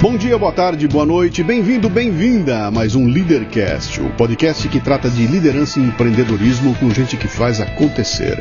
[0.00, 4.78] Bom dia, boa tarde, boa noite, bem-vindo, bem-vinda a mais um Leadercast, o podcast que
[4.78, 8.38] trata de liderança e empreendedorismo com gente que faz acontecer.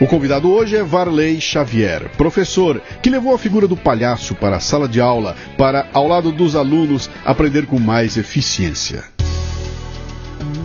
[0.00, 4.60] O convidado hoje é Varley Xavier, professor que levou a figura do palhaço para a
[4.60, 9.04] sala de aula para, ao lado dos alunos, aprender com mais eficiência.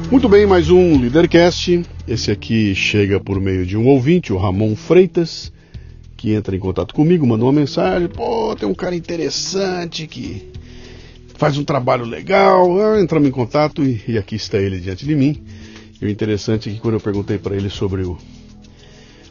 [0.09, 1.83] Muito bem, mais um Leadercast.
[2.07, 5.53] Esse aqui chega por meio de um ouvinte, o Ramon Freitas
[6.21, 10.51] que entra em contato comigo, mandou uma mensagem, pô, tem um cara interessante que
[11.33, 12.79] faz um trabalho legal.
[12.79, 15.41] Ah, entramos em contato e, e, aqui está ele diante de mim.
[15.99, 18.19] E o interessante é que quando eu perguntei para ele sobre o,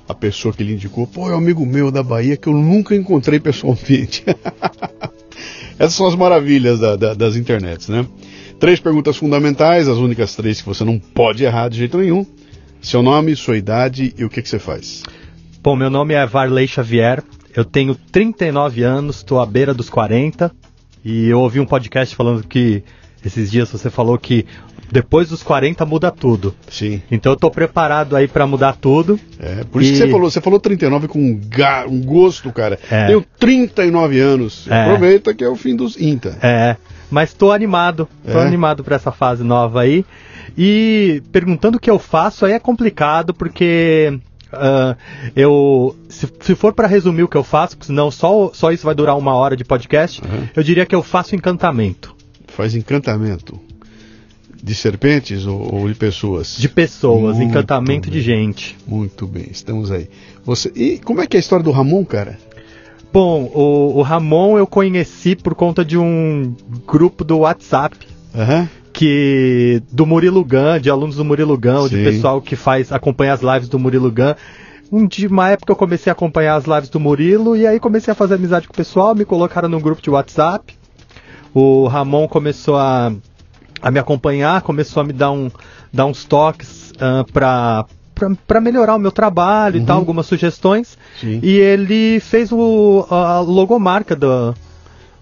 [0.09, 2.97] a pessoa que ele indicou, pô, é um amigo meu da Bahia que eu nunca
[2.97, 4.25] encontrei pessoalmente.
[5.79, 8.05] Essas são as maravilhas da, da, das internets, né?
[8.59, 12.27] Três perguntas fundamentais, as únicas três que você não pode errar de jeito nenhum.
[12.83, 15.05] Seu nome, sua idade e o que, que você faz.
[15.63, 17.23] Bom, meu nome é Varley Xavier,
[17.55, 20.51] eu tenho 39 anos, estou à beira dos 40
[21.05, 22.83] e eu ouvi um podcast falando que
[23.23, 24.47] esses dias você falou que
[24.91, 26.55] depois dos 40 muda tudo.
[26.67, 27.03] Sim.
[27.11, 29.21] Então eu estou preparado aí para mudar tudo.
[29.39, 29.97] É, por isso e...
[29.97, 32.79] que você falou, você falou 39 com um, ga, um gosto, cara.
[32.91, 33.09] É.
[33.09, 34.67] Tenho 39 anos.
[34.67, 34.85] É.
[34.85, 36.39] Aproveita que é o fim dos INTA.
[36.41, 36.77] É,
[37.11, 38.47] mas estou animado, estou é.
[38.47, 40.07] animado para essa fase nova aí.
[40.57, 44.19] E perguntando o que eu faço aí é complicado porque
[44.53, 44.97] Uh,
[45.37, 48.95] eu, se, se for para resumir o que eu faço, senão só, só isso vai
[48.95, 50.49] durar uma hora de podcast, uhum.
[50.55, 52.15] eu diria que eu faço encantamento.
[52.49, 53.59] Faz encantamento?
[54.63, 56.57] De serpentes ou, ou de pessoas?
[56.59, 58.19] De pessoas, Muito encantamento bem.
[58.19, 58.77] de gente.
[58.87, 60.09] Muito bem, estamos aí.
[60.45, 62.39] Você, e como é que é a história do Ramon, cara?
[63.13, 66.55] Bom, o, o Ramon eu conheci por conta de um
[66.87, 67.97] grupo do WhatsApp.
[68.35, 73.33] Uhum que do Murilo Gun, de alunos do Murilo Gun, de pessoal que faz acompanha
[73.33, 74.35] as lives do Murilo Gun.
[74.93, 78.11] Um dia, uma época eu comecei a acompanhar as lives do Murilo e aí comecei
[78.13, 80.77] a fazer amizade com o pessoal, me colocaram num grupo de WhatsApp.
[81.55, 83.13] O Ramon começou a,
[83.81, 85.51] a me acompanhar, começou a me dar, um,
[85.93, 87.87] dar uns toques uh, para
[88.47, 89.83] para melhorar o meu trabalho uhum.
[89.83, 90.99] e tal, algumas sugestões.
[91.19, 91.41] Sim.
[91.43, 94.55] E ele fez o, a logomarca do,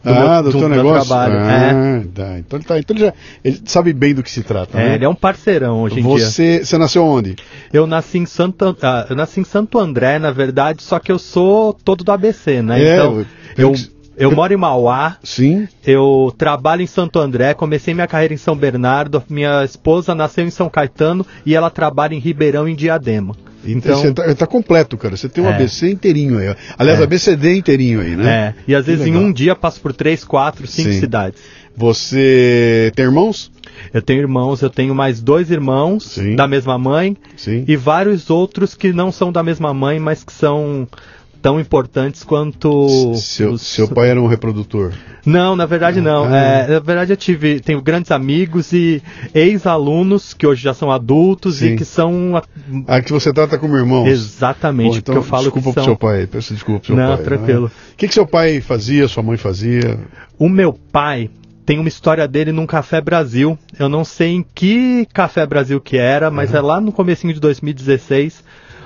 [0.03, 1.07] do ah, meu, do, do negócio?
[1.07, 1.39] trabalho.
[1.39, 2.07] Ah, é.
[2.15, 2.39] tá.
[2.39, 2.79] Então, tá.
[2.79, 3.15] então ele já
[3.45, 4.79] ele sabe bem do que se trata.
[4.79, 4.95] É, né?
[4.95, 6.65] ele é um parceirão hoje em você, dia.
[6.65, 7.37] Você nasceu onde?
[7.73, 11.19] Eu nasci em Santo, ah, eu nasci em Santo André, na verdade, só que eu
[11.19, 12.83] sou todo do ABC, né?
[12.83, 13.27] É, então,
[13.57, 13.75] eu,
[14.17, 15.17] eu moro em Mauá.
[15.23, 15.69] Sim.
[15.87, 19.23] Eu trabalho em Santo André, comecei minha carreira em São Bernardo.
[19.29, 23.35] Minha esposa nasceu em São Caetano e ela trabalha em Ribeirão, em Diadema.
[23.65, 25.17] Então, você tá, tá, completo, cara.
[25.17, 25.55] Você tem um é.
[25.55, 26.55] ABC inteirinho aí.
[26.79, 27.03] Aliás, é.
[27.03, 28.55] ABCD inteirinho aí, né?
[28.57, 28.63] É.
[28.69, 31.01] E às vezes em um dia passo por três, quatro, cinco Sim.
[31.01, 31.41] cidades.
[31.77, 33.53] Você tem irmãos?
[33.95, 36.35] Eu tenho irmãos, eu tenho mais dois irmãos Sim.
[36.35, 37.65] da mesma mãe Sim.
[37.69, 40.89] e vários outros que não são da mesma mãe, mas que são
[41.41, 43.15] tão importantes quanto.
[43.17, 43.63] Seu, os...
[43.63, 44.93] seu pai era um reprodutor?
[45.25, 46.25] Não, na verdade não.
[46.25, 46.37] Ah.
[46.37, 49.03] É, na verdade eu tive, tenho grandes amigos e
[49.35, 51.75] ex-alunos que hoje já são adultos Sim.
[51.75, 52.43] e que são.
[52.87, 54.09] Ah, que você trata como irmãos?
[54.09, 56.97] Exatamente, Bom, então, que eu falo desculpa que pro seu pai, peço desculpa pro seu
[56.97, 57.25] não, pai.
[57.25, 57.61] Tranquilo.
[57.61, 59.99] Não, O que, que seu pai fazia, sua mãe fazia?
[60.39, 61.31] O meu pai
[61.65, 63.59] tem uma história dele num Café Brasil.
[63.79, 66.57] Eu não sei em que Café Brasil que era, mas uhum.
[66.57, 68.43] é lá no comecinho de 2016.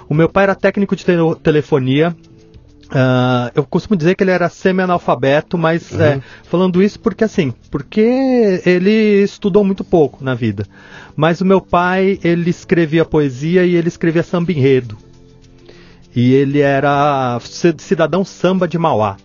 [0.08, 1.12] O meu pai era técnico de te
[1.42, 2.14] telefonia
[2.92, 6.02] Uh, eu costumo dizer que ele era semi-analfabeto, mas uhum.
[6.02, 10.66] é, falando isso porque assim, porque ele estudou muito pouco na vida.
[11.16, 14.98] Mas o meu pai, ele escrevia poesia e ele escrevia samba enredo.
[16.14, 17.38] E ele era
[17.78, 19.16] cidadão samba de Mauá.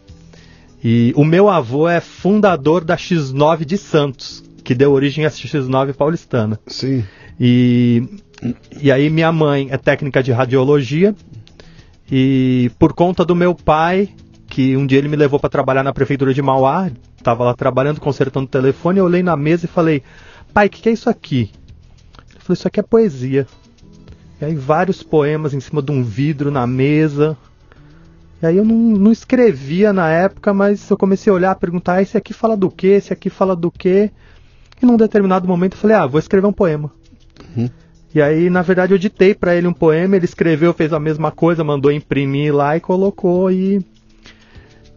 [0.82, 5.94] E o meu avô é fundador da X9 de Santos, que deu origem à X9
[5.94, 6.58] paulistana.
[6.68, 7.04] Sim.
[7.38, 8.04] E,
[8.82, 11.14] e aí minha mãe é técnica de radiologia
[12.12, 14.09] e por conta do meu pai,
[14.47, 18.00] que um dia ele me levou para trabalhar na prefeitura de Mauá, estava lá trabalhando,
[18.00, 20.01] consertando o telefone, eu olhei na mesa e falei:
[20.53, 21.51] "Pai, o que, que é isso aqui?"
[22.31, 23.45] Ele falou: "Isso aqui é poesia."
[24.40, 27.36] E aí vários poemas em cima de um vidro na mesa.
[28.42, 31.95] E aí eu não, não escrevia na época, mas eu comecei a olhar, a perguntar:
[31.95, 32.88] ah, esse aqui fala do quê?
[32.88, 34.12] Esse aqui fala do quê?
[34.81, 36.92] E num determinado momento eu falei: ah, vou escrever um poema.
[37.56, 37.69] Uhum.
[38.15, 41.31] E aí, na verdade, eu ditei para ele um poema, ele escreveu, fez a mesma
[41.31, 43.81] coisa, mandou imprimir lá e colocou e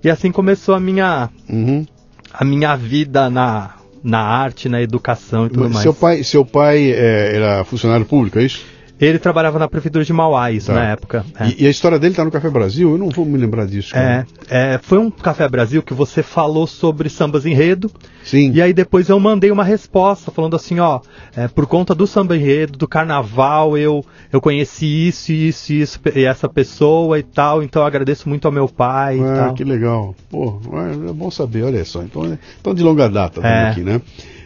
[0.02, 1.84] e assim começou a minha uhum.
[2.32, 5.82] a minha vida na na arte, na educação e tudo Mas mais.
[5.82, 8.64] Seu pai, seu pai é, era funcionário público, é isso?
[9.00, 10.74] Ele trabalhava na prefeitura de Mauá, isso, Tá.
[10.74, 11.24] na época.
[11.38, 11.46] É.
[11.48, 12.90] E, e a história dele tá no Café Brasil?
[12.90, 13.96] Eu não vou me lembrar disso.
[13.96, 17.90] É, é, foi um Café Brasil que você falou sobre sambas enredo,
[18.22, 18.52] Sim.
[18.52, 21.00] e aí depois eu mandei uma resposta falando assim, ó,
[21.34, 26.24] é, por conta do samba enredo, do carnaval, eu, eu conheci isso, isso, isso, e
[26.24, 29.54] essa pessoa e tal, então eu agradeço muito ao meu pai e Ah, tal.
[29.54, 30.14] que legal.
[30.30, 30.60] Pô,
[31.08, 32.02] é bom saber, olha só.
[32.02, 33.70] Então, é- então de longa data É.
[33.70, 34.00] aqui, né?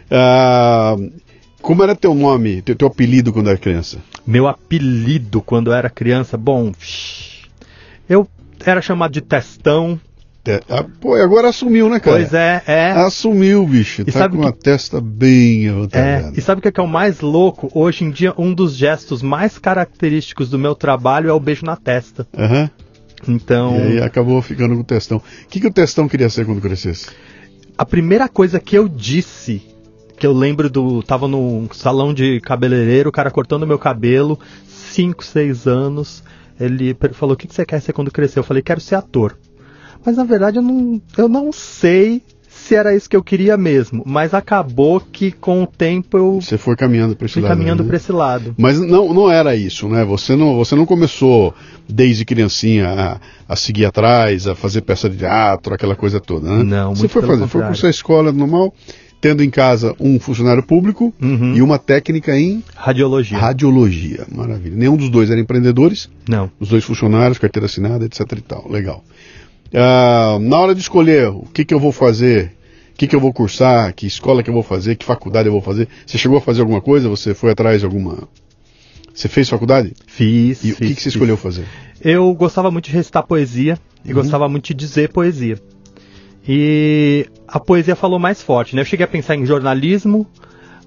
[0.09, 0.95] Ah,
[1.65, 3.97] como era teu nome, teu, teu apelido quando era criança?
[4.25, 6.71] Meu apelido quando era criança, bom,
[8.07, 8.27] eu
[8.65, 9.99] era chamado de Testão,
[10.43, 12.17] Te- ah, pô, e agora assumiu, né, cara?
[12.17, 12.91] pois é, é.
[12.91, 14.03] Assumiu, bicho.
[14.03, 16.33] E tá sabe com que- a testa bem É, avantajada.
[16.37, 17.67] e sabe o que é, que é o mais louco?
[17.73, 21.75] Hoje em dia, um dos gestos mais característicos do meu trabalho é o beijo na
[21.75, 22.27] testa.
[22.37, 22.69] Aham.
[23.27, 25.17] Então, E aí acabou ficando com o testão.
[25.17, 27.07] O que, que o testão queria ser quando crescesse?
[27.77, 29.61] a primeira coisa que eu disse,
[30.17, 31.03] que eu lembro do.
[31.03, 36.23] Tava num salão de cabeleireiro, o cara cortando meu cabelo, 5, 6 anos.
[36.59, 38.39] Ele falou: O que, que você quer ser quando crescer?
[38.39, 39.37] Eu falei: Quero ser ator.
[40.05, 44.03] Mas na verdade eu não, eu não sei se era isso que eu queria mesmo.
[44.05, 47.49] Mas acabou que com o tempo eu Você foi caminhando para esse lado.
[47.51, 47.87] caminhando né?
[47.87, 48.55] pra esse lado.
[48.57, 50.03] Mas não, não era isso, né?
[50.05, 51.53] Você não, você não começou
[51.87, 53.19] desde criancinha a,
[53.53, 56.63] a seguir atrás, a fazer peça de teatro, aquela coisa toda, né?
[56.63, 57.67] Não, Você muito foi pelo fazer, foi contrário.
[57.67, 58.73] cursar a escola normal,
[59.21, 61.55] tendo em casa um funcionário público Uhum.
[61.55, 63.37] e uma técnica em Radiologia.
[63.37, 64.25] radiologia.
[64.31, 64.75] Maravilha.
[64.75, 66.51] Nenhum dos dois era empreendedores, Não.
[66.59, 68.69] os dois funcionários, carteira assinada, etc e tal.
[68.69, 69.03] Legal.
[69.73, 72.53] Ah, na hora de escolher o que, que eu vou fazer,
[72.93, 75.51] o que, que eu vou cursar, que escola que eu vou fazer, que faculdade eu
[75.51, 77.09] vou fazer, você chegou a fazer alguma coisa?
[77.09, 78.27] Você foi atrás de alguma.
[79.13, 79.93] Você fez faculdade?
[80.07, 80.63] Fiz.
[80.63, 81.13] E o que, fiz, que você fiz.
[81.15, 81.65] escolheu fazer?
[82.01, 84.15] Eu gostava muito de recitar poesia e Uhum.
[84.15, 85.57] gostava muito de dizer poesia.
[86.47, 88.81] E a poesia falou mais forte, né?
[88.81, 90.27] Eu cheguei a pensar em jornalismo,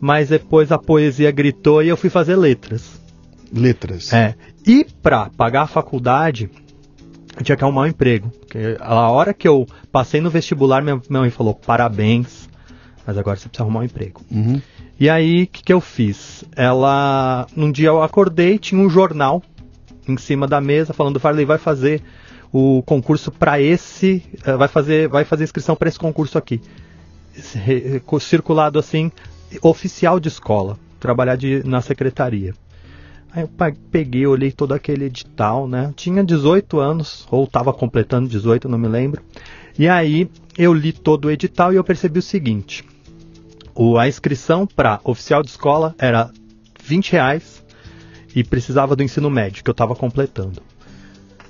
[0.00, 3.00] mas depois a poesia gritou e eu fui fazer letras.
[3.52, 4.12] Letras.
[4.12, 4.34] É.
[4.66, 6.50] E pra pagar a faculdade,
[7.37, 8.31] eu tinha que arrumar um emprego.
[8.40, 12.49] Porque a hora que eu passei no vestibular, minha, minha mãe falou: parabéns,
[13.06, 14.20] mas agora você precisa arrumar um emprego.
[14.31, 14.60] Uhum.
[15.00, 16.44] E aí, o que, que eu fiz?
[16.55, 17.46] Ela.
[17.56, 19.43] Num dia eu acordei, tinha um jornal
[20.06, 22.02] em cima da mesa falando: Farley vai fazer
[22.52, 24.22] o concurso para esse.
[24.44, 26.60] eh, Vai fazer, vai fazer inscrição para esse concurso aqui.
[28.20, 29.10] Circulado assim,
[29.62, 30.78] oficial de escola.
[30.98, 32.54] Trabalhar de, na secretaria.
[33.30, 33.50] Aí eu
[33.90, 35.92] peguei, olhei todo aquele edital, né?
[35.94, 39.22] Tinha 18 anos, ou estava completando 18, não me lembro.
[39.78, 42.84] E aí eu li todo o edital e eu percebi o seguinte:
[43.74, 46.30] o, a inscrição para oficial de escola era
[46.82, 47.62] 20 reais
[48.34, 50.62] e precisava do ensino médio, que eu estava completando.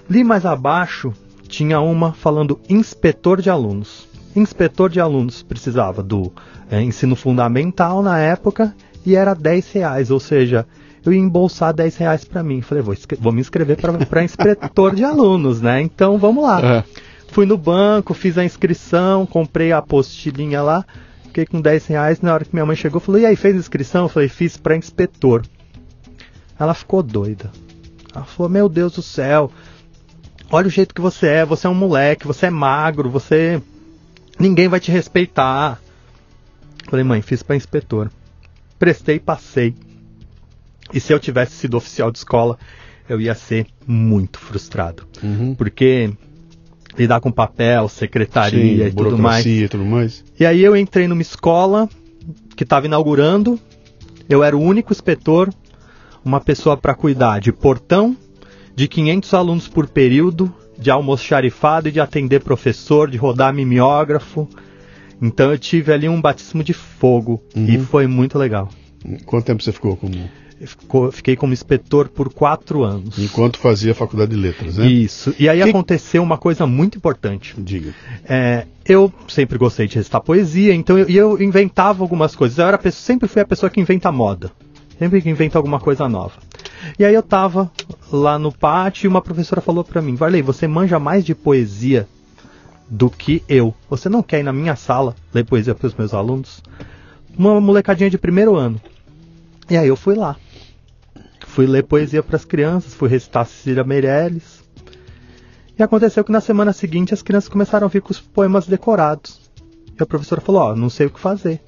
[0.08, 1.12] Li mais abaixo,
[1.48, 4.08] tinha uma falando inspetor de alunos.
[4.34, 6.32] Inspetor de alunos precisava do
[6.70, 8.74] eh, ensino fundamental na época
[9.04, 10.66] e era 10 reais, ou seja,
[11.04, 12.60] eu ia embolsar 10 reais para mim.
[12.60, 15.80] Falei, vou, vou me inscrever para inspetor de alunos, né?
[15.80, 16.60] Então vamos lá.
[16.60, 16.84] É.
[17.28, 20.84] Fui no banco, fiz a inscrição, comprei a apostilinha lá,
[21.24, 22.20] fiquei com 10 reais.
[22.20, 24.04] Na hora que minha mãe chegou, falou: E aí, fez inscrição?
[24.04, 25.42] Eu falei: Fiz para inspetor.
[26.58, 27.50] Ela ficou doida.
[28.14, 29.50] Ela falou: Meu Deus do céu,
[30.50, 31.44] olha o jeito que você é.
[31.44, 33.62] Você é um moleque, você é magro, você.
[34.38, 35.80] Ninguém vai te respeitar.
[36.88, 38.10] Falei: Mãe, fiz para inspetor.
[38.78, 39.74] Prestei, passei.
[40.92, 42.58] E se eu tivesse sido oficial de escola,
[43.08, 45.04] eu ia ser muito frustrado.
[45.22, 45.54] Uhum.
[45.54, 46.10] Porque
[46.96, 49.44] lidar com papel, secretaria Sim, e tudo mais.
[49.46, 50.24] e tudo mais.
[50.38, 51.88] E aí eu entrei numa escola
[52.56, 53.58] que estava inaugurando.
[54.28, 55.52] Eu era o único inspetor,
[56.24, 58.16] uma pessoa para cuidar de portão,
[58.78, 64.48] de 500 alunos por período, de almoxarifado e de atender professor, de rodar mimeógrafo.
[65.20, 67.84] Então eu tive ali um batismo de fogo e Uhum.
[67.84, 68.68] foi muito legal.
[69.26, 70.14] Quanto tempo você ficou como.
[70.60, 73.18] Ficou- fiquei como inspetor por quatro anos.
[73.18, 74.86] Enquanto fazia faculdade de letras, né?
[74.86, 75.34] Isso.
[75.40, 77.54] E aí Que- aconteceu uma coisa muito importante.
[77.58, 77.92] Diga.
[78.28, 82.58] É, eu sempre gostei de recitar poesia, então eu, e eu inventava algumas coisas.
[82.58, 84.52] Eu era sempre fui a pessoa que inventa moda.
[85.00, 86.34] Sempre que inventa alguma coisa nova.
[86.98, 87.70] E aí eu tava
[88.12, 92.08] lá no pátio e uma professora falou pra mim: Varley, você manja mais de poesia
[92.88, 93.74] do que eu.
[93.90, 96.62] Você não quer ir na minha sala ler poesia pros meus alunos?
[97.36, 98.80] Uma molecadinha de primeiro ano.
[99.68, 100.36] E aí eu fui lá.
[101.46, 104.62] Fui ler poesia para as crianças, fui recitar Cecília Meirelles.
[105.78, 109.40] E aconteceu que na semana seguinte as crianças começaram a vir com os poemas decorados.
[109.98, 111.60] E a professora falou: Ó, não sei o que fazer.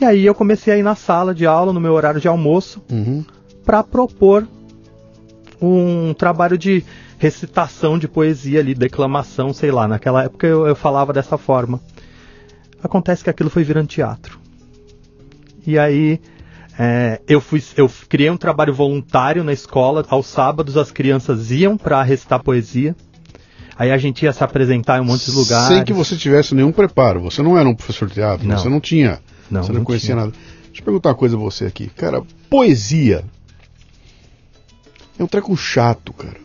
[0.00, 2.82] E aí eu comecei a ir na sala de aula, no meu horário de almoço,
[2.90, 3.24] Uhum.
[3.64, 4.46] Para propor
[5.60, 6.84] um trabalho de
[7.18, 9.86] recitação de poesia ali, declamação, sei lá.
[9.86, 11.80] Naquela época eu, eu falava dessa forma.
[12.82, 14.38] Acontece que aquilo foi virando teatro.
[15.66, 16.18] E aí
[16.78, 20.02] É, eu, fui, eu criei um trabalho voluntário na escola.
[20.08, 22.96] Aos sábados as crianças iam para recitar poesia.
[23.76, 25.68] Aí a gente ia se apresentar em um monte de lugares.
[25.68, 27.20] Sem que você tivesse nenhum preparo.
[27.20, 28.56] Você não era um professor de teatro, Não.
[28.56, 29.20] você não tinha.
[29.50, 30.16] Não, você não, não conhecia tinha.
[30.16, 30.32] nada.
[30.66, 31.88] Deixa eu perguntar uma coisa a você aqui.
[31.88, 33.24] Cara, poesia
[35.20, 36.36] é um treco chato, cara.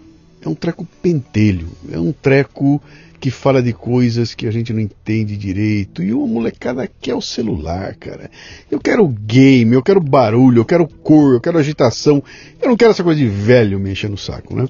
[0.42, 1.70] É um treco pentelho.
[1.90, 2.82] É um treco
[3.22, 6.04] que fala de coisas que a gente não entende direito.
[6.04, 8.30] E uma molecada quer o celular, cara.
[8.70, 12.22] Eu quero game, eu quero barulho, eu quero cor, eu quero agitação.
[12.62, 14.68] Eu não quero essa coisa de velho me enchendo o saco, né?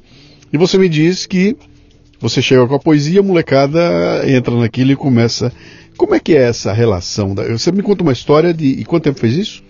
[0.53, 1.57] E você me diz que
[2.21, 5.51] você chega com a poesia, a molecada entra naquilo e começa.
[5.97, 7.33] Como é que é essa relação?
[7.33, 8.67] Você me conta uma história de.
[8.67, 9.63] E quanto tempo fez isso?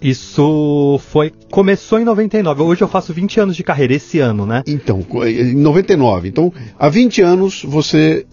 [0.00, 1.32] Isso foi.
[1.50, 2.62] Começou em 99.
[2.62, 4.62] Hoje eu faço 20 anos de carreira esse ano, né?
[4.66, 6.28] Então, co- em 99.
[6.28, 8.26] Então, há 20 anos você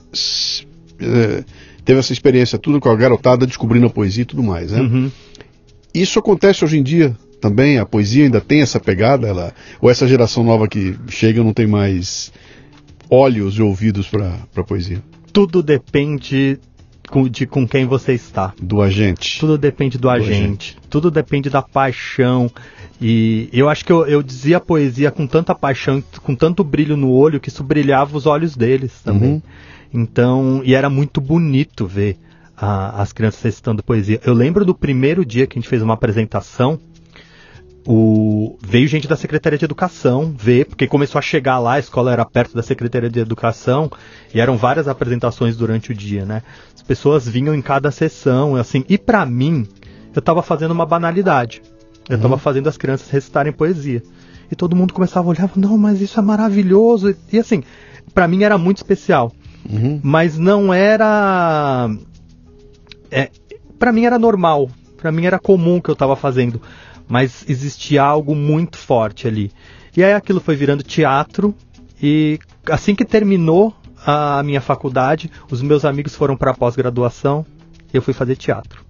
[0.99, 1.43] eh,
[1.85, 4.81] teve essa experiência tudo com a garotada descobrindo a poesia e tudo mais, né?
[4.81, 5.11] Uhum.
[5.93, 7.77] Isso acontece hoje em dia também?
[7.77, 9.27] A poesia ainda tem essa pegada?
[9.27, 12.31] Ela, ou essa geração nova que chega não tem mais
[13.09, 15.01] olhos e ouvidos para a poesia?
[15.31, 16.59] Tudo depende
[17.13, 18.53] com- de com quem você está.
[18.59, 19.39] Do agente.
[19.39, 20.75] Tudo depende do, agente.
[20.89, 22.49] Tudo depende da paixão.
[22.99, 26.97] E eu acho que eu, eu dizia a poesia com tanta paixão, com tanto brilho
[26.97, 29.33] no olho, que isso brilhava os olhos deles também.
[29.33, 29.41] Uhum.
[29.93, 32.17] Então, e era muito bonito ver
[32.57, 34.19] a- as crianças recitando poesia.
[34.25, 36.79] Eu lembro do primeiro dia que a gente fez uma apresentação.
[37.85, 42.13] O, veio gente da Secretaria de Educação ver, porque começou a chegar lá, a escola
[42.13, 43.91] era perto da Secretaria de Educação,
[44.33, 46.43] e eram várias apresentações durante o dia, né?
[46.73, 49.67] As pessoas vinham em cada sessão, assim, e pra mim,
[50.15, 51.61] eu tava fazendo uma banalidade.
[52.09, 54.03] Eu tava fazendo as crianças recitarem poesia.
[54.51, 57.09] E todo mundo começava a olhar, não, mas isso é maravilhoso.
[57.09, 57.63] E, e assim,
[58.13, 59.31] pra mim era muito especial.
[59.69, 59.99] Uhum.
[60.03, 61.89] Mas não era.
[63.09, 63.29] É,
[63.79, 64.69] para mim era normal.
[64.97, 66.61] Pra mim era comum o que eu tava fazendo.
[67.07, 69.51] Mas existia algo muito forte ali.
[69.95, 71.53] E aí aquilo foi virando teatro.
[72.01, 73.73] E assim que terminou
[74.05, 77.45] a minha faculdade, os meus amigos foram para pós-graduação.
[77.93, 78.83] Eu fui fazer teatro.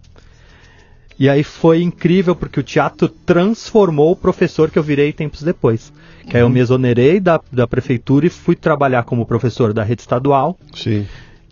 [1.20, 5.94] E aí foi incrível porque o teatro transformou o professor que eu virei tempos depois.
[6.28, 10.02] Que aí eu me exonerei da, da prefeitura e fui trabalhar como professor da rede
[10.02, 10.58] estadual.
[10.74, 11.06] Sim.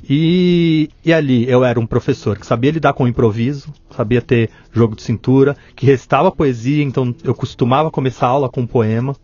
[0.08, 4.50] E, e ali eu era um professor que sabia lidar com o improviso, sabia ter
[4.72, 9.15] jogo de cintura, que restava poesia, então eu costumava começar a aula com um poema.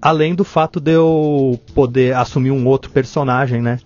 [0.00, 3.78] Além do fato de eu poder assumir um outro personagem, né?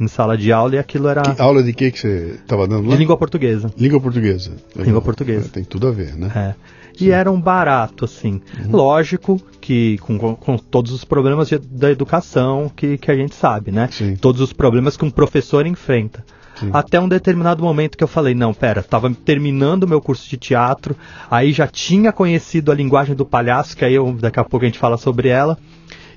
[0.00, 2.86] Em sala de aula, e aquilo era Que aula de que que você estava dando
[2.88, 2.94] lá?
[2.94, 3.70] de língua portuguesa.
[3.76, 4.50] Língua portuguesa.
[4.70, 4.86] Legal.
[4.86, 5.46] Língua portuguesa.
[5.46, 6.30] É, tem tudo a ver, né?
[6.34, 6.54] É.
[6.98, 8.40] E era um barato, assim.
[8.68, 13.70] Lógico que com, com- todos os problemas de- da educação que, que a gente sabe,
[13.70, 13.88] né?
[13.92, 14.16] Sim.
[14.16, 16.24] Todos os problemas que um professor enfrenta.
[16.56, 16.70] Sim.
[16.72, 20.36] Até um determinado momento que eu falei, não, pera, tava terminando o meu curso de
[20.36, 20.94] teatro,
[21.30, 24.68] aí já tinha conhecido a linguagem do palhaço, que aí eu, daqui a pouco a
[24.68, 25.56] gente fala sobre ela.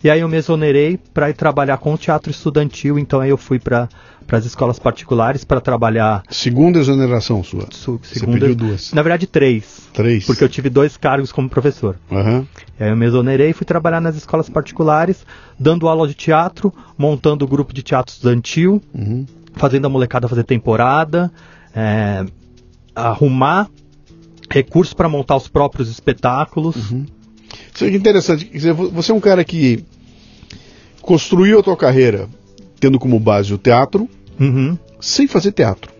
[0.03, 3.37] E aí eu me exonerei para ir trabalhar com o teatro estudantil, então aí eu
[3.37, 3.87] fui para
[4.31, 7.67] as escolas particulares para trabalhar Segunda exoneração sua.
[7.71, 8.91] su- Você segunda, pediu duas.
[8.91, 10.25] na verdade três, Três.
[10.25, 11.97] porque eu tive dois cargos como professor.
[12.11, 12.45] Aham.
[12.77, 15.25] E aí eu me exonerei e fui trabalhar nas escolas particulares,
[15.57, 19.25] dando aula de teatro, montando o grupo de teatro estudantil, Uhum.
[19.53, 21.31] fazendo a molecada fazer temporada,
[21.73, 22.25] é,
[22.93, 23.69] arrumar
[24.49, 26.75] recursos para montar os próprios espetáculos.
[27.73, 28.45] Isso é interessante.
[28.45, 29.83] Quer dizer, vo- você é um cara que
[31.03, 32.27] construiu a tua carreira
[32.79, 35.91] tendo como base o teatro, Uhum, sem fazer teatro.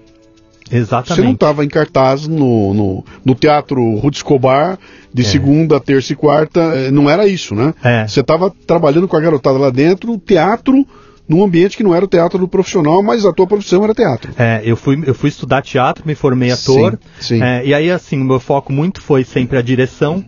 [0.65, 1.33] Você não exatamente.
[1.36, 4.79] estava em cartaz no, no, no teatro Ruth Escobar
[5.13, 6.60] de segunda, terça e quarta.
[6.60, 7.75] eh, Não era isso, né?
[7.83, 8.07] É.
[8.07, 10.83] Você estava trabalhando com a garotada lá dentro, teatro,
[11.29, 14.31] num ambiente que não era o teatro do profissional, mas a tua profissão era teatro.
[14.38, 16.98] É, eu fui, eu fui estudar teatro, me formei ator.
[17.19, 17.43] Sim, sim.
[17.43, 20.25] É, e aí, assim, o meu foco muito foi sempre a direção,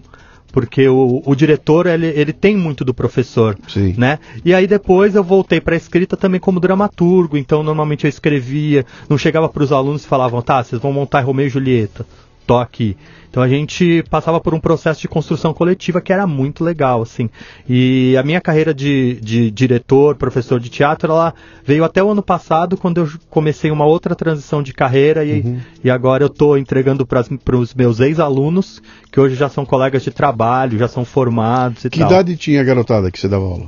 [0.55, 3.93] porque o, o diretor, ele, ele tem muito do professor, Sim.
[3.97, 4.19] né?
[4.45, 8.85] E aí depois eu voltei para a escrita também como dramaturgo, então normalmente eu escrevia,
[9.09, 12.05] não chegava para os alunos e falavam, tá, vocês vão montar Romeu e Julieta,
[12.45, 12.95] tô aqui.
[13.29, 17.29] Então a gente passava por um processo de construção coletiva que era muito legal, assim.
[17.67, 21.33] E a minha carreira de, de diretor, professor de teatro, ela
[21.65, 25.89] veio até o ano passado, quando eu comecei uma outra transição de carreira e, e
[25.89, 27.25] agora eu estou entregando para
[27.57, 31.99] os meus ex-alunos, que hoje já são colegas de trabalho, já são formados e Que
[31.99, 32.07] tal.
[32.07, 33.67] idade tinha a garotada que você dava aula?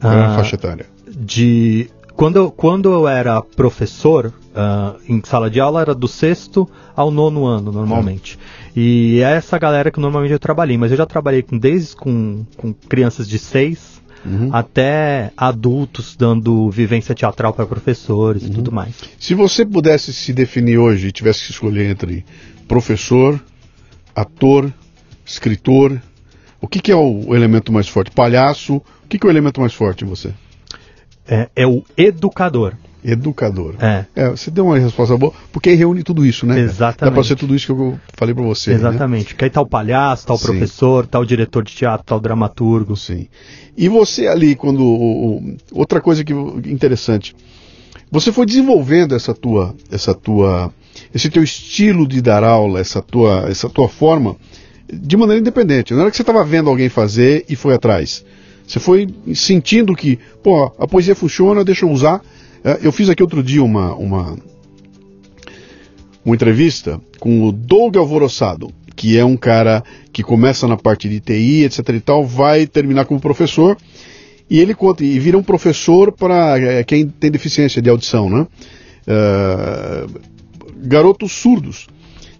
[0.00, 0.86] Qual era a Ah, faixa etária?
[1.14, 6.68] de quando eu, quando eu era professor ah, em sala de aula era do sexto
[6.94, 8.38] ao nono ano normalmente
[8.76, 12.44] e é essa galera que normalmente eu trabalhei mas eu já trabalhei com desde com,
[12.56, 14.50] com crianças de seis Uhum.
[14.52, 20.78] até adultos dando vivência teatral para professores e tudo mais Se você pudesse se definir
[20.78, 22.24] hoje e tivesse que escolher entre
[22.68, 23.42] professor,
[24.14, 24.72] ator
[25.24, 26.00] escritor?
[26.60, 28.10] O que, que é o, o elemento mais forte?
[28.10, 28.76] Palhaço?
[28.76, 30.32] O que, que é o elemento mais forte em você?
[31.26, 32.74] É, é o educador.
[33.04, 33.74] Educador.
[33.80, 34.04] É.
[34.14, 36.60] É, você deu uma resposta boa, porque aí reúne tudo isso, né?
[36.60, 37.10] Exatamente.
[37.10, 38.70] Dá pra ser tudo isso que eu falei pra você.
[38.70, 38.76] né?
[38.76, 39.34] Exatamente.
[39.34, 40.46] Que aí tá o palhaço, tá o Sim.
[40.46, 42.96] professor, tá o diretor de teatro, tá o dramaturgo.
[42.96, 43.26] Sim.
[43.76, 45.40] E você ali, quando.
[45.72, 47.34] outra coisa que interessante.
[48.10, 50.72] Você foi desenvolvendo essa tua, essa tua,
[51.14, 54.36] esse teu estilo de dar aula, essa tua, essa tua forma,
[54.92, 55.94] de maneira independente.
[55.94, 58.22] Não era que você estava vendo alguém fazer e foi atrás.
[58.66, 62.22] Você foi sentindo que, pô, a poesia funciona, deixa eu usar.
[62.64, 64.36] É, Eu fiz aqui outro dia uma, uma,
[66.24, 71.20] uma entrevista com o Doug Alvoroçado, que é um cara que começa na parte de
[71.20, 73.76] TI, etc e tal, vai terminar como professor,
[74.48, 78.46] e ele conta, e vira um professor para é, quem tem deficiência de audição, né?
[79.06, 80.06] É,
[80.76, 81.86] garotos surdos.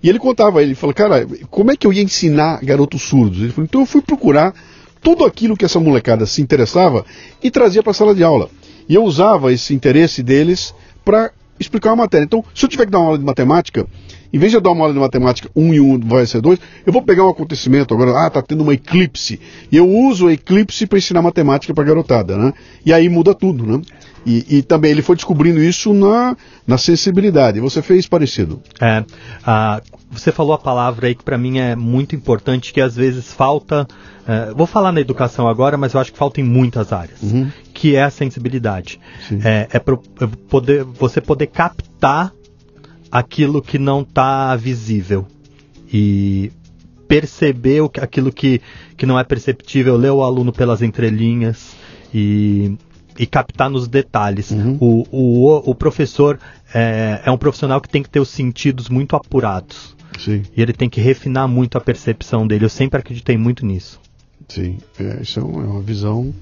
[0.03, 3.41] E ele contava, ele falou, cara, como é que eu ia ensinar garotos surdos?
[3.41, 4.53] Ele falou, então eu fui procurar
[5.03, 7.05] tudo aquilo que essa molecada se interessava
[7.43, 8.49] e trazia para a sala de aula.
[8.89, 12.25] E eu usava esse interesse deles para explicar uma matéria.
[12.25, 13.87] Então, se eu tiver que dar uma aula de matemática,
[14.33, 16.59] em vez de eu dar uma aula de matemática, um e um vai ser dois,
[16.87, 19.39] eu vou pegar um acontecimento agora, ah, tá tendo uma eclipse.
[19.71, 22.53] E eu uso a eclipse para ensinar matemática para garotada, né?
[22.85, 23.83] E aí muda tudo, né?
[24.25, 27.61] E, e também ele foi descobrindo isso na, na sensibilidade.
[27.61, 28.63] Você fez parecido.
[28.81, 29.05] É,
[29.45, 29.83] ah,
[30.13, 33.87] você falou a palavra aí que para mim é muito importante, que às vezes falta.
[34.29, 37.19] é, vou falar na educação agora, mas eu acho que falta em muitas áreas,
[37.73, 39.01] que é a sensibilidade.
[39.29, 39.41] Sim.
[39.43, 42.33] É, é pro- é poder, você poder captar
[43.11, 45.27] aquilo que não está visível
[45.93, 46.53] e
[47.09, 48.61] perceber o que- aquilo que,
[48.97, 51.75] que não é perceptível, ler o aluno pelas entrelinhas
[52.15, 52.77] e,
[53.19, 54.51] e captar nos detalhes.
[54.81, 56.39] O, o, o professor
[56.73, 59.95] é, é um profissional que tem que ter os sentidos muito apurados.
[60.19, 62.65] Sim, E ele tem que refinar muito a percepção dele.
[62.65, 64.01] Eu sempre acreditei muito nisso.
[64.49, 64.79] sim.
[64.99, 66.33] É, isso é é uma visão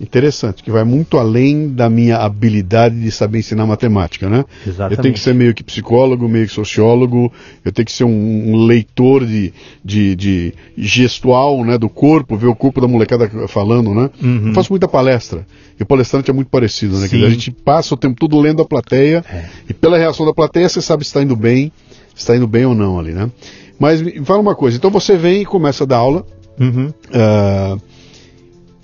[0.00, 4.44] interessante, que vai muito além da minha habilidade de saber ensinar matemática, né?
[4.66, 4.96] Exatamente.
[4.98, 7.32] Eu tenho que ser meio que psicólogo, meio que sociólogo,
[7.64, 8.10] eu tenho que ser um,
[8.52, 9.52] um leitor de,
[9.84, 14.10] de, de gestual, né, do corpo, ver o corpo da molecada falando, né?
[14.20, 14.48] Uhum.
[14.48, 15.46] Eu faço muita palestra,
[15.78, 17.06] e o palestrante é muito parecido, né?
[17.06, 19.44] Dizer, a gente passa o tempo todo lendo a plateia, É.
[19.70, 21.70] e pela reação da plateia você sabe se está indo bem,
[22.14, 23.30] está indo bem ou não ali, né?
[23.78, 26.24] Mas me fala uma coisa, então você vem e começa a dar aula,
[26.60, 26.92] Uhum.
[27.12, 27.76] ah,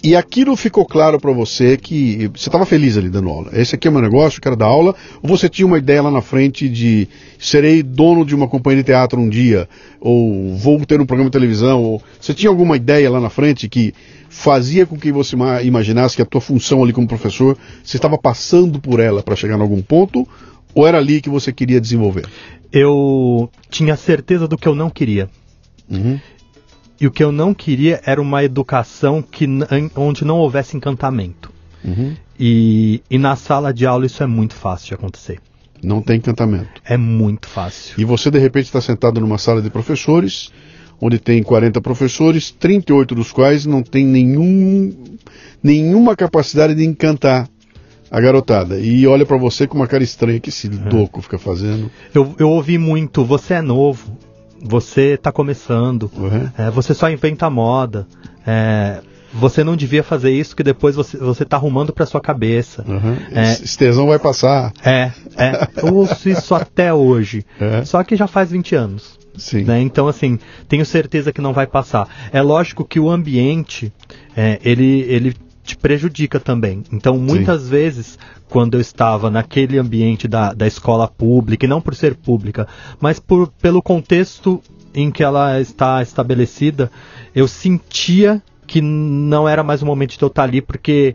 [0.03, 3.51] e aquilo ficou claro para você que você estava feliz ali dando aula.
[3.53, 4.95] Esse aqui é o meu negócio, eu quero dar aula.
[5.23, 7.07] Ou você tinha uma ideia lá na frente de
[7.39, 9.69] serei dono de uma companhia de teatro um dia,
[10.01, 13.69] ou vou ter um programa de televisão, ou você tinha alguma ideia lá na frente
[13.69, 13.93] que
[14.31, 18.17] fazia com que você ma- imaginasse que a tua função ali como professor, você estava
[18.17, 20.27] passando por ela para chegar em algum ponto,
[20.75, 22.25] ou era ali que você queria desenvolver?
[22.73, 25.29] Eu tinha certeza do que eu não queria.
[25.91, 26.21] Uhum.
[27.01, 29.47] E o que eu não queria era uma educação que,
[29.97, 31.51] onde não houvesse encantamento.
[31.83, 32.15] Uhum.
[32.39, 35.41] E, e na sala de aula isso é muito fácil de acontecer.
[35.83, 36.81] Não tem encantamento.
[36.85, 37.99] É muito fácil.
[37.99, 40.53] E você, de repente, está sentado numa sala de professores,
[41.01, 44.93] onde tem 40 professores, 38 dos quais não tem nenhum,
[45.63, 47.49] nenhuma capacidade de encantar
[48.11, 48.79] a garotada.
[48.79, 51.91] E olha para você com uma cara estranha que esse doco fica fazendo.
[52.15, 54.17] Eu, eu ouvi muito, você é novo,
[54.63, 56.49] você está começando, Uhum.
[56.59, 58.07] é, você só inventa moda,
[58.47, 59.01] é,
[59.33, 62.85] você não devia fazer isso que depois você, você tá arrumando para sua cabeça.
[62.87, 63.17] Uhum.
[63.33, 63.53] É.
[63.53, 64.73] Esse tesão vai passar.
[64.85, 67.45] É, é, eu ouço isso até hoje.
[67.61, 67.85] É.
[67.85, 69.21] Só que já faz 20 anos.
[69.39, 69.63] Sim.
[69.63, 69.81] né?
[69.81, 72.09] Então, assim, tenho certeza que não vai passar.
[72.33, 73.91] É lógico que o ambiente,
[74.37, 75.35] é, ele, ele
[75.71, 76.83] te prejudica também.
[76.93, 81.95] Então, muitas vezes, quando eu estava naquele ambiente da, da escola pública, e não por
[81.95, 82.67] ser pública,
[83.01, 84.63] mas por, pelo contexto
[84.95, 86.91] em que ela está estabelecida,
[87.35, 91.15] eu sentia que não era mais o momento de eu estar ali, porque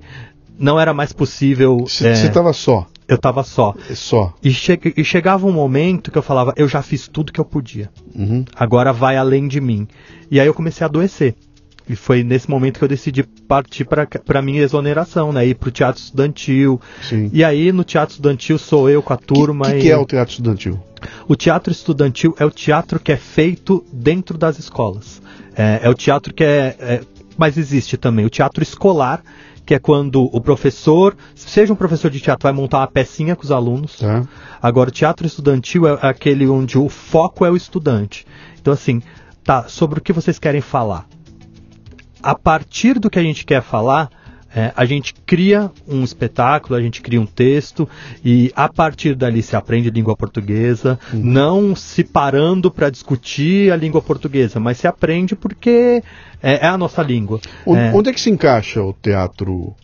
[0.57, 1.79] não era mais possível.
[1.79, 2.87] Você é, estava só.
[3.07, 3.73] eu estava só.
[3.93, 4.33] Só.
[4.41, 7.45] E, che e chegava um momento que eu falava, eu já fiz tudo que eu
[7.45, 7.89] podia.
[8.13, 8.45] Uhum.
[8.55, 9.87] Agora vai além de mim.
[10.31, 11.35] E aí eu comecei a adoecer.
[11.87, 15.45] E foi nesse momento que eu decidi partir para minha exoneração, né?
[15.45, 16.81] Ir pro teatro estudantil.
[17.01, 17.29] Sim.
[17.31, 19.65] E aí no teatro estudantil sou eu com a O turma.
[19.65, 19.81] que, e...
[19.81, 20.79] que é o teatro estudantil?
[21.27, 25.21] O teatro estudantil é o teatro que é feito dentro das escolas.
[25.55, 27.01] É, é o teatro que é, é-
[27.37, 29.21] Mas existe também o teatro escolar,
[29.65, 33.43] que é quando o professor, seja um professor de teatro, vai montar uma pecinha com
[33.43, 33.97] os alunos.
[33.97, 34.23] Tá?
[34.61, 38.25] Agora, o teatro estudantil é aquele onde o foco é o estudante.
[38.59, 39.01] Então, assim,
[39.43, 41.05] tá, sobre o que vocês querem falar.
[42.25, 44.09] A partir do que a gente quer falar,
[44.57, 47.89] É, a gente cria um espetáculo, a gente cria um texto
[48.23, 51.19] e a partir dali se aprende língua portuguesa, uhum.
[51.21, 56.01] não se parando para discutir a língua portuguesa, mas se aprende porque
[56.41, 57.41] é, é a nossa língua.
[57.65, 57.91] Onde é...
[57.93, 59.75] onde é que se encaixa o teatro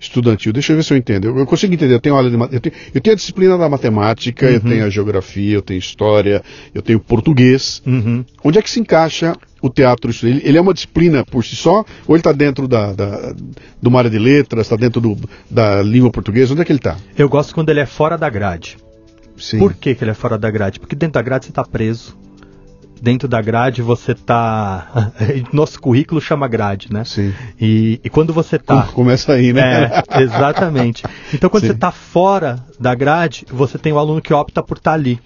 [0.00, 0.52] estudantil.
[0.52, 1.26] Deixa eu ver se eu entendo.
[1.26, 1.94] Eu, eu consigo entender.
[1.94, 4.52] Eu tenho aula de eu tenho, eu tenho a disciplina da matemática, uhum.
[4.52, 6.42] eu tenho a geografia, eu tenho história,
[6.74, 7.82] eu tenho português.
[7.86, 8.24] Uhum.
[8.42, 10.10] Onde é que se encaixa o teatro?
[10.22, 13.88] Ele, ele é uma disciplina por si só ou ele está dentro da, da, de
[13.88, 15.16] uma área de letras, está dentro do,
[15.50, 16.52] da língua portuguesa?
[16.52, 16.96] Onde é que ele está?
[17.16, 18.78] Eu gosto quando ele é fora da grade.
[19.36, 19.58] Sim.
[19.58, 20.80] Por que, que ele é fora da grade?
[20.80, 22.16] Porque dentro da grade você está preso
[23.00, 25.12] dentro da grade você tá.
[25.52, 27.04] Nosso currículo chama grade, né?
[27.04, 27.32] Sim.
[27.60, 28.84] E, e quando você tá.
[28.92, 30.02] Começa aí, né?
[30.08, 31.02] É, exatamente.
[31.32, 31.68] Então quando Sim.
[31.68, 35.18] você tá fora da grade, você tem o aluno que opta por estar tá ali.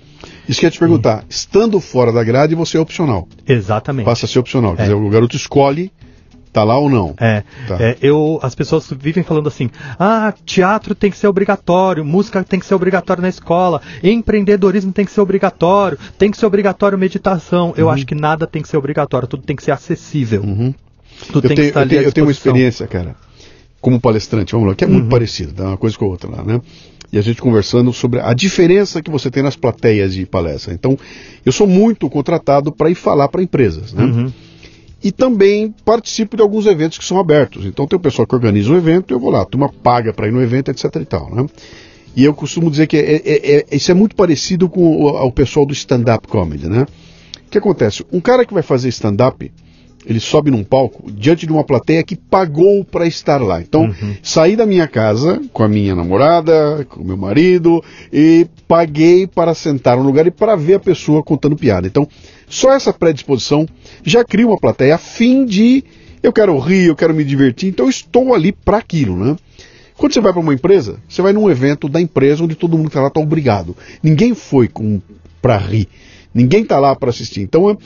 [0.48, 1.20] Isso que eu ia te perguntar.
[1.20, 1.26] Sim.
[1.28, 3.28] Estando fora da grade, você é opcional.
[3.46, 4.06] Exatamente.
[4.06, 4.74] Passa a ser opcional.
[4.74, 4.84] Quer é.
[4.84, 5.90] dizer, o garoto escolhe
[6.54, 7.16] Tá lá ou não?
[7.18, 7.76] É, tá.
[7.80, 12.60] é, eu, as pessoas vivem falando assim: ah, teatro tem que ser obrigatório, música tem
[12.60, 17.70] que ser obrigatório na escola, empreendedorismo tem que ser obrigatório, tem que ser obrigatório meditação.
[17.70, 17.74] Uhum.
[17.76, 20.42] Eu acho que nada tem que ser obrigatório, tudo tem que ser acessível.
[20.42, 20.72] Uhum.
[21.32, 23.16] Tudo eu, tenho, eu, tenho, eu tenho uma experiência, cara,
[23.80, 25.10] como palestrante, vamos lá, que é muito uhum.
[25.10, 25.64] parecido, tá?
[25.64, 26.60] uma coisa com a outra lá, né?
[27.12, 30.72] e a gente conversando sobre a diferença que você tem nas plateias de palestra.
[30.72, 30.96] Então,
[31.44, 34.04] eu sou muito contratado para ir falar para empresas, né?
[34.04, 34.32] Uhum
[35.04, 37.66] e também participo de alguns eventos que são abertos.
[37.66, 40.26] Então tem o pessoal que organiza um evento, eu vou lá, a turma paga para
[40.26, 41.46] ir no evento, etc e tal, né?
[42.16, 45.30] E eu costumo dizer que é, é, é, isso é muito parecido com o, o
[45.30, 46.86] pessoal do stand-up comedy, né?
[47.46, 48.02] O que acontece?
[48.10, 49.52] Um cara que vai fazer stand-up,
[50.06, 53.60] ele sobe num palco diante de uma plateia que pagou para estar lá.
[53.60, 54.14] Então, uhum.
[54.22, 59.54] saí da minha casa com a minha namorada, com o meu marido, e paguei para
[59.54, 61.86] sentar no lugar e para ver a pessoa contando piada.
[61.86, 62.06] Então,
[62.48, 63.66] só essa predisposição
[64.04, 65.82] já cria uma plateia a fim de
[66.22, 69.36] eu quero rir, eu quero me divertir, então eu estou ali para aquilo, né?
[69.96, 72.88] Quando você vai para uma empresa, você vai num evento da empresa onde todo mundo
[72.88, 73.76] está lá está obrigado.
[74.02, 74.68] Ninguém foi
[75.40, 75.86] para rir,
[76.32, 77.42] ninguém está lá para assistir.
[77.42, 77.76] Então é,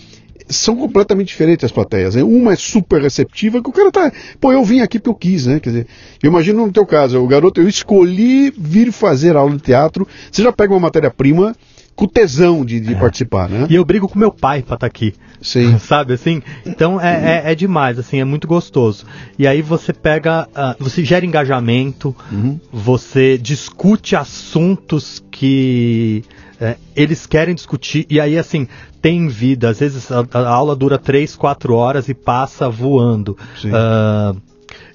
[0.49, 2.15] são completamente diferentes as plateias.
[2.15, 2.23] Né?
[2.23, 4.13] Uma é super receptiva, que o cara tá.
[4.41, 5.61] Pô, eu vim aqui porque eu quis, né?
[5.61, 5.87] Quer dizer,
[6.23, 10.07] eu imagino no teu caso, o garoto, eu escolhi vir fazer aula de teatro.
[10.31, 11.55] Você já pega uma matéria-prima
[11.99, 12.97] com tesão de, de é.
[12.97, 13.67] participar, né?
[13.69, 15.15] E eu brigo com meu pai pra estar tá aqui.
[15.43, 15.79] Sim.
[15.83, 16.41] Sabe assim?
[16.65, 19.05] Então é, é, é, demais, assim, é muito gostoso.
[19.37, 22.61] E aí você pega, uh, você gera engajamento, uhum.
[22.73, 26.25] você discute assuntos que
[26.61, 28.67] é, eles querem discutir, e aí assim,
[29.01, 29.69] tem vida.
[29.69, 33.37] Às vezes a, a aula dura 3, 4 horas e passa voando.
[33.65, 34.41] Uh,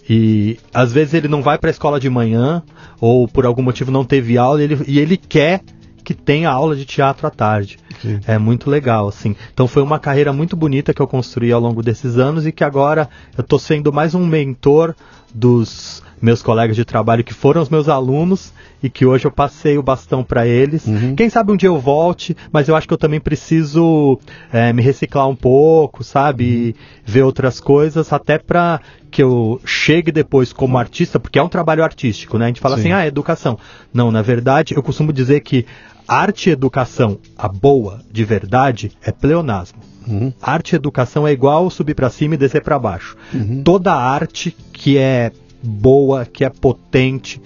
[0.09, 2.61] e às vezes ele não vai para a escola de manhã,
[2.99, 5.61] ou por algum motivo não teve aula, e ele, e ele quer
[6.03, 7.79] que tenha aula de teatro à tarde.
[8.01, 8.19] Sim.
[8.27, 9.35] É muito legal, assim.
[9.53, 12.63] Então foi uma carreira muito bonita que eu construí ao longo desses anos e que
[12.63, 14.93] agora eu estou sendo mais um mentor
[15.33, 19.77] dos meus colegas de trabalho que foram os meus alunos e que hoje eu passei
[19.77, 20.87] o bastão para eles.
[20.87, 21.15] Uhum.
[21.15, 24.17] Quem sabe um dia eu volte, mas eu acho que eu também preciso
[24.51, 26.67] é, me reciclar um pouco, sabe?
[26.67, 26.73] Uhum.
[27.05, 28.79] Ver outras coisas, até para
[29.11, 32.45] que eu chegue depois como artista, porque é um trabalho artístico, né?
[32.45, 32.81] A gente fala Sim.
[32.81, 33.59] assim, ah, é educação.
[33.93, 35.65] Não, na verdade, eu costumo dizer que
[36.07, 39.79] arte e educação, a boa, de verdade, é pleonasmo.
[40.07, 40.31] Uhum.
[40.41, 43.17] Arte e educação é igual subir para cima e descer para baixo.
[43.33, 43.61] Uhum.
[43.61, 45.31] Toda arte que é
[45.63, 47.41] boa, que é potente,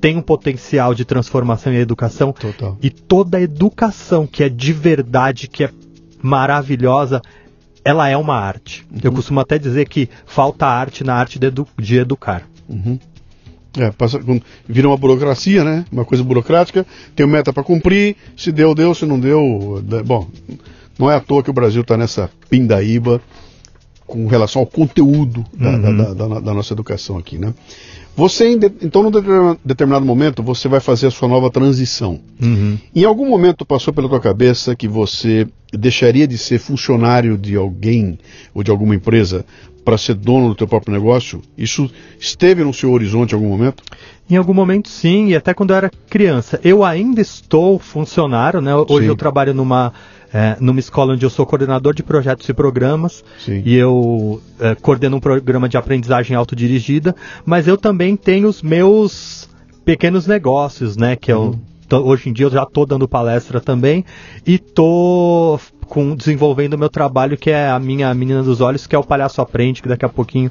[0.00, 2.32] tem um potencial de transformação e educação.
[2.32, 2.76] Total.
[2.82, 5.70] E toda educação que é de verdade, que é
[6.22, 7.22] maravilhosa,
[7.84, 8.86] ela é uma arte.
[8.90, 8.98] Uhum.
[9.02, 12.42] Eu costumo até dizer que falta arte na arte de, edu de educar.
[12.68, 12.98] Uhum.
[13.78, 14.18] É, passa,
[14.66, 15.84] vira uma burocracia, né?
[15.92, 19.82] Uma coisa burocrática, tem uma meta para cumprir, se deu, deu, se não deu.
[20.04, 20.28] Bom,
[20.98, 23.20] não é à toa que o Brasil está nessa pindaíba
[24.10, 25.96] com relação ao conteúdo da, uhum.
[25.96, 27.54] da, da, da, nossa educação aqui, né?
[28.16, 28.50] Você,
[28.82, 32.20] então, num determinado momento, você vai fazer a sua nova transição.
[32.42, 32.76] Uhum.
[32.94, 38.18] Em algum momento passou pela tua cabeça que você deixaria de ser funcionário de alguém
[38.52, 39.46] ou de alguma empresa
[39.84, 41.42] para ser dono do teu próprio negócio?
[41.56, 43.82] Isso esteve no seu horizonte em algum momento?
[44.28, 46.60] Em algum momento sim, e até quando eu era criança.
[46.62, 48.74] Eu ainda estou funcionário, né?
[48.74, 49.06] Hoje sim.
[49.06, 49.92] eu trabalho numa,
[50.32, 53.62] é, numa escola onde eu sou coordenador de projetos e programas, sim.
[53.64, 57.14] e eu é, coordeno um programa de aprendizagem autodirigida,
[57.44, 59.48] mas eu também tenho os meus
[59.84, 61.16] pequenos negócios, né?
[61.16, 61.58] Que eu,
[61.90, 61.98] uhum.
[62.04, 64.04] hoje em dia eu já estou dando palestra também,
[64.46, 65.60] e estou
[65.90, 69.04] com, desenvolvendo o meu trabalho, que é a minha menina dos olhos, que é o
[69.04, 70.50] Palhaço Aprende, que daqui a pouquinho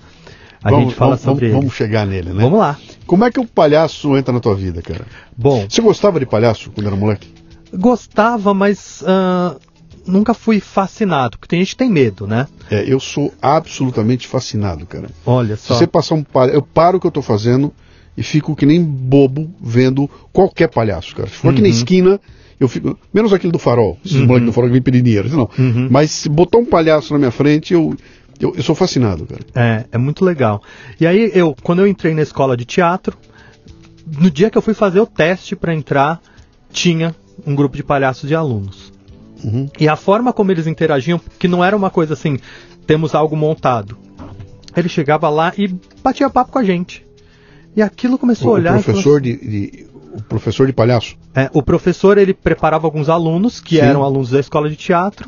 [0.61, 1.53] a vamos, gente fala vamos, sobre vamos, ele.
[1.61, 2.43] Vamos chegar nele, né?
[2.43, 2.77] Vamos lá.
[3.07, 5.05] Como é que o palhaço entra na tua vida, cara?
[5.35, 5.65] Bom.
[5.67, 7.33] Você gostava de palhaço quando era moleque?
[7.73, 9.57] Gostava, mas uh,
[10.05, 12.45] nunca fui fascinado, porque tem gente que tem medo, né?
[12.69, 15.09] É, eu sou absolutamente fascinado, cara.
[15.25, 15.75] Olha Se só.
[15.75, 17.71] você passar um palhaço, eu paro o que eu tô fazendo
[18.17, 21.29] e fico que nem bobo vendo qualquer palhaço, cara.
[21.29, 21.73] Se for aqui na Uhum.
[21.73, 22.19] esquina,
[22.59, 22.97] eu fico.
[23.13, 24.25] Menos aquele do farol, esses Uhum.
[24.27, 25.49] moleques do farol que vem pedir dinheiro, não.
[25.57, 25.87] Uhum.
[25.89, 27.95] Mas se botar um palhaço na minha frente, eu,
[28.39, 29.41] eu, eu sou fascinado, cara.
[29.55, 30.61] É, é muito legal.
[30.99, 33.17] E aí eu, quando eu entrei na escola de teatro,
[34.19, 36.19] no dia que eu fui fazer o teste para entrar,
[36.71, 38.91] tinha um grupo de palhaços de alunos.
[39.43, 39.69] Uhum.
[39.79, 42.37] E a forma como eles interagiam, que não era uma coisa assim,
[42.85, 43.97] temos algo montado.
[44.75, 45.67] Ele chegava lá e
[46.03, 47.05] batia papo com a gente.
[47.75, 48.79] E aquilo começou O, a olhar.
[48.79, 51.15] e falou professor de, de- o professor de palhaço.
[51.35, 53.81] É, o professor ele preparava alguns alunos que Sim.
[53.81, 55.27] eram alunos da escola de teatro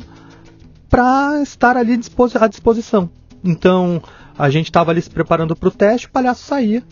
[0.88, 1.98] para estar ali
[2.40, 3.08] à disposição.
[3.44, 4.02] Então
[4.38, 6.82] a gente estava ali se preparando para o teste, o palhaço saía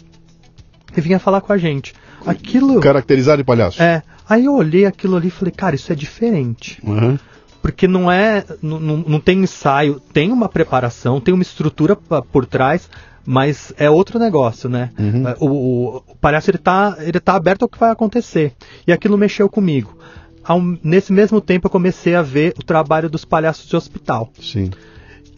[0.96, 1.94] e vinha falar com a gente.
[2.26, 3.82] Aquilo Caracterizado de palhaço.
[3.82, 4.02] é.
[4.28, 6.78] Aí eu olhei aquilo ali e falei, cara, isso é diferente.
[6.84, 7.18] Uhum.
[7.60, 8.44] Porque não é.
[8.62, 12.88] Não, não, tem ensaio, tem uma preparação, tem uma estrutura pa- por trás,
[13.32, 14.90] mas é outro negócio, né?
[14.98, 15.22] Uhum.
[15.38, 18.54] O, o- o palhaço ele tá, ele tá aberto ao que vai acontecer.
[18.84, 19.96] E aquilo mexeu comigo.
[20.42, 24.32] Ao- nesse mesmo tempo eu comecei a ver o trabalho dos palhaços de hospital.
[24.42, 24.70] Sim.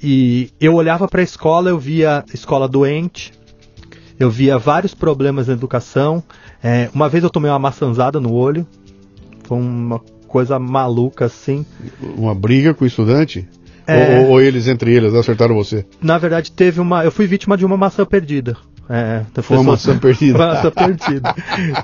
[0.02, 3.30] E eu olhava para a escola, eu via escola doente,
[4.18, 6.22] eu via vários problemas na educação.
[6.64, 8.66] É, uma vez eu tomei uma maçãzada no olho,
[9.44, 11.66] foi uma coisa maluca assim.
[12.16, 13.46] Uma briga com o estudante?
[13.86, 14.20] É.
[14.20, 15.84] Ou, ou eles entre eles acertaram você?
[16.00, 17.04] Na verdade, teve uma.
[17.04, 18.56] Eu fui vítima de uma maçã perdida.
[18.88, 20.36] É, da Foi uma maçã perdida.
[20.38, 21.34] Uma maçã perdida.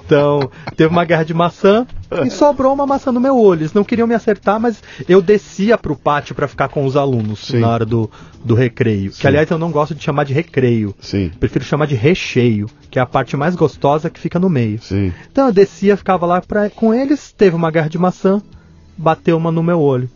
[0.05, 1.87] Então, teve uma guerra de maçã
[2.27, 3.61] e sobrou uma maçã no meu olho.
[3.61, 7.47] Eles não queriam me acertar, mas eu descia pro pátio para ficar com os alunos
[7.47, 7.61] Sim.
[7.61, 8.11] na hora do,
[8.45, 9.13] do recreio.
[9.13, 9.21] Sim.
[9.21, 10.95] Que, aliás, eu não gosto de chamar de recreio.
[11.01, 11.31] Sim.
[11.39, 14.79] Prefiro chamar de recheio, que é a parte mais gostosa que fica no meio.
[14.83, 15.13] Sim.
[15.31, 18.43] Então eu descia, ficava lá pra, com eles, teve uma guerra de maçã,
[18.97, 20.11] bateu uma no meu olho.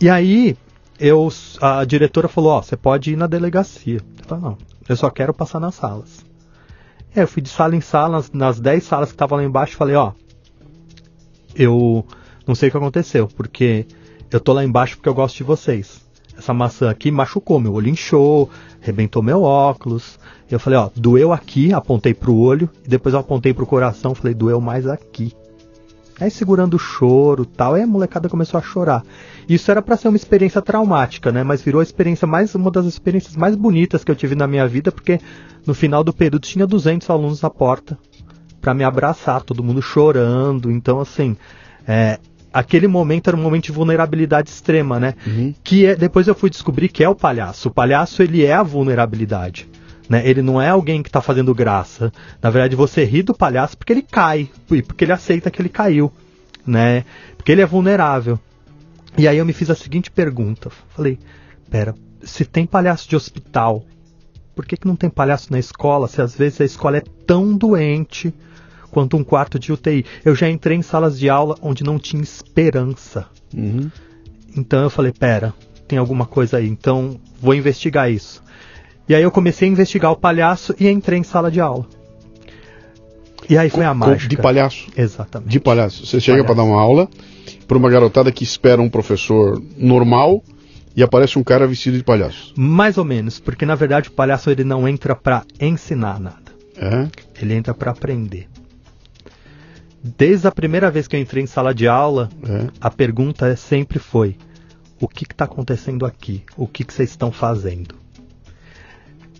[0.00, 0.56] E aí,
[0.98, 1.28] eu,
[1.60, 4.00] a diretora falou, ó, você pode ir na delegacia.
[4.18, 4.58] Eu falei, não,
[4.88, 6.24] eu só quero passar nas salas.
[7.14, 9.76] Aí eu fui de sala em sala, nas, nas 10 salas que estavam lá embaixo,
[9.76, 10.12] falei, ó,
[11.54, 12.04] eu
[12.46, 13.86] não sei o que aconteceu, porque
[14.30, 16.00] eu tô lá embaixo porque eu gosto de vocês.
[16.36, 18.48] Essa maçã aqui machucou, meu olho inchou,
[18.80, 20.18] arrebentou meu óculos.
[20.50, 24.34] Eu falei, ó, doeu aqui, apontei pro olho, e depois eu apontei pro coração, falei,
[24.34, 25.34] doeu mais aqui.
[26.20, 29.04] Aí segurando o choro tal, aí a molecada começou a chorar.
[29.48, 31.44] Isso era para ser uma experiência traumática, né?
[31.44, 34.66] Mas virou a experiência mais uma das experiências mais bonitas que eu tive na minha
[34.66, 35.20] vida, porque
[35.66, 37.96] no final do período tinha 200 alunos na porta
[38.60, 40.70] para me abraçar, todo mundo chorando.
[40.70, 41.36] Então assim,
[41.86, 42.18] é,
[42.52, 45.14] aquele momento era um momento de vulnerabilidade extrema, né?
[45.26, 45.54] Uhum.
[45.62, 47.68] Que é, depois eu fui descobrir que é o palhaço.
[47.68, 49.68] O palhaço ele é a vulnerabilidade.
[50.08, 50.22] Né?
[50.26, 52.12] Ele não é alguém que está fazendo graça.
[52.40, 55.68] Na verdade, você ri do palhaço porque ele cai, e porque ele aceita que ele
[55.68, 56.10] caiu,
[56.66, 57.04] né?
[57.36, 58.38] Porque ele é vulnerável.
[59.16, 60.70] E aí eu me fiz a seguinte pergunta.
[60.94, 61.18] Falei,
[61.70, 63.84] pera, se tem palhaço de hospital,
[64.54, 67.56] por que, que não tem palhaço na escola se às vezes a escola é tão
[67.56, 68.32] doente
[68.90, 70.04] quanto um quarto de UTI?
[70.24, 73.26] Eu já entrei em salas de aula onde não tinha esperança.
[73.54, 73.90] Uhum.
[74.56, 75.54] Então eu falei, pera,
[75.86, 78.42] tem alguma coisa aí, então vou investigar isso.
[79.08, 81.86] E aí eu comecei a investigar o palhaço e entrei em sala de aula.
[83.48, 84.28] E aí foi a mágica.
[84.28, 84.86] De palhaço.
[84.96, 85.50] Exatamente.
[85.50, 86.04] De palhaço.
[86.06, 87.08] Você chega para dar uma aula
[87.66, 90.42] para uma garotada que espera um professor normal
[90.94, 92.52] e aparece um cara vestido de palhaço.
[92.56, 96.52] Mais ou menos, porque na verdade o palhaço ele não entra pra ensinar nada.
[96.76, 97.08] É?
[97.40, 98.48] Ele entra pra aprender.
[100.02, 102.66] Desde a primeira vez que eu entrei em sala de aula, É.
[102.80, 104.36] a pergunta sempre foi:
[105.00, 106.42] o que está acontecendo aqui?
[106.56, 107.94] O que que vocês estão fazendo?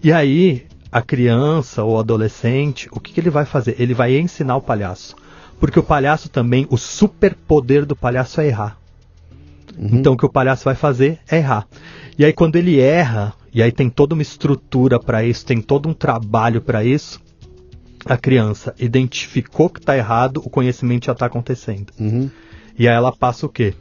[0.02, 3.76] E aí, a criança ou adolescente, o que, que ele vai fazer?
[3.78, 5.16] Ele vai ensinar o palhaço.
[5.60, 8.78] Porque o palhaço também, o superpoder do palhaço é errar.
[9.76, 9.90] Uhum.
[9.92, 11.66] Então o que o palhaço vai fazer é errar.
[12.18, 15.88] E aí quando ele erra, e aí tem toda uma estrutura para isso, tem todo
[15.88, 17.20] um trabalho para isso,
[18.04, 21.92] a criança identificou que está errado, o conhecimento já está acontecendo.
[21.98, 22.30] Uhum.
[22.78, 23.74] E aí ela passa o quê?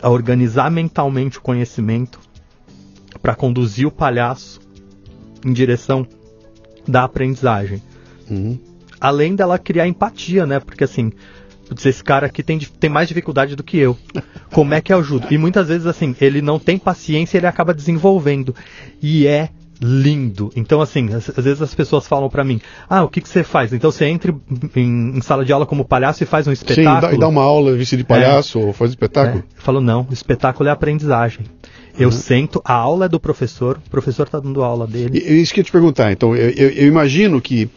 [0.00, 2.20] A organizar mentalmente o conhecimento
[3.20, 4.60] para conduzir o palhaço
[5.44, 6.06] em direção
[6.86, 7.82] da aprendizagem.
[8.30, 8.58] Uhum.
[9.00, 10.60] Além dela criar empatia, né?
[10.60, 11.12] Porque assim,
[11.68, 13.96] putz, esse cara aqui tem, tem mais dificuldade do que eu.
[14.52, 15.26] Como é que eu ajudo?
[15.30, 18.54] E muitas vezes, assim, ele não tem paciência e ele acaba desenvolvendo.
[19.02, 19.48] E é
[19.82, 20.52] lindo.
[20.54, 23.42] Então, assim, às, às vezes as pessoas falam pra mim, ah, o que, que você
[23.42, 23.72] faz?
[23.72, 24.32] Então você entra
[24.76, 27.00] em, em sala de aula como palhaço e faz um Sim, espetáculo.
[27.00, 29.38] dá, e dá uma aula vestido de palhaço ou faz espetáculo.
[29.38, 31.46] É, eu falo, não, o espetáculo é aprendizagem.
[31.98, 35.18] Eu sento, a aula é do professor, o professor tá dando aula dele.
[35.18, 36.10] E, isso que eu ia te perguntar.
[36.12, 37.68] Então, eu, eu- eu imagino que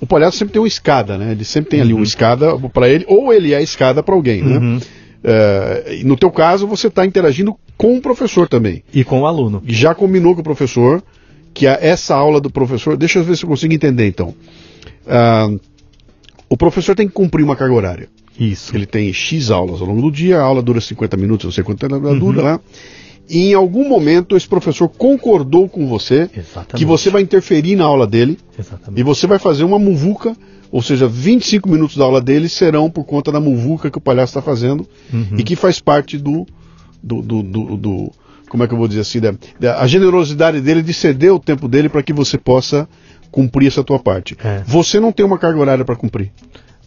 [0.00, 1.32] o palhaço sempre tem uma escada, né?
[1.32, 4.42] Ele sempre tem ali uma escada para ele, ou ele é a escada para alguém,
[4.42, 4.58] né?
[4.58, 4.80] Uhum.
[5.22, 8.82] É, no teu caso, você está interagindo com o professor também.
[8.94, 9.62] E com o aluno.
[9.66, 11.02] Já combinou com o professor
[11.52, 12.96] que a, essa aula do professor.
[12.96, 14.34] Deixa eu ver se eu consigo entender então.
[15.06, 15.60] Uh,
[16.48, 18.08] o professor tem que cumprir uma carga horária.
[18.38, 18.74] Isso.
[18.76, 21.64] Ele tem X aulas ao longo do dia, a aula dura 50 minutos, não sei
[21.64, 22.44] quanto ela dura uhum.
[22.44, 22.60] lá.
[23.28, 26.76] E em algum momento esse professor concordou com você Exatamente.
[26.76, 29.00] que você vai interferir na aula dele Exatamente.
[29.00, 30.36] e você vai fazer uma muvuca,
[30.70, 34.30] ou seja, 25 minutos da aula dele serão por conta da muvuca que o palhaço
[34.30, 35.36] está fazendo uhum.
[35.38, 36.46] e que faz parte do,
[37.02, 38.12] do, do, do, do
[38.48, 41.38] como é que eu vou dizer assim, da, da, a generosidade dele de ceder o
[41.38, 42.88] tempo dele para que você possa
[43.30, 44.36] cumprir essa tua parte.
[44.42, 44.62] É.
[44.66, 46.32] Você não tem uma carga horária para cumprir.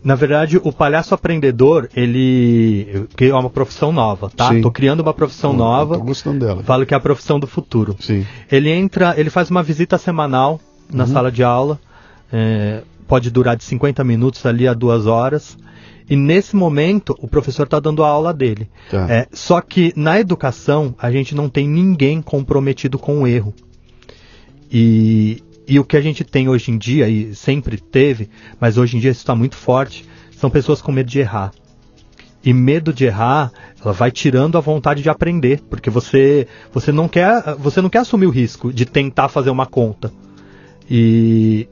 [0.03, 3.07] Na verdade, o palhaço aprendedor, ele.
[3.15, 4.49] que é uma profissão nova, tá?
[4.49, 4.61] Sim.
[4.61, 5.95] Tô criando uma profissão nova.
[5.97, 6.63] Tô gostando dela.
[6.63, 7.95] Falo que é a profissão do futuro.
[7.99, 8.25] Sim.
[8.51, 10.59] Ele entra, ele faz uma visita semanal
[10.91, 11.09] na uhum.
[11.09, 11.79] sala de aula.
[12.33, 15.55] É, pode durar de 50 minutos ali a duas horas.
[16.09, 18.67] E nesse momento, o professor está dando a aula dele.
[18.89, 19.05] Tá.
[19.09, 23.53] É, só que na educação, a gente não tem ninguém comprometido com o erro.
[24.71, 28.29] E, e o que a gente tem hoje em dia, e sempre teve,
[28.60, 30.05] mas hoje em dia isso está muito forte,
[30.36, 31.53] são pessoas com medo de errar.
[32.43, 37.07] E medo de errar, ela vai tirando a vontade de aprender, porque você, você, não,
[37.07, 40.12] quer, você não quer assumir o risco de tentar fazer uma conta.
[40.89, 41.69] E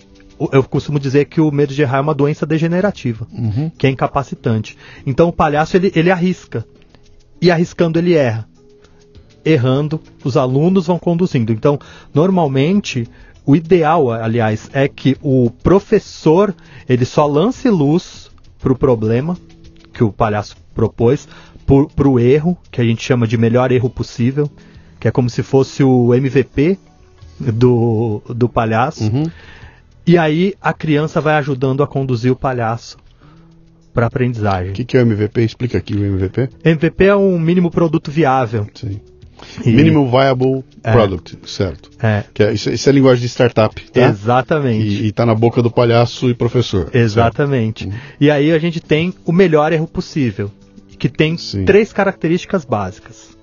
[0.54, 3.70] eu costumo dizer que o medo de errar é uma doença degenerativa, uhum.
[3.78, 4.78] que é incapacitante.
[5.06, 6.66] Então o palhaço ele, ele arrisca.
[7.42, 8.48] E arriscando ele erra.
[9.44, 11.52] Errando, os alunos vão conduzindo.
[11.52, 11.78] Então,
[12.14, 13.06] normalmente,
[13.50, 16.54] o ideal, aliás, é que o professor
[16.88, 19.36] ele só lance luz para o problema
[19.92, 21.28] que o palhaço propôs,
[21.96, 24.48] para o erro, que a gente chama de melhor erro possível,
[25.00, 26.78] que é como se fosse o MVP
[27.40, 29.06] do, do palhaço.
[29.06, 29.24] Uhum.
[30.06, 33.00] E aí a criança vai ajudando a conduzir o palhaço
[33.92, 34.74] para aprendizagem.
[34.74, 35.42] O que, que, é o MVP?
[35.42, 36.50] Explica aqui o MVP.
[36.64, 38.68] MVP é um mínimo produto viável.
[38.76, 39.02] Sim.
[39.66, 39.72] E...
[39.72, 40.92] Minimum Viable é.
[40.92, 41.90] Product, certo.
[42.02, 42.24] É.
[42.34, 44.02] Que é, isso, isso, é linguagem de startup, tá?
[44.02, 44.86] Exatamente.
[44.86, 46.90] E, e tá na boca do palhaço e professor.
[46.94, 47.86] Exatamente.
[47.86, 48.00] Certo?
[48.20, 50.52] E aí a gente tem o melhor erro possível,
[50.98, 51.66] que tem Sim.
[51.66, 53.38] três características básicas.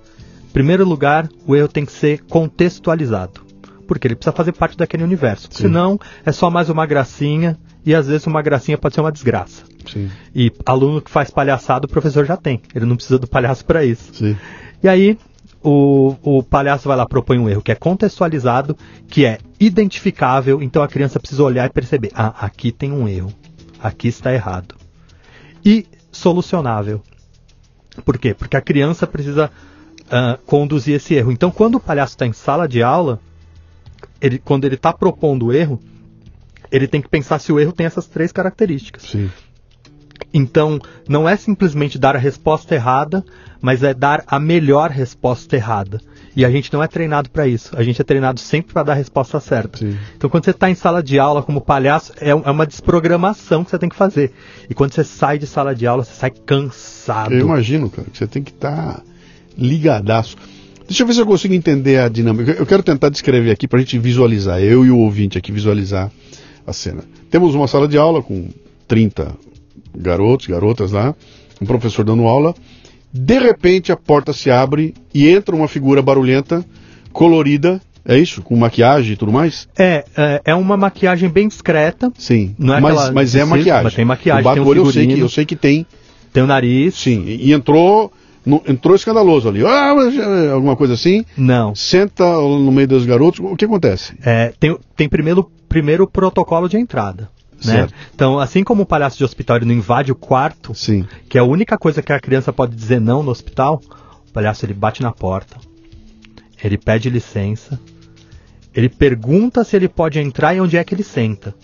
[0.49, 3.47] Em primeiro lugar, o erro tem que ser contextualizado
[3.87, 5.47] porque ele precisa fazer parte daquele universo.
[5.49, 5.63] Sim.
[5.63, 9.63] Senão, é só mais uma gracinha, e às vezes uma gracinha pode ser uma desgraça.
[9.89, 10.11] Sim.
[10.35, 12.61] E aluno que faz palhaçada, o professor já tem.
[12.75, 14.13] Ele não precisa do palhaço para isso.
[14.13, 14.35] Sim.
[14.83, 15.17] E aí,
[15.63, 20.83] o, o palhaço vai lá propõe um erro que é contextualizado, que é identificável, então
[20.83, 23.33] a criança precisa olhar e perceber: ah, aqui tem um erro,
[23.81, 24.75] aqui está errado.
[25.65, 27.01] E solucionável.
[28.05, 28.33] Por quê?
[28.33, 29.51] Porque a criança precisa
[30.05, 31.31] uh, conduzir esse erro.
[31.31, 33.19] Então, quando o palhaço está em sala de aula,
[34.21, 35.79] ele, quando ele está propondo o erro,
[36.71, 39.03] ele tem que pensar se o erro tem essas três características.
[39.03, 39.29] Sim.
[40.33, 43.23] Então, não é simplesmente dar a resposta errada,
[43.61, 46.01] mas é dar a melhor resposta errada.
[46.35, 47.75] E a gente não é treinado para isso.
[47.75, 49.79] A gente é treinado sempre para dar a resposta certa.
[49.79, 49.97] Sim.
[50.15, 53.71] Então, quando você está em sala de aula como palhaço, é, é, uma desprogramação que
[53.71, 54.31] você tem que fazer.
[54.69, 57.33] E quando você sai de sala de aula, você sai cansado.
[57.33, 59.03] Eu imagino, cara, que você tem que estar tá
[59.57, 60.37] ligadaço.
[60.87, 62.51] Deixa eu ver se eu consigo entender a dinâmica.
[62.51, 66.11] Eu quero tentar descrever aqui para a gente visualizar, eu e o ouvinte aqui visualizar
[66.65, 67.03] a cena.
[67.31, 68.49] Temos uma sala de aula com
[68.87, 69.35] 30
[69.97, 71.15] garotos, garotas lá,
[71.61, 72.53] um professor dando aula.
[73.11, 76.65] De repente a porta se abre e entra uma figura barulhenta,
[77.11, 78.41] colorida, é isso?
[78.41, 79.67] Com maquiagem e tudo mais?
[79.77, 82.11] É, é, é uma maquiagem bem discreta.
[82.17, 83.83] Sim, não é mas, mas é maquiagem.
[83.83, 85.85] Mas tem maquiagem, o tem um eu, sei que, eu sei que tem.
[86.31, 86.95] Tem o nariz.
[86.95, 88.11] Sim, e entrou
[88.45, 89.65] no, entrou escandaloso ali.
[89.65, 91.25] Ah, eh, alguma coisa assim?
[91.35, 91.75] Não.
[91.75, 93.41] Senta no meio dos garotos.
[93.41, 94.13] O que acontece?
[94.23, 97.29] É, tem tem primeiro, primeiro protocolo de entrada.
[97.65, 97.87] Né?
[98.13, 101.05] Então, assim como o palhaço de hospital não invade o quarto, Sim.
[101.27, 103.81] que é a única coisa que a criança pode dizer não no hospital,
[104.27, 105.57] o palhaço ele bate na porta,
[106.63, 107.79] ele pede licença,
[108.73, 111.55] ele pergunta se ele pode entrar e onde é que ele senta.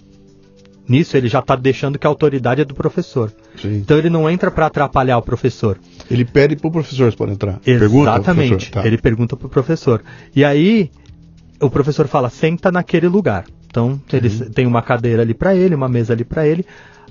[0.88, 3.32] Nisso ele já está deixando que a autoridade é do professor.
[3.56, 3.77] Sim.
[3.77, 5.79] Então ele não entra para atrapalhar o professor.
[6.12, 7.60] Ele pede para o professor se pode entrar.
[7.65, 8.71] Exatamente.
[8.71, 8.86] Tá.
[8.86, 10.03] Ele pergunta para o professor.
[10.36, 10.91] E aí
[11.62, 13.45] o professor fala: senta naquele lugar.
[13.73, 14.51] Então ele uhum.
[14.51, 16.63] tem uma cadeira ali para ele, uma mesa ali para ele.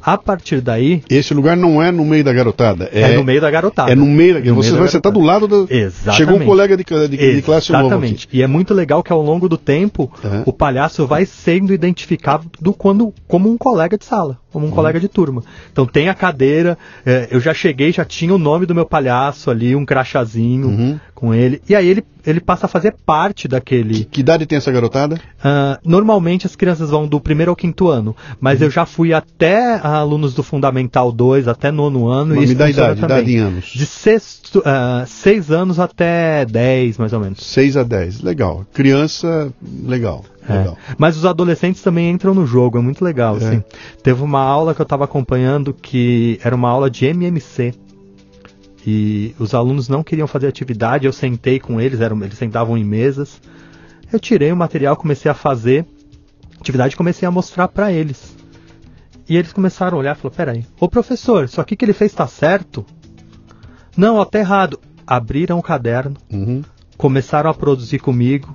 [0.03, 1.03] A partir daí.
[1.09, 2.91] Esse lugar não é no meio da garotada.
[2.93, 3.93] É, é no meio da garotada.
[3.93, 4.63] É no meio da garotada.
[4.63, 5.67] Você vai sentar do lado do.
[5.71, 6.17] Exatamente.
[6.17, 7.87] Chegou um colega de, de, de classe novo.
[7.87, 8.29] Exatamente.
[8.33, 10.43] E é muito legal que ao longo do tempo uhum.
[10.47, 14.75] o palhaço vai sendo identificado do, quando, como um colega de sala, como um uhum.
[14.75, 15.43] colega de turma.
[15.73, 16.77] Então tem a cadeira.
[17.07, 21.01] É, eu já cheguei, já tinha o nome do meu palhaço ali, um crachazinho uhum.
[21.15, 21.63] com ele.
[21.69, 23.95] E aí ele ele passa a fazer parte daquele.
[23.95, 25.17] Que, que idade tem essa garotada?
[25.17, 28.67] Uh, normalmente as crianças vão do primeiro ao quinto ano, mas uhum.
[28.67, 32.35] eu já fui até a alunos do Fundamental 2 até nono ano.
[32.35, 33.17] Mas e me dá idade, também.
[33.19, 33.67] idade em anos.
[33.67, 37.43] De sexto, ah, seis anos até 10, mais ou menos.
[37.45, 38.23] 6 a 10.
[38.23, 38.67] Legal.
[38.73, 39.53] Criança,
[39.85, 40.25] legal.
[40.49, 40.73] É.
[40.99, 43.37] Mas os adolescentes também entram no jogo, é muito legal.
[43.37, 43.39] É.
[43.39, 43.65] Assim.
[44.03, 47.75] Teve uma aula que eu estava acompanhando que era uma aula de MMC.
[48.85, 52.85] E os alunos não queriam fazer atividade, eu sentei com eles, eram, eles sentavam em
[52.85, 53.41] mesas.
[54.13, 55.87] Eu tirei o material, comecei a fazer
[56.61, 58.37] atividade e comecei a mostrar para eles.
[59.33, 62.13] E eles começaram a olhar e falaram: Peraí, ô professor, isso aqui que ele fez
[62.13, 62.85] está certo?
[63.97, 64.79] Não, ó, tá errado.
[65.07, 66.61] Abriram o caderno, Uhum.
[66.99, 68.55] começaram a produzir comigo,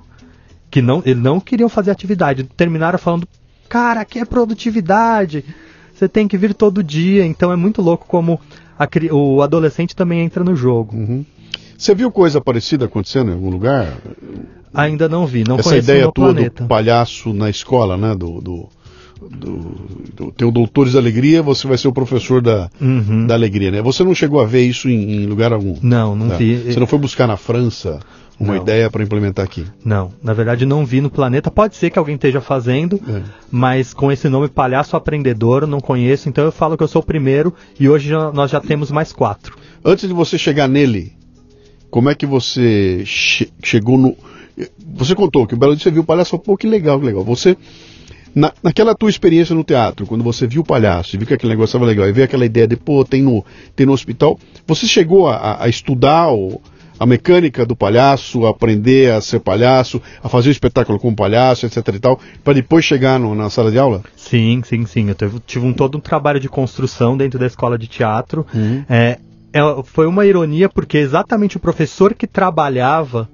[0.70, 3.26] que não, eles não queriam fazer atividade, terminaram falando,
[3.68, 5.44] cara, aqui é produtividade,
[5.92, 8.40] você tem que vir todo dia, então é muito louco como
[8.78, 10.96] a o adolescente também entra no jogo.
[10.96, 11.24] Uhum.
[11.76, 13.98] Você viu coisa parecida acontecendo em algum lugar?
[14.72, 16.62] Ainda não vi, não Essa conheço ideia tua planeta.
[16.62, 18.14] do palhaço na escola, né?
[18.14, 18.68] Do, do,
[19.20, 19.56] do,
[20.14, 23.26] do teu Doutores da Alegria, você vai ser o professor da, Uhum.
[23.26, 23.82] da alegria, né?
[23.82, 25.76] Você não chegou a ver isso em, em lugar algum?
[25.82, 26.36] Não, não Tá.
[26.36, 26.56] vi.
[26.72, 28.00] Você não foi buscar na França
[28.38, 28.62] uma Não.
[28.62, 29.64] ideia para implementar aqui?
[29.84, 31.50] Não, na verdade não vi no planeta.
[31.50, 33.22] Pode ser que alguém esteja fazendo, É.
[33.50, 37.02] mas com esse nome Palhaço Aprendedor eu não conheço, então eu falo que eu sou
[37.02, 39.56] o primeiro e hoje já- nós já temos mais quatro.
[39.84, 41.12] Antes de você chegar nele,
[41.90, 44.16] como é que você che- chegou no.
[44.94, 47.22] Você contou que o Belo Dia você viu o palhaço, pô, que legal, que legal.
[47.24, 47.56] Você,
[48.38, 51.50] na, naquela tua experiência no teatro, quando você viu o palhaço e viu que aquele
[51.52, 54.86] negócio estava legal, e veio aquela ideia de, pô, tem no, tem no hospital, você
[54.86, 56.60] chegou a, a- estudar o-
[57.00, 61.14] a mecânica do palhaço, a aprender a ser palhaço, a fazer o espetáculo com o
[61.14, 64.02] palhaço, etc e tal, para depois chegar no- na sala de aula?
[64.16, 65.08] Sim, sim, sim.
[65.08, 68.44] Eu tive, tive um, todo um trabalho de construção dentro da escola de teatro.
[68.54, 68.84] Uhum.
[68.88, 69.18] É,
[69.52, 73.28] é- foi uma ironia porque exatamente o professor que trabalhava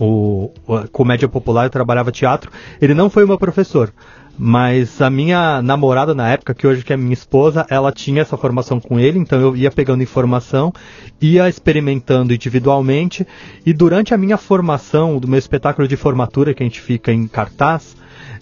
[0.00, 2.50] o, o- a comédia popular, trabalhava teatro,
[2.80, 3.92] ele não foi o meu professor.
[4.38, 8.36] Mas a minha namorada na época, que hoje que é minha esposa, ela tinha essa
[8.36, 10.72] formação com ele, então eu ia pegando informação,
[11.20, 13.26] ia experimentando individualmente,
[13.64, 17.28] e durante a minha formação, do meu espetáculo de formatura que a gente fica em
[17.28, 17.94] cartaz,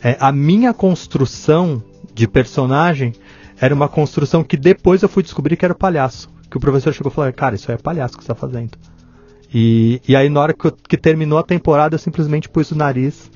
[0.03, 1.83] é, a minha construção
[2.15, 3.13] de personagem
[3.61, 6.31] era uma construção que depois eu fui descobrir que era palhaço.
[6.51, 8.71] Que o professor chegou e falou, cara, isso aí é palhaço que você está fazendo.
[9.53, 12.77] E, e aí na hora que, eu- que terminou a temporada eu simplesmente pus o
[12.77, 13.31] nariz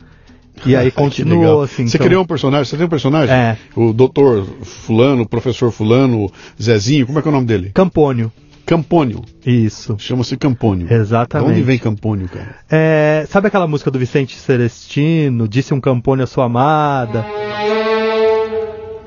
[0.64, 1.86] e aí continuou assim.
[1.86, 2.64] Você então- criou um personagem?
[2.64, 3.34] Você tem um personagem?
[3.34, 3.56] É.
[3.76, 6.30] O doutor fulano, o professor fulano,
[6.60, 7.70] Zezinho, como é que é o nome dele?
[7.74, 8.32] Campônio.
[8.66, 9.22] Campônio.
[9.44, 9.94] Isso.
[9.98, 10.90] Chama-se Campônio.
[10.90, 11.48] Exatamente.
[11.48, 12.56] De onde vem Campônio, cara?
[12.70, 15.46] É, sabe aquela música do Vicente Celestino?
[15.46, 17.26] Disse um Campônio a sua amada.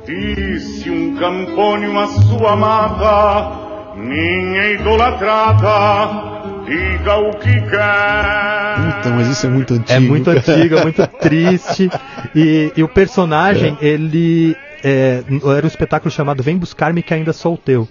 [0.06, 6.37] Disse um Campônio à sua amada, minha idolatrada,
[6.68, 8.96] diga o que quer.
[8.96, 9.92] Puta, mas isso é muito antigo.
[9.92, 10.38] É muito cara.
[10.40, 11.90] antiga, muito triste.
[12.36, 15.24] E, e o personagem, ele é,
[15.56, 17.88] era um espetáculo chamado Vem Buscar-me que ainda sou teu.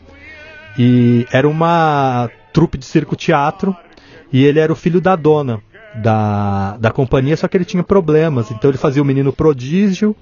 [0.78, 3.74] E era uma trupe de circo-teatro
[4.32, 5.60] e ele era o filho da dona
[5.94, 8.50] da, da companhia, só que ele tinha problemas.
[8.50, 10.14] Então ele fazia o menino prodígio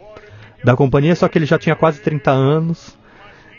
[0.63, 2.97] da companhia, só que ele já tinha quase 30 anos.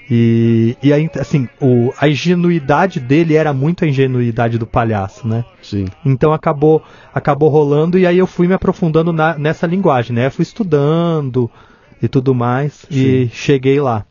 [0.09, 5.43] E, e aí, assim, o, a ingenuidade dele era muito a ingenuidade do palhaço, né?
[5.63, 5.85] Sim.
[6.05, 6.83] Então acabou
[7.13, 10.27] acabou rolando e aí eu fui me aprofundando na- nessa linguagem, né?
[10.27, 11.49] Eu fui estudando
[12.01, 14.05] e tudo mais e cheguei lá.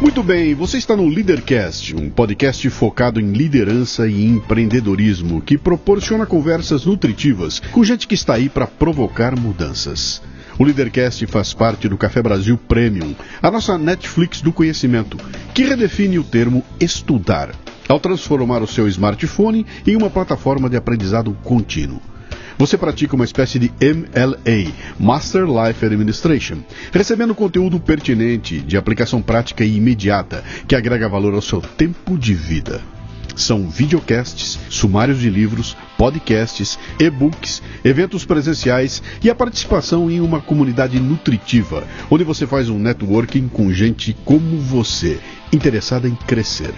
[0.00, 6.24] Muito bem, você está no Leadercast, um podcast focado em liderança e empreendedorismo que proporciona
[6.24, 10.22] conversas nutritivas com gente que está aí para provocar mudanças.
[10.60, 15.16] O Leadercast faz parte do Café Brasil Premium, a nossa Netflix do conhecimento,
[15.54, 17.54] que redefine o termo estudar,
[17.88, 22.02] ao transformar o seu smartphone em uma plataforma de aprendizado contínuo.
[22.58, 26.58] Você pratica uma espécie de MLA, Master Life Administration,
[26.92, 32.34] recebendo conteúdo pertinente, de aplicação prática e imediata, que agrega valor ao seu tempo de
[32.34, 32.82] vida.
[33.40, 41.00] São videocasts, sumários de livros, podcasts, e-books, eventos presenciais e a participação em uma comunidade
[41.00, 45.18] nutritiva, onde você faz um networking com gente como você,
[45.52, 46.74] interessada em crescer.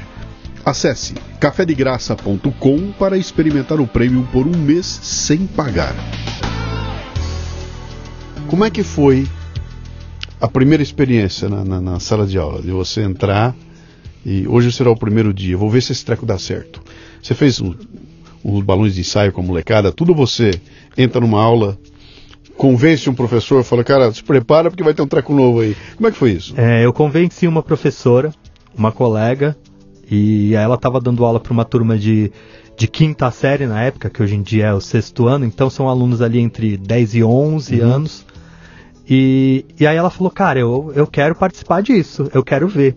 [0.65, 5.95] Acesse cafedegraça.com para experimentar o prêmio por um mês sem pagar.
[8.47, 9.27] Como é que foi
[10.41, 12.63] a primeira experiência na, na- na sala de aula?
[12.63, 13.55] De você entrar
[14.25, 16.81] e hoje será o primeiro dia, vou ver se esse treco dá certo.
[17.23, 17.75] Você fez um-
[18.45, 20.51] uns balões de ensaio com a molecada, tudo você
[20.97, 21.79] entra numa aula,
[22.57, 25.77] convence um professor, fala, cara, se prepara porque vai ter um treco novo aí.
[25.97, 26.55] Como é que foi isso?
[26.57, 28.33] É, eu convenci uma professora,
[28.77, 29.57] uma colega,
[30.11, 32.31] e ela estava dando aula para uma turma de,
[32.77, 35.89] de quinta série na época, que hoje em dia é o sexto ano, então são
[35.89, 38.27] alunos ali entre 10 e 11 anos.
[39.09, 42.97] E, e aí ela falou, cara, eu, eu quero participar disso, eu quero ver.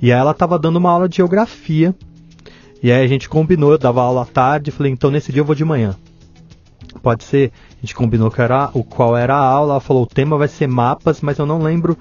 [0.00, 1.94] E aí ela tava dando uma aula de geografia.
[2.82, 5.44] E aí a gente combinou, eu dava aula à tarde, falei, então nesse dia eu
[5.44, 5.96] vou de manhã.
[7.02, 10.06] Pode ser, a gente combinou que era, o qual era a aula, ela falou, o
[10.06, 11.98] tema vai ser mapas, mas eu não lembro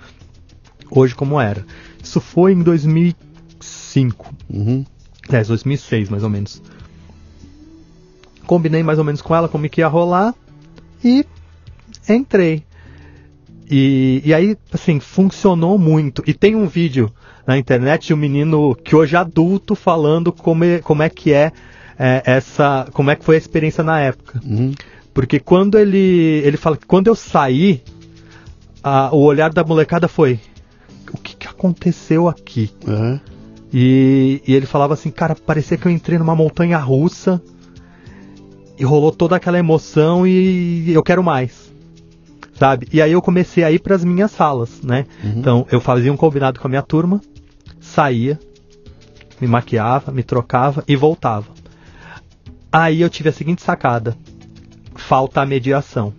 [0.92, 1.66] hoje como era.
[2.02, 4.34] Isso foi em 2005.
[4.50, 4.86] Uhum.
[5.30, 6.62] É, 2006 mais ou menos.
[8.46, 10.34] Combinei mais ou menos com ela como que ia rolar
[11.04, 11.26] e
[12.08, 12.64] entrei.
[13.70, 16.24] E, e aí, assim, funcionou muito.
[16.26, 17.12] E tem um vídeo
[17.48, 21.32] na internet de um menino que hoje é adulto falando como é, como é que
[21.34, 21.52] é,
[21.98, 22.88] é essa.
[22.92, 24.42] como é que foi a experiência na época.
[24.46, 24.74] Uhum.
[25.14, 26.42] Porque quando ele.
[26.44, 27.82] ele fala que quando eu saí,
[28.84, 30.40] a- o olhar da molecada foi.
[31.14, 32.70] O que, que aconteceu aqui?
[32.86, 33.18] Uhum.
[33.74, 37.42] E, e ele falava assim, cara, parecia que eu entrei numa montanha russa
[38.78, 41.72] e rolou toda aquela emoção e eu quero mais.
[42.60, 42.88] Sabe?
[42.92, 45.06] E aí eu comecei a ir para as minhas salas, né?
[45.24, 47.22] Então eu fazia um combinado com a minha turma,
[47.98, 48.40] saía,
[49.42, 51.48] me maquiava, me trocava e voltava.
[52.72, 54.16] Aí eu tive a seguinte sacada:
[54.96, 56.14] falta a mediação.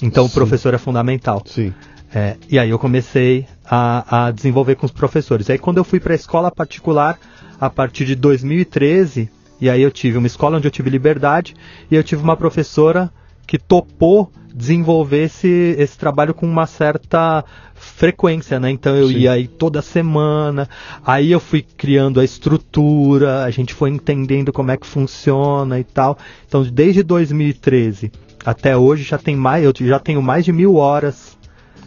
[0.00, 0.34] Então o Sim.
[0.34, 1.42] professor é fundamental.
[1.44, 1.74] Sim.
[2.14, 5.50] É, e aí eu comecei a, a desenvolver com os professores.
[5.50, 7.18] Aí quando eu fui para a escola particular,
[7.60, 9.28] a partir de 2013,
[9.60, 11.56] e aí eu tive uma escola onde eu tive liberdade,
[11.90, 13.10] e eu tive uma professora
[13.44, 17.44] que topou desenvolver esse, esse trabalho com uma certa
[17.74, 18.70] frequência, né?
[18.70, 19.18] Então eu Sim.
[19.18, 20.68] ia aí toda semana,
[21.06, 25.84] aí eu fui criando a estrutura, a gente foi entendendo como é que funciona e
[25.84, 26.18] tal.
[26.46, 28.10] Então desde 2013
[28.44, 31.36] até hoje já tem mais, eu já tenho mais de mil horas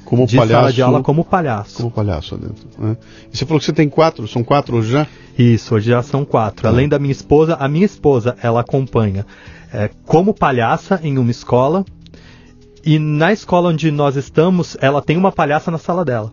[0.06, 0.54] Como de palhaço.
[0.54, 1.76] sala de aula como palhaço.
[1.78, 2.66] Como palhaço dentro.
[2.78, 2.96] né?
[3.34, 5.08] E você falou que você tem quatro, são quatro hoje já?
[5.38, 6.68] Isso, hoje já são quatro.
[6.70, 9.26] Além da minha esposa, a minha esposa, ela acompanha
[9.74, 11.84] é, como palhaça em uma escola.
[12.84, 16.32] E na escola onde nós estamos, ela tem uma palhaça na sala dela.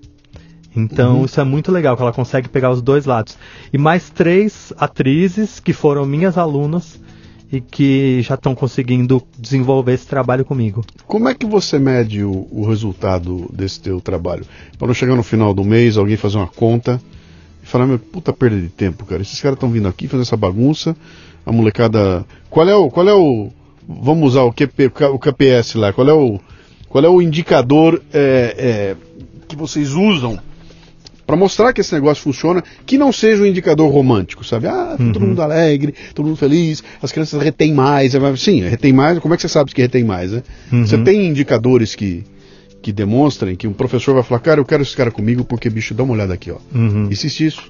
[0.75, 3.37] Então isso é muito legal, que ela consegue pegar os dois lados.
[3.73, 7.01] E mais três atrizes que foram minhas alunas
[7.51, 10.85] e que já estão conseguindo desenvolver esse trabalho comigo.
[11.07, 14.45] Como é que você mede o, o resultado desse teu trabalho?
[14.79, 17.01] Para não chegar no final do mês, alguém fazer uma conta
[17.63, 19.23] e falar, meu, puta perda de tempo, cara.
[19.23, 20.95] Esses caras estão vindo aqui fazer essa bagunça,
[21.45, 22.25] a molecada.
[22.51, 22.91] Qual é o.
[22.91, 23.51] Qual é o.
[23.89, 26.39] Vamos usar o, QP, o KPS lá, qual é o.
[26.89, 28.97] Qual é o indicador é, é,
[29.47, 30.39] que vocês usam
[31.27, 34.67] para mostrar que esse negócio funciona, que não seja um indicador romântico, sabe?
[34.67, 38.15] Ah, tá todo mundo alegre, todo mundo feliz, as crianças retêm mais.
[38.15, 39.19] é, Sim, retém mais.
[39.19, 40.43] Como é que você sabe que retém mais, né?
[40.71, 42.25] Você tem indicadores que,
[42.81, 45.93] que demonstrem que um professor vai falar, cara, eu quero esse cara comigo porque, bicho,
[45.93, 46.57] dá uma olhada aqui, ó.
[46.75, 47.09] Uhum.
[47.11, 47.63] Existe isso?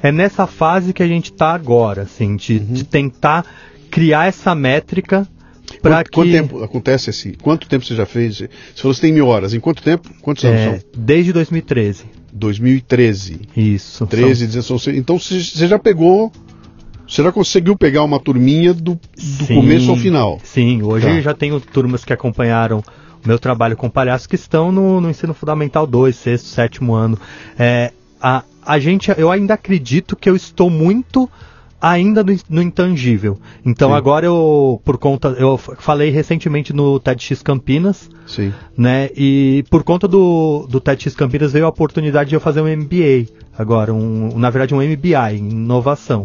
[0.00, 3.44] É nessa fase que a gente está agora, assim, de, de tentar
[3.90, 5.26] criar essa métrica
[5.82, 7.32] para quanto, que quanto tempo acontece esse?
[7.42, 8.36] Quanto tempo você já fez?
[8.36, 9.52] Você falou que você tem mil horas.
[9.52, 10.08] Em quanto tempo?
[10.22, 10.80] Quantos anos é, são?
[10.96, 12.04] desde 2013.
[12.32, 13.40] 2013.
[13.56, 14.06] Isso.
[14.06, 14.96] 13, 16.
[14.96, 16.32] Então você já pegou.
[17.06, 19.00] Você já conseguiu pegar uma turminha do, do
[19.44, 20.38] Sim, começo ao final.
[20.42, 21.12] Sim, hoje Tá.
[21.12, 22.78] eu já tenho turmas que acompanharam
[23.22, 27.18] o meu trabalho com palhaços que estão no, no ensino fundamental 2, sexto, sétimo ano.
[27.58, 31.28] É, a, a gente, eu ainda acredito que eu estou muito
[31.82, 33.36] ainda no, no intangível.
[33.66, 33.96] Então Sim.
[33.96, 38.52] agora eu, por conta, eu falei recentemente no TEDx Campinas, Sim.
[38.78, 39.10] né?
[39.16, 43.26] E por conta do, do TEDx Campinas veio a oportunidade de eu fazer um MBA
[43.58, 46.24] agora, um, na verdade um MBA em inovação.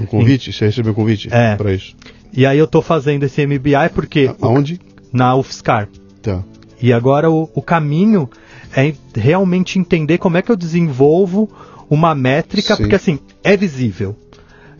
[0.00, 0.52] Um convite?
[0.52, 1.54] Você recebeu um convite É.
[1.54, 1.94] para isso?
[2.32, 4.80] E aí eu tô fazendo esse MBA porque Aonde?
[5.12, 5.88] na UFSCar.
[6.20, 6.42] Tá.
[6.82, 8.28] E agora o, o caminho
[8.76, 11.48] é realmente entender como é que eu desenvolvo
[11.88, 12.82] uma métrica, Sim.
[12.82, 14.16] porque assim, é visível.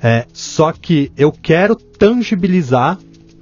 [0.02, 2.98] É, só que eu quero tangibilizar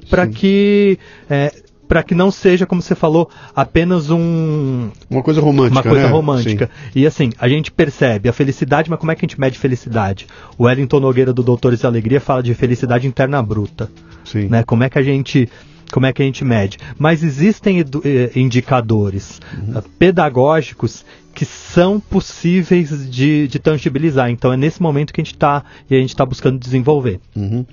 [0.08, 0.32] para Sim.
[0.32, 0.98] que
[1.28, 1.52] é,
[1.86, 6.12] para que não seja, como você falou, apenas um, Uma coisa romântica, uma coisa né?
[6.12, 6.70] romântica.
[6.94, 10.26] E assim, a gente percebe a felicidade, mas como é que a gente mede felicidade?
[10.56, 13.90] O Wellington Nogueira do Doutores da Alegria fala de felicidade interna bruta
[14.24, 14.42] Sim.
[14.42, 14.48] Sim.
[14.48, 14.62] né?
[14.64, 15.48] Como é que a gente
[15.94, 16.76] como é que a gente mede?
[16.98, 19.78] Mas existem eh, indicadores Uhum.
[19.78, 24.28] eh, pedagógicos que são possíveis de, de tangibilizar.
[24.30, 27.20] Então é nesse momento que a gente está e a gente está buscando desenvolver.
[27.36, 27.64] Uhum.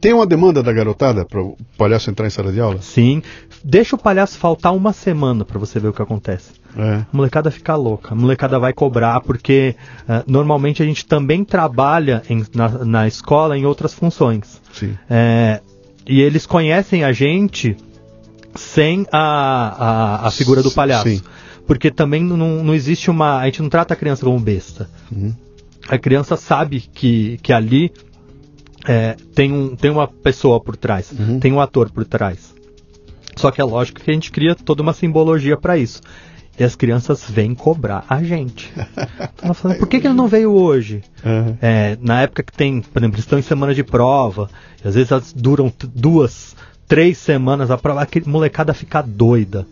[0.00, 2.80] Tem uma demanda da garotada para o palhaço entrar em sala de aula?
[2.82, 3.22] Sim,
[3.64, 6.52] deixa o palhaço faltar uma semana para você ver o que acontece.
[6.76, 6.96] É.
[6.96, 9.74] A molecada fica louca, a molecada vai cobrar, porque
[10.08, 14.60] eh, normalmente a gente também trabalha em- na, na escola em outras funções.
[14.72, 14.94] Sim.
[15.08, 15.60] É,
[16.06, 17.76] e eles conhecem a gente
[18.54, 19.18] sem a,
[20.22, 21.08] a, a figura do palhaço.
[21.08, 21.22] Sim.
[21.66, 23.38] Porque também não, não existe uma.
[23.38, 24.88] A gente não trata a criança como besta.
[25.10, 25.32] Uhum.
[25.88, 27.90] A criança sabe que, que ali
[28.86, 31.40] é, tem, um, tem uma pessoa por trás, Uhum.
[31.40, 32.54] tem um ator por trás.
[33.36, 36.00] Só que é lógico que a gente cria toda uma simbologia para isso.
[36.58, 38.72] E as crianças vêm cobrar a gente.
[39.36, 41.02] Então, fala, por que, que ele não veio hoje?
[41.22, 41.56] Uhum.
[41.60, 44.48] É, na época que tem, por exemplo, eles estão em semana de prova,
[44.82, 46.56] e às vezes elas duram duas,
[46.88, 49.66] três semanas a prova, a molecada fica doida.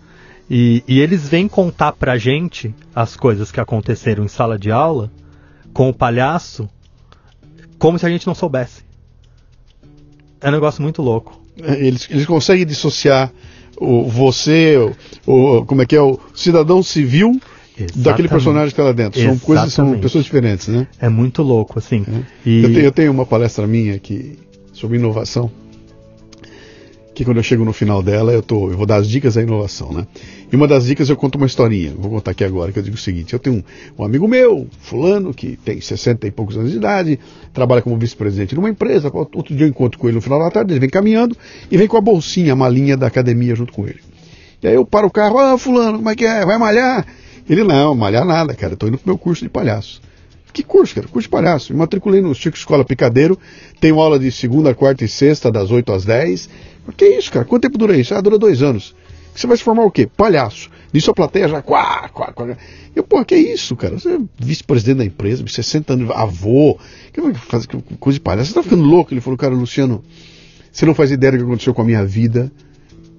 [0.50, 5.10] E, e eles vêm contar pra gente as coisas que aconteceram em sala de aula
[5.72, 6.68] com o palhaço
[7.78, 8.84] como se a gente não soubesse.
[10.40, 11.40] É um negócio muito louco.
[11.56, 13.32] Eles, eles conseguem dissociar
[13.76, 14.76] o, você,
[15.26, 17.40] o, como é que é, o cidadão civil
[17.76, 18.28] daquele Exatamente.
[18.28, 19.20] personagem que está lá dentro.
[19.20, 20.02] São coisas, são Exatamente.
[20.02, 20.86] pessoas diferentes, né?
[21.00, 22.04] É muito louco, assim.
[22.44, 24.38] E Eu, tenho, eu tenho uma palestra minha que,
[24.72, 25.50] sobre inovação,
[27.14, 29.42] que quando eu chego no final dela, eu, tô, eu vou dar as dicas da
[29.42, 30.06] inovação, né?
[30.50, 32.96] E uma das dicas eu conto uma historinha, vou contar aqui agora, que eu digo
[32.96, 36.70] o seguinte, eu tenho um, um amigo meu, fulano, que tem 60 e poucos anos
[36.70, 37.18] de idade,
[37.52, 40.72] trabalha como vice-presidente numa empresa, outro dia eu encontro com ele no final da tarde,
[40.72, 41.36] ele vem caminhando
[41.70, 44.00] e vem com a bolsinha, a malinha da academia junto com ele.
[44.62, 46.46] E aí eu paro o carro, ah, fulano, como é que é?
[46.46, 47.06] Vai malhar?
[47.48, 50.00] Ele, não, malhar nada, cara, eu tô indo pro meu curso de palhaço.
[50.52, 51.08] Que curso, cara?
[51.08, 51.72] Curso de palhaço.
[51.72, 53.38] Me matriculei no Chico Escola Picadeiro.
[53.80, 56.48] Tenho aula de segunda, quarta e sexta, das 8 às 10.
[56.86, 57.44] Mas que isso, cara?
[57.44, 58.14] Quanto tempo dura isso?
[58.14, 58.94] Ah, dura dois anos.
[59.34, 60.06] Você vai se formar o quê?
[60.06, 60.70] Palhaço.
[60.92, 61.62] Nisso a plateia já.
[61.62, 62.56] Quá, quá, quá.
[62.94, 63.98] Eu, pô, que isso, cara?
[63.98, 66.78] Você é vice-presidente da empresa, 60 anos, avô.
[67.12, 67.68] Que fazer
[67.98, 68.48] coisa de palhaço?
[68.48, 69.14] Você tá ficando louco?
[69.14, 70.04] Ele falou, cara, Luciano,
[70.70, 72.52] você não faz ideia do que aconteceu com a minha vida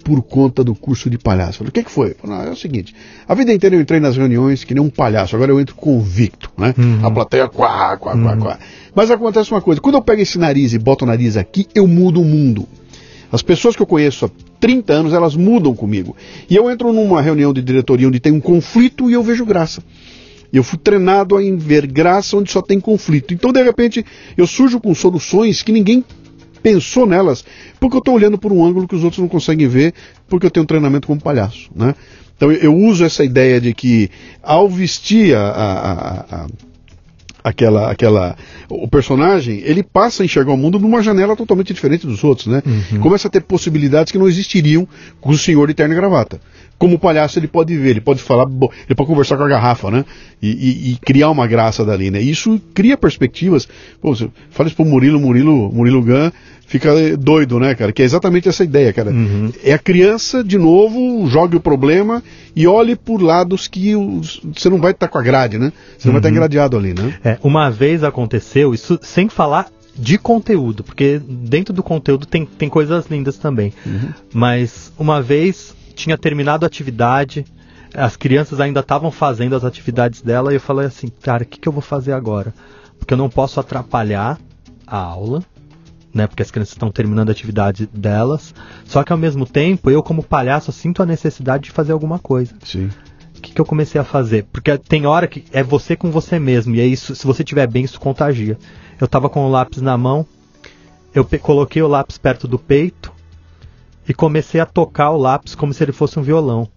[0.04, 1.52] por conta do curso de palhaço.
[1.52, 2.14] Eu falei, o que, que foi?
[2.14, 2.94] Falei, não, é o seguinte,
[3.28, 6.52] a vida inteira eu entrei nas reuniões que nem um palhaço, agora eu entro convicto,
[6.58, 6.74] né?
[7.02, 8.60] A plateia, quá, quá, quá, quá.
[8.94, 11.88] Mas acontece uma coisa, quando eu pego esse nariz e boto o nariz aqui, eu
[11.88, 12.68] mudo o mundo.
[13.34, 14.30] As pessoas que eu conheço há
[14.60, 16.16] 30 anos, elas mudam comigo.
[16.50, 19.84] E eu entro numa reunião de diretoria onde tem um conflito e eu vejo graça.
[20.54, 23.34] Eu fui treinado a ver graça onde só tem conflito.
[23.34, 24.06] Então, de repente,
[24.38, 26.06] eu surjo com soluções que ninguém
[26.62, 27.44] pensou nelas,
[27.80, 29.94] porque eu estou olhando por um ângulo que os outros não conseguem ver,
[30.30, 31.70] porque eu tenho um treinamento como palhaço.
[31.76, 31.96] Né?
[32.38, 34.12] Então eu, uso essa ideia de que
[34.44, 36.48] ao vestir a, a- a- a-
[37.44, 38.36] aquela, aquela,
[38.70, 42.62] o personagem, ele passa a enxergar o mundo numa janela totalmente diferente dos outros, né?
[43.00, 44.88] Começa a ter possibilidades que não existiriam
[45.22, 46.40] com o senhor de terno e gravata.
[46.78, 50.04] Como palhaço ele pode ver, ele pode falar, ele pode conversar com a garrafa, né?
[50.42, 52.20] E, e- e criar uma graça dali, né?
[52.22, 53.68] Isso cria perspectivas.
[54.02, 56.32] Pô, você fala isso pro Murilo, Murilo, Murilo Gun
[56.66, 57.92] fica doido, né, cara?
[57.92, 59.12] Que é exatamente essa ideia, cara.
[59.64, 62.24] É a criança, de novo, jogue o problema
[62.56, 65.72] e olhe por lados que os- você não vai estar com a grade, né?
[65.98, 67.14] Você não vai estar engradeado ali, né?
[67.24, 72.70] É, uma vez aconteceu, isso sem falar de conteúdo, porque dentro do conteúdo tem, tem
[72.70, 73.74] coisas lindas também.
[74.32, 77.46] Mas uma vez tinha terminado a atividade,
[77.94, 81.60] as crianças ainda estavam fazendo as atividades dela e eu falei assim, cara, o que,
[81.60, 82.54] que eu vou fazer agora?
[82.98, 84.40] Porque eu não posso atrapalhar
[84.88, 85.44] a aula,
[86.14, 86.28] né?
[86.28, 88.54] Porque as crianças estão terminando a atividade delas.
[88.86, 92.54] Só que ao mesmo tempo, eu como palhaço sinto a necessidade de fazer alguma coisa
[92.64, 92.90] Sim.
[93.44, 94.46] O que, que eu comecei a fazer?
[94.54, 97.68] Porque tem hora que é você com você mesmo, e é isso, se você tiver
[97.68, 98.58] bem, isso contagia.
[99.02, 100.26] Eu tava com o lápis na mão,
[101.14, 103.12] eu coloquei o lápis perto do peito
[104.08, 106.70] e comecei a tocar o lápis como se ele fosse um violão.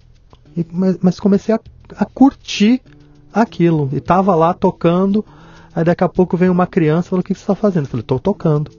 [0.56, 1.60] E- mas, mas comecei a,
[1.96, 2.82] a curtir
[3.32, 3.88] aquilo.
[3.92, 5.24] E tava lá tocando,
[5.72, 7.84] aí daqui a pouco vem uma criança e falou, o que, você tá fazendo?
[7.84, 8.72] Eu falei, tô tocando.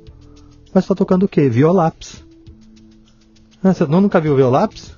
[0.73, 1.47] Mas tá tocando o quê?
[1.47, 2.21] Violápis.
[3.63, 4.96] Ah, você nunca viu violápis?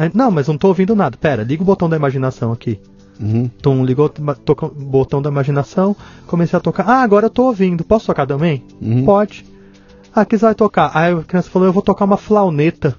[0.00, 1.14] Aí, não, mas não tô ouvindo nada.
[1.18, 2.80] Pera, liga o botão da imaginação aqui.
[3.20, 3.50] Uhum.
[3.54, 5.94] Então ligou o botão da imaginação,
[6.26, 6.88] comecei a tocar.
[6.88, 7.84] Ah, agora eu tô ouvindo.
[7.84, 8.64] Posso tocar também?
[8.80, 9.04] Uhum.
[9.04, 9.44] Pode.
[10.14, 10.90] Ah, que você vai tocar?
[10.94, 12.96] Aí a criança falou, eu vou tocar uma flauneta.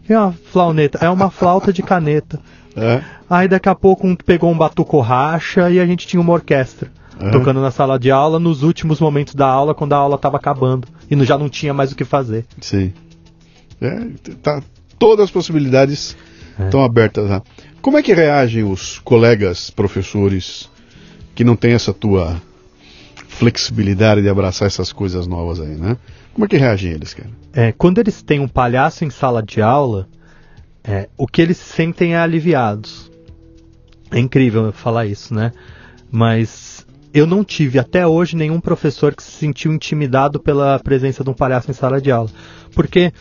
[0.00, 0.98] O que é uma flauneta?
[1.00, 2.40] É uma flauta de caneta.
[2.76, 3.04] É.
[3.30, 6.90] Aí daqui a pouco um pegou um batuco racha e a gente tinha uma orquestra.
[7.20, 7.30] Uhum.
[7.30, 10.88] Tocando na sala de aula nos últimos momentos da aula, quando a aula estava acabando.
[11.08, 12.44] E já não tinha mais o que fazer.
[12.60, 12.92] Sim.
[13.80, 14.08] É,
[14.42, 14.60] tá,
[14.98, 16.31] todas as possibilidades É.
[16.58, 17.42] estão abertas lá.
[17.80, 20.70] Como é que reagem os colegas professores
[21.34, 22.40] que não têm essa tua
[23.28, 25.96] flexibilidade de abraçar essas coisas novas aí, né?
[26.32, 27.30] Como é que reagem eles, cara?
[27.52, 30.08] É, quando eles têm um palhaço em sala de aula,
[30.84, 33.10] é, o que eles se sentem é aliviados.
[34.10, 35.52] É incrível eu falar isso, né?
[36.10, 41.30] Mas eu não tive até hoje nenhum professor que se sentiu intimidado pela presença de
[41.30, 42.30] um palhaço em sala de aula.
[42.74, 43.12] Porque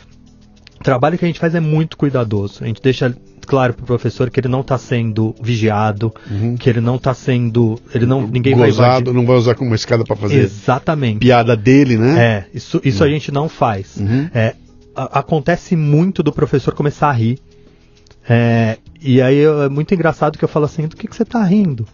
[0.81, 2.63] o trabalho que a gente faz é muito cuidadoso.
[2.63, 3.15] A gente deixa
[3.45, 6.11] claro pro professor que ele não está sendo vigiado,
[6.59, 7.79] que ele não está sendo.
[7.93, 9.13] Ele não, ninguém vai Gozado, invadir.
[9.13, 11.19] não vai usar como escada para fazer Exatamente.
[11.19, 12.19] piada dele, né?
[12.23, 13.97] É, isso, isso a gente não faz.
[13.97, 14.27] Uhum.
[14.33, 14.55] É,
[14.95, 17.39] a- acontece muito do professor começar a rir.
[18.27, 21.43] É, e aí é muito engraçado que eu falo assim, do que, que você tá
[21.43, 21.87] rindo?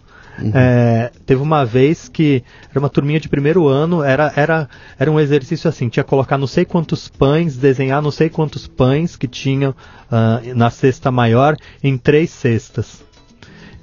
[0.54, 4.68] É, teve uma vez que era uma turminha de primeiro ano, era, era,
[4.98, 8.66] era um exercício assim, tinha que colocar não sei quantos pães, desenhar não sei quantos
[8.66, 9.74] pães que tinham
[10.10, 13.02] ah, na cesta maior em três cestas.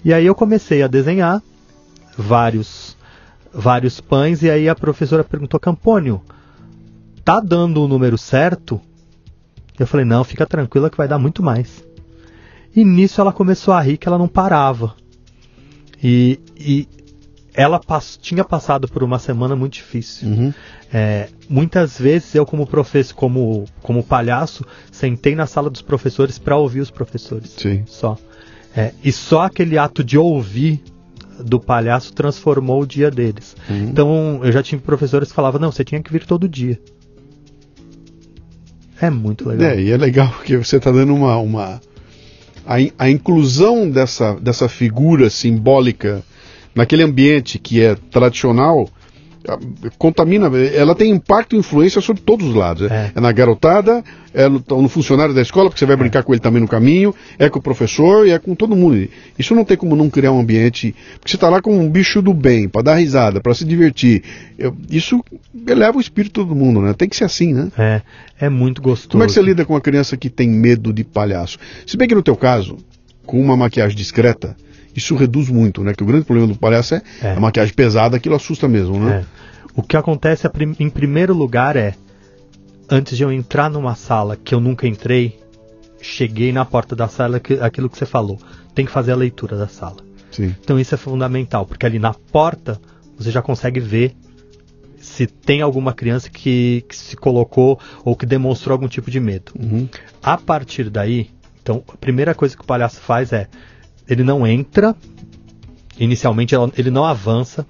[0.03, 1.41] E aí eu comecei a desenhar
[2.17, 2.95] vários
[3.53, 6.21] vários pães e aí a professora perguntou Campônio,
[7.23, 8.79] tá dando o número certo?
[9.77, 11.83] Eu falei, não, fica tranquila que vai dar muito mais.
[12.73, 14.95] E nisso ela começou a rir que ela não parava.
[16.03, 16.87] E, e
[17.53, 20.27] ela pass tinha passado por uma semana muito difícil.
[20.27, 20.53] Uhum.
[20.93, 26.57] É, muitas vezes eu, como professor, como, como palhaço, sentei na sala dos professores para
[26.57, 27.53] ouvir os professores.
[27.57, 27.83] Sim.
[27.85, 28.17] Só.
[28.75, 30.83] É, e só aquele ato de ouvir
[31.39, 33.55] do palhaço transformou o dia deles.
[33.69, 33.89] Uhum.
[33.89, 36.79] Então eu já tive professores que falavam, não, você tinha que vir todo dia.
[39.01, 39.69] É muito legal.
[39.69, 41.37] É, e é legal porque você está dando uma.
[41.37, 41.81] uma
[42.65, 46.23] a, a inclusão dessa, dessa figura simbólica
[46.73, 48.89] naquele ambiente que é tradicional
[49.97, 52.89] contamina, ela tem impacto e influência sobre todos os lados.
[52.89, 53.11] É.
[53.15, 56.39] É, na garotada, é no, no funcionário da escola, porque você vai brincar com ele
[56.41, 59.07] também no caminho, é com o professor e é com todo mundo.
[59.37, 60.93] Isso não tem como não criar um ambiente.
[61.19, 64.23] Porque você está lá com um bicho do bem, para dar risada, para se divertir.
[64.57, 65.23] Eu- isso
[65.67, 66.93] eleva o espírito de todo mundo, né?
[66.93, 67.71] Tem que ser assim, né?
[67.77, 68.01] É,
[68.39, 69.09] é muito gostoso.
[69.11, 71.57] Como é que você lida com uma criança que tem medo de palhaço?
[71.85, 72.77] Se bem que no teu caso,
[73.25, 74.55] com uma maquiagem discreta,
[74.95, 75.93] isso reduz muito, né?
[75.93, 77.31] Que o grande problema do palhaço é, É.
[77.33, 79.23] a maquiagem pesada, aquilo assusta mesmo, né?
[79.41, 79.45] É.
[79.75, 81.95] O que acontece prim- em primeiro lugar é,
[82.89, 85.37] antes de eu entrar numa sala que eu nunca entrei,
[86.01, 88.39] cheguei na porta da sala, que- aquilo que você falou,
[88.73, 89.97] tem que fazer a leitura da sala.
[90.31, 90.55] Sim.
[90.61, 92.79] Então isso é fundamental, porque ali na porta
[93.17, 94.15] você já consegue ver
[94.99, 99.51] se tem alguma criança que, que se colocou ou que demonstrou algum tipo de medo.
[99.59, 99.87] Uhum.
[100.21, 101.29] A partir daí,
[101.61, 103.47] então, a primeira coisa que o palhaço faz é
[104.07, 104.95] ele não entra,
[105.99, 107.65] inicialmente ele não avança,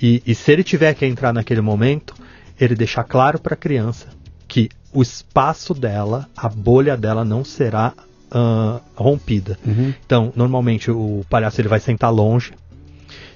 [0.00, 2.14] e, e se ele tiver que entrar naquele momento,
[2.58, 4.08] ele deixa claro para a criança
[4.46, 7.92] que o espaço dela, a bolha dela não será
[8.30, 9.58] ah, rompida.
[9.66, 9.92] Uhum.
[10.04, 12.52] Então, normalmente o palhaço ele vai sentar longe.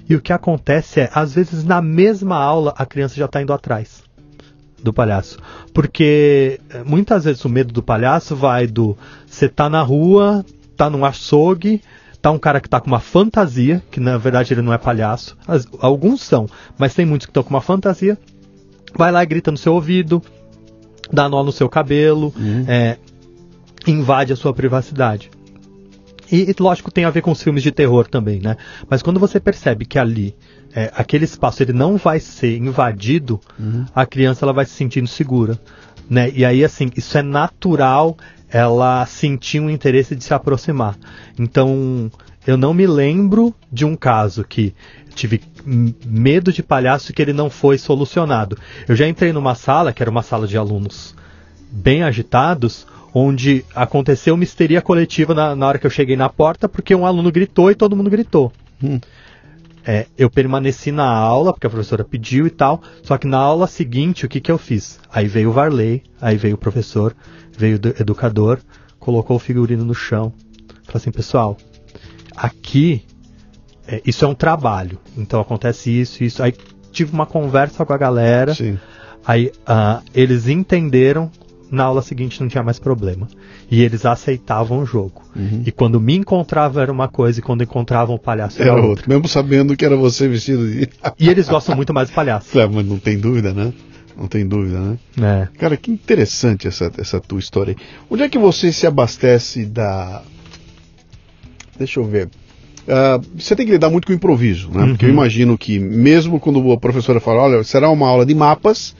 [0.09, 3.53] E o que acontece é, às vezes na mesma aula a criança já está indo
[3.53, 4.03] atrás
[4.81, 5.39] do palhaço.
[5.73, 10.45] Porque eh, muitas vezes o medo do palhaço vai do você tá na rua,
[10.75, 11.81] tá num açougue,
[12.23, 15.37] tá um cara que tá com uma fantasia, que na verdade ele não é palhaço.
[15.45, 16.47] As- alguns são,
[16.77, 18.17] mas tem muitos que estão com uma fantasia.
[18.95, 20.21] Vai lá e grita no seu ouvido,
[21.11, 22.63] dá nó no seu cabelo, Uhum.
[22.67, 22.97] é,
[23.85, 25.29] invade a sua privacidade.
[26.31, 28.55] E, e, lógico, tem a ver com os filmes de terror também, né?
[28.89, 30.33] Mas quando você percebe que ali,
[30.73, 33.39] é, aquele espaço, ele não vai ser invadido,
[33.93, 35.59] a criança ela vai se sentindo segura,
[36.09, 36.31] né?
[36.33, 38.17] E aí, assim, isso é natural
[38.53, 40.95] ela sentir um interesse de se aproximar.
[41.39, 42.11] Então,
[42.45, 44.75] eu não me lembro de um caso que
[45.15, 45.41] tive
[46.05, 48.55] medo de palhaço que ele não foi solucionado.
[48.87, 51.15] Eu já entrei numa sala, que era uma sala de alunos
[51.71, 56.69] bem agitados, onde aconteceu uma histeria coletiva na, na hora que eu cheguei na porta,
[56.69, 58.51] porque um aluno gritou e todo mundo gritou.
[58.83, 58.99] Hum.
[59.85, 63.67] É, eu permaneci na aula, porque a professora pediu e tal, só que na aula
[63.67, 64.99] seguinte, o que, que eu fiz?
[65.11, 67.13] Aí veio o Varley, aí veio o professor,
[67.57, 68.59] veio o edu- educador,
[68.99, 70.33] colocou o figurino no chão.
[70.85, 71.57] Falei assim, pessoal,
[72.35, 73.03] aqui,
[73.87, 76.41] é, isso é um trabalho, então acontece isso, isso.
[76.43, 76.53] Aí
[76.91, 78.77] tive uma conversa com a galera, Sim.
[79.25, 81.31] Aí ah, eles entenderam,
[81.71, 83.25] na aula seguinte não tinha mais problema.
[83.71, 85.21] E eles aceitavam o jogo.
[85.33, 85.63] Uhum.
[85.65, 88.89] E quando me encontravam era uma coisa, e quando encontravam o palhaço era, Era outra.
[88.89, 89.09] outro.
[89.09, 90.89] Mesmo sabendo que era você vestido de.
[91.17, 92.49] E eles gostam muito mais do palhaço.
[92.59, 93.71] É, mas não tem dúvida, né?
[94.17, 94.97] Não tem dúvida, né?
[95.21, 95.57] É.
[95.57, 97.85] Cara, que interessante essa, essa tua história aí.
[98.09, 100.21] Onde é que você se abastece da.
[101.77, 102.29] Deixa eu ver.
[102.87, 104.87] Ah, você tem que lidar muito com o improviso, né?
[104.87, 105.15] Porque eu Uhum.
[105.15, 108.95] imagino que, mesmo quando a professora fala, olha, será uma aula de mapas,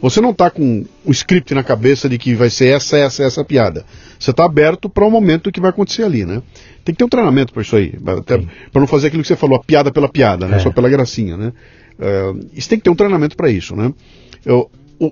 [0.00, 3.44] você não está com o script na cabeça de que vai ser essa, essa, essa
[3.44, 3.84] piada.
[4.18, 6.40] Você está aberto para o momento que vai acontecer ali, né?
[6.84, 9.56] Tem que ter um treinamento para isso aí, para não fazer aquilo que você falou,
[9.56, 10.56] a piada pela piada, né?
[10.56, 10.60] É.
[10.60, 11.52] Só pela gracinha, né?
[11.98, 13.92] Ah, isso tem que ter um treinamento para isso, né?
[14.46, 15.06] Eu, o,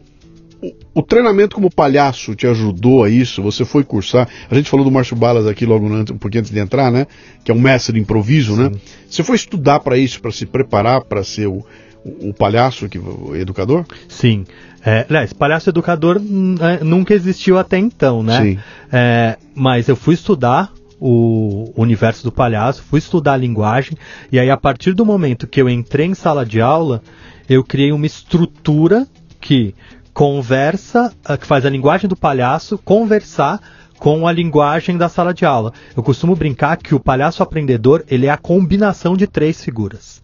[0.62, 3.42] o- o treinamento como palhaço te ajudou a isso?
[3.42, 4.28] Você foi cursar?
[4.50, 7.06] A gente falou do Márcio Balas aqui logo antes, um pouquinho antes de entrar, né?
[7.44, 8.70] Que é um mestre de improviso, né?
[9.10, 11.64] Você foi estudar para isso, para se preparar para ser o,
[12.04, 13.84] o, o palhaço, que, o educador?
[14.08, 14.44] Sim.
[14.86, 18.40] É, aliás, palhaço educador hum, é, nunca existiu até então, né?
[18.40, 18.58] Sim.
[18.92, 23.98] É, mas eu fui estudar o universo do palhaço, fui estudar a linguagem,
[24.30, 27.02] e aí a partir do momento que eu entrei em sala de aula,
[27.48, 29.06] eu criei uma estrutura
[29.44, 29.74] que
[30.14, 33.60] conversa, ah, que faz a linguagem do palhaço conversar
[33.98, 35.70] com a linguagem da sala de aula.
[35.94, 40.22] Eu costumo brincar que o palhaço aprendedor, ele é a combinação de três figuras.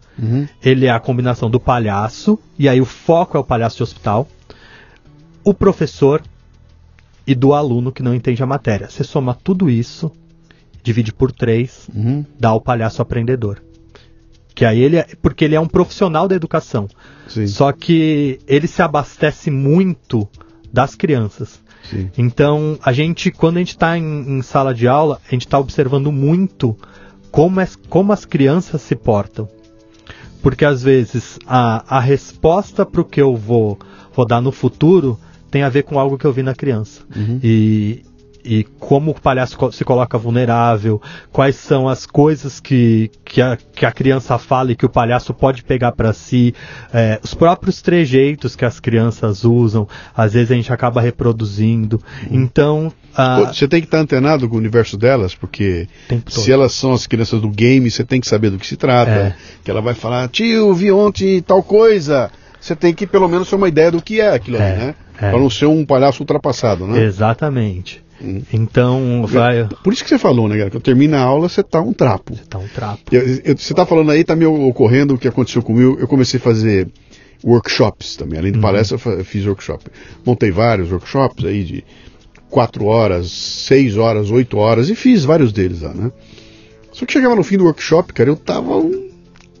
[0.63, 4.27] Ele é a combinação do palhaço, e aí o foco é o palhaço de hospital,
[5.43, 6.21] o professor
[7.25, 8.89] e do aluno que não entende a matéria.
[8.89, 10.11] Você soma tudo isso
[10.83, 12.25] divide por três, Uhum.
[12.39, 13.61] dá o palhaço aprendedor.
[14.61, 16.87] Que aí ele é, porque ele é um profissional da educação.
[17.27, 20.29] Sim, Só que ele se abastece muito
[20.71, 21.59] das crianças.
[21.89, 22.11] sim.
[22.15, 25.57] Então, a gente, quando a gente está em, em sala de aula, a gente está
[25.57, 26.77] observando muito
[27.31, 29.49] como, as- como as crianças se portam.
[30.43, 33.79] Porque às vezes a, a resposta para o que eu vou,
[34.13, 35.17] vou dar no futuro
[35.49, 37.01] tem a ver com algo que eu vi na criança.
[37.15, 37.39] Uhum.
[37.43, 38.03] E,
[38.43, 43.85] e como o palhaço se coloca vulnerável, quais são as coisas que, que, a, que
[43.85, 46.53] a criança fala e que o palhaço pode pegar para si,
[46.93, 52.01] é, os próprios trejeitos que as crianças usam, às vezes a gente acaba reproduzindo.
[52.29, 55.87] Então, ah, Você tem que estar antenado com o universo delas, porque
[56.27, 59.11] se elas são as crianças do game, você tem que saber do que se trata.
[59.11, 59.35] É.
[59.63, 62.31] Que ela vai falar, tio, vi ontem tal coisa.
[62.59, 64.95] Você tem que pelo menos ter uma ideia do que é aquilo É, ali, né?
[65.19, 65.29] é.
[65.31, 67.03] Para não ser um palhaço ultrapassado, né?
[67.03, 68.01] Exatamente.
[68.23, 68.41] Hum.
[68.53, 69.67] Então, vai.
[69.83, 70.69] Por isso que você falou, né, cara?
[70.69, 72.35] Que termina a aula, você tá um trapo.
[72.49, 73.01] Tá um trapo.
[73.11, 75.97] Eu- eu- você tá falando aí, tá me ocorrendo o que aconteceu comigo.
[75.99, 76.87] Eu comecei a fazer
[77.43, 78.37] workshops também.
[78.39, 78.61] Além de Uhum.
[78.61, 79.85] palestra, eu eu fiz workshop.
[80.25, 81.83] Montei vários workshops aí de
[82.49, 86.11] quatro horas, seis horas, oito horas e fiz vários deles lá, né?
[86.91, 89.09] Só que chegava no fim do workshop, cara, eu tava um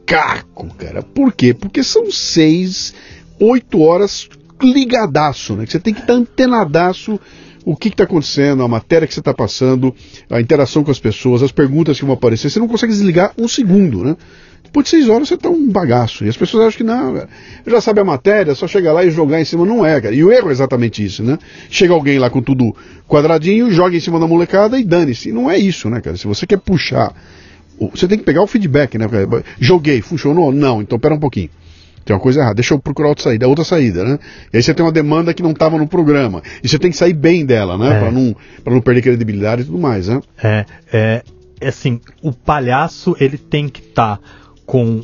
[0.05, 1.01] caco, cara.
[1.01, 1.53] Por quê?
[1.53, 2.93] Porque são seis,
[3.39, 4.27] oito horas
[4.61, 5.65] ligadaço, né?
[5.65, 7.19] Que você tem que estar antenadaço
[7.65, 9.93] o que está acontecendo, a matéria que você está passando,
[10.29, 12.49] a interação com as pessoas, as perguntas que vão aparecer.
[12.49, 14.15] Você não consegue desligar um segundo, né?
[14.63, 16.23] Depois de seis horas você tá um bagaço.
[16.23, 17.29] E as pessoas acham que não, cara.
[17.67, 19.65] Já sabe a matéria, só chegar lá e jogar em cima.
[19.65, 20.15] Não é, cara.
[20.15, 21.37] E o erro é exatamente isso, né?
[21.69, 22.75] Chega alguém lá com tudo
[23.07, 25.29] quadradinho, joga em cima da molecada e dane-se.
[25.29, 26.15] E Não é isso, né, cara?
[26.15, 27.13] Se você quer puxar,
[27.93, 29.07] você tem que pegar o feedback, né?
[29.59, 30.53] Joguei, funcionou?
[30.53, 31.49] Não, então pera um pouquinho.
[32.05, 34.19] Tem uma coisa errada, deixa eu procurar outra saída, outra saída, né?
[34.53, 36.41] E aí você tem uma demanda que não estava no programa.
[36.63, 37.95] E você tem que sair bem dela, né?
[37.95, 37.99] É.
[37.99, 40.19] Pra não, pra não perder credibilidade e tudo mais, né?
[40.43, 41.23] É, é,
[41.59, 44.19] é assim, o palhaço ele tem que estar
[44.65, 45.01] com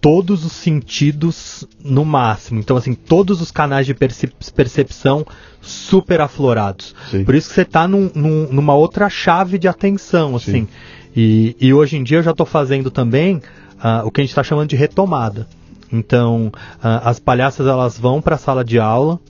[0.00, 2.60] todos os sentidos no máximo.
[2.60, 5.26] Então, assim, todos os canais de percep- percepção
[5.60, 6.94] super aflorados.
[7.10, 7.24] Sim.
[7.24, 10.68] Por isso que você está num, num- numa outra chave de atenção, assim.
[11.16, 13.42] E, e hoje em dia eu já estou fazendo também
[13.80, 15.48] ah, o que a gente está chamando de retomada.
[15.92, 16.50] Então,
[16.82, 19.20] as palhaças elas vão para a sala de aula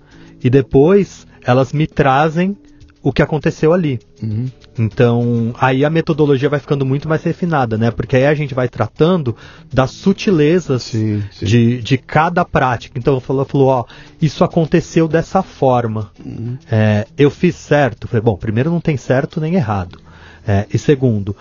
[0.42, 2.56] e depois elas me trazem
[3.02, 4.00] o que aconteceu ali.
[4.20, 4.46] Uhum.
[4.76, 7.92] Então, aí a metodologia vai ficando muito mais refinada, né?
[7.92, 9.36] Porque aí a gente vai tratando
[9.72, 11.46] das sutilezas Sim, sim.
[11.46, 12.98] De, de cada prática.
[12.98, 13.84] Então, falou, falou, ó,
[14.20, 16.10] isso aconteceu dessa forma.
[16.18, 16.58] Uhum.
[16.68, 18.08] É, eu fiz certo.
[18.08, 20.00] Falei, bom, primeiro não tem certo nem errado.
[20.44, 21.34] É, e segundo,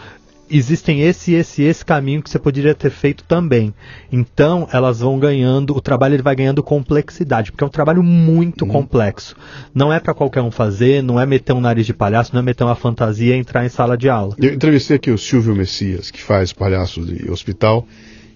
[0.50, 3.74] existem esse, esse, esse caminho que você poderia ter feito também.
[4.12, 8.66] Então, elas vão ganhando, o trabalho ele vai ganhando complexidade, porque é um trabalho muito
[8.66, 9.36] complexo.
[9.74, 12.43] Não é para qualquer um fazer, não é meter um nariz de palhaço, não é
[12.43, 14.36] meter uma fantasia e entrar em sala de aula.
[14.38, 17.88] Eu entrevistei aqui o Silvio Messias, que faz palhaços de hospital.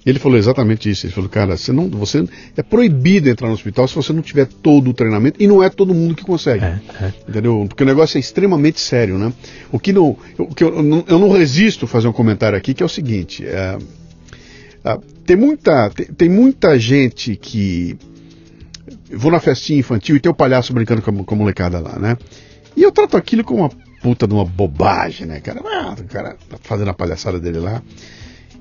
[0.10, 1.06] Ele falou exatamente isso.
[1.06, 4.48] Ele falou, cara, você não, você é proibido entrar no hospital se você não tiver
[4.48, 5.42] todo o treinamento.
[5.42, 6.66] E não é todo mundo que consegue.
[6.66, 7.14] É, é.
[7.28, 7.66] Entendeu?
[7.68, 9.32] Porque o negócio é extremamente sério, né?
[9.72, 12.58] O que não, o que eu, eu não, eu não resisto a fazer um comentário
[12.58, 13.78] aqui, que é o seguinte: é,
[15.26, 17.98] tem muita, tem, tem muita gente que
[19.10, 21.80] eu vou na festinha infantil e tem o palhaço brincando com a, com a molecada
[21.80, 22.18] lá, né?
[22.76, 25.62] E eu trato aquilo como uma puta de uma bobagem, né, cara?
[25.64, 27.82] Ah, o cara tá fazendo a palhaçada dele lá.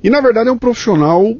[0.02, 1.36] E na verdade é um profissional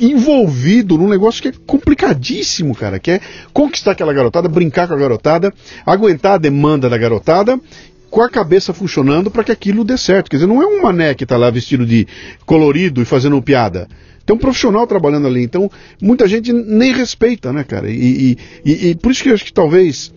[0.00, 3.20] envolvido num negócio que é complicadíssimo, cara, que é
[3.52, 5.52] conquistar aquela garotada, brincar com a garotada,
[5.86, 7.60] aguentar a demanda da garotada,
[8.10, 10.30] com a cabeça funcionando para que aquilo dê certo.
[10.30, 12.06] Quer dizer, não é um mané que tá lá vestido de
[12.44, 13.88] colorido e fazendo piada.
[14.26, 15.70] Tem um profissional trabalhando ali, então
[16.00, 17.90] muita gente nem respeita, né, cara?
[17.90, 17.94] E,
[18.32, 20.12] e- e- e por isso que eu acho que talvez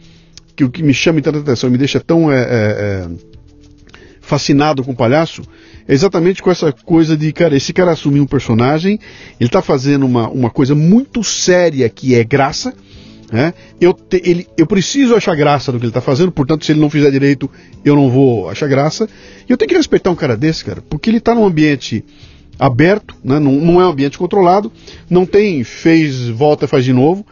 [0.56, 3.08] que o que me chama tanta atenção, me deixa tão é, é, é,
[4.26, 5.44] fascinado com o palhaço,
[5.88, 9.00] é exatamente com essa coisa de, cara, esse cara assumir um personagem,
[9.40, 12.74] ele tá fazendo uma, uma coisa muito séria que é graça,
[13.32, 13.54] né?
[13.80, 16.80] Eu, te- ele, eu preciso achar graça do que ele está fazendo, portanto, se ele
[16.80, 17.50] não fizer direito,
[17.84, 19.08] eu não vou achar graça.
[19.48, 22.04] E eu tenho que respeitar um cara desse, cara, porque ele está num ambiente
[22.58, 23.38] aberto, né?
[23.40, 24.72] não, não é um ambiente controlado,
[25.10, 27.26] não tem fez, volta, faz de novo,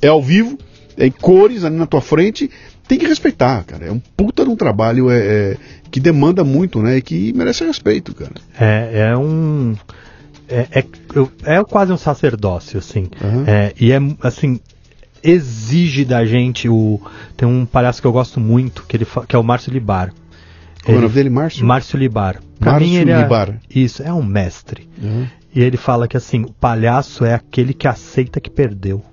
[0.00, 0.56] é ao vivo,
[0.96, 2.50] é em cores ali na tua frente.
[2.86, 3.86] Tem que respeitar, cara.
[3.86, 5.56] É um puta de um trabalho é, é,
[5.92, 6.96] que demanda muito, né?
[6.96, 8.32] E que merece respeito, cara.
[8.58, 9.76] É, é um.
[10.48, 10.86] É, é,
[11.44, 13.08] é quase um sacerdócio, assim.
[13.22, 13.44] Uhum.
[13.46, 14.58] É, e é, assim,
[15.22, 16.98] exige da gente o.
[17.36, 20.12] Tem um palhaço que eu gosto muito, que, ele, que é o Márcio Libar.
[20.82, 21.28] Como é o nome dele?
[21.28, 21.64] Márcio?
[21.64, 22.40] Márcio Libar.
[22.58, 23.60] Pra Márcio mim ele é, Libar.
[23.68, 24.88] Isso, é um mestre.
[25.00, 25.26] Uhum.
[25.54, 29.04] E ele fala que assim, o palhaço é aquele que aceita que perdeu.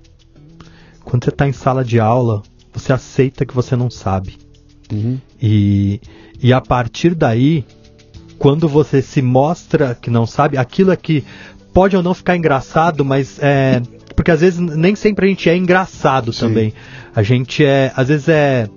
[1.04, 4.38] Quando você tá em sala de aula, você aceita que você não sabe.
[4.92, 5.18] Uhum.
[5.40, 6.00] E,
[6.42, 7.64] e a partir daí,
[8.38, 11.24] quando você se mostra que não sabe, aquilo é que
[11.72, 13.80] pode ou não ficar engraçado, mas é.
[14.16, 16.40] Porque às vezes nem sempre a gente é engraçado Sim.
[16.40, 16.74] também.
[17.14, 17.92] A gente é.
[17.96, 18.68] Às vezes é.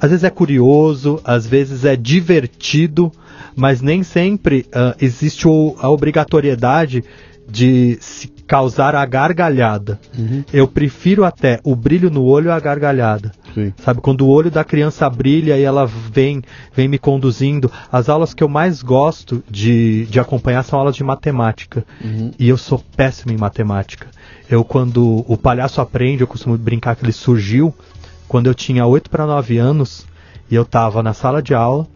[0.00, 3.10] Às vezes é curioso, às vezes é divertido,
[3.56, 7.02] mas nem sempre ah, existe o- a obrigatoriedade
[7.48, 9.98] de se causar a gargalhada.
[10.52, 13.32] Eu prefiro até o brilho no olho à gargalhada.
[13.54, 13.72] Sim.
[13.78, 16.42] Sabe, quando o olho da criança brilha e ela vem,
[16.74, 17.70] vem me conduzindo.
[17.90, 21.84] As aulas que eu mais gosto de, de acompanhar são aulas de matemática.
[22.38, 24.08] E eu sou péssimo em matemática.
[24.50, 27.74] Eu, quando o palhaço aprende, eu costumo brincar que ele surgiu
[28.28, 30.06] quando eu tinha 8 para 9 anos
[30.50, 31.86] e eu estava na sala de aula.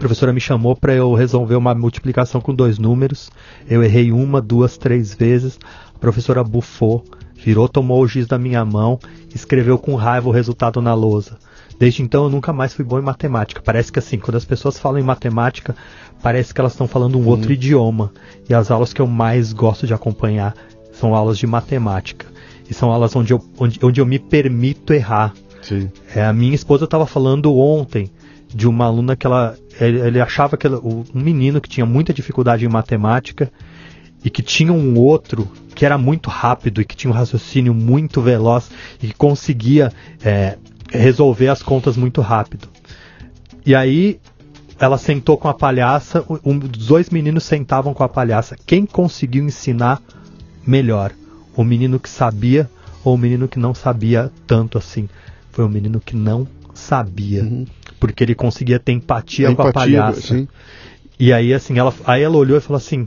[0.00, 3.30] A professora me chamou para eu resolver uma multiplicação com dois números.
[3.68, 5.58] Eu errei uma, duas, três vezes.
[5.94, 7.04] A professora bufou,
[7.36, 8.98] virou, tomou o giz da minha mão,
[9.34, 11.36] escreveu com raiva o resultado na lousa.
[11.78, 13.60] Desde então eu nunca mais fui bom em matemática.
[13.62, 15.76] Parece que assim, quando as pessoas falam em matemática,
[16.22, 18.10] parece que elas estão falando um outro idioma.
[18.48, 20.54] E as aulas que eu mais gosto de acompanhar
[20.92, 22.24] são aulas de matemática.
[22.70, 25.34] E são aulas onde eu, onde, onde eu me permito errar.
[25.60, 25.90] Sim.
[26.16, 28.10] É, a minha esposa estava falando ontem
[28.54, 29.56] de uma aluna que ela.
[29.80, 33.50] Ele, achava que ela- um menino que tinha muita dificuldade em matemática
[34.24, 38.20] e que tinha um outro que era muito rápido e que tinha um raciocínio muito
[38.20, 38.70] veloz
[39.02, 39.92] e que conseguia
[40.22, 40.58] é,
[40.90, 42.68] resolver as contas muito rápido.
[43.64, 44.20] E aí
[44.78, 48.56] ela sentou com a palhaça, um dos dois meninos sentavam com a palhaça.
[48.66, 50.02] Quem conseguiu ensinar
[50.66, 51.12] melhor?
[51.56, 52.68] O menino que sabia
[53.04, 55.08] ou o menino que não sabia tanto assim?
[55.52, 57.46] Foi o menino que não sabia.
[58.00, 60.20] Porque ele conseguia ter empatia, A com a palhaça.
[60.22, 60.48] sim.
[61.18, 63.06] E aí, assim, ela, aí ela olhou e falou assim: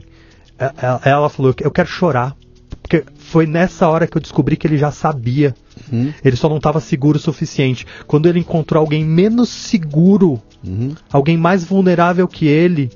[0.58, 2.34] é- ela, ela falou, eu quero chorar.
[2.80, 5.54] Porque foi nessa hora que eu descobri que ele já sabia.
[5.92, 6.12] Uhum.
[6.24, 7.84] Ele só não estava seguro o suficiente.
[8.06, 10.94] Quando ele encontrou alguém menos seguro, Uhum.
[11.12, 12.90] alguém mais vulnerável que ele,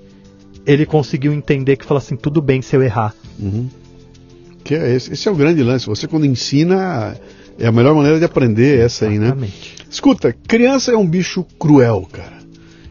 [0.65, 3.13] ele conseguiu entender que falou assim: tudo bem se eu errar.
[3.39, 3.69] Uhum.
[4.63, 5.87] Que é esse, esse é o grande lance.
[5.87, 7.17] Você quando ensina
[7.59, 9.27] é a melhor maneira de aprender essa aí, né?
[9.27, 9.75] Exatamente.
[9.91, 12.39] Escuta, criança é um bicho cruel, cara.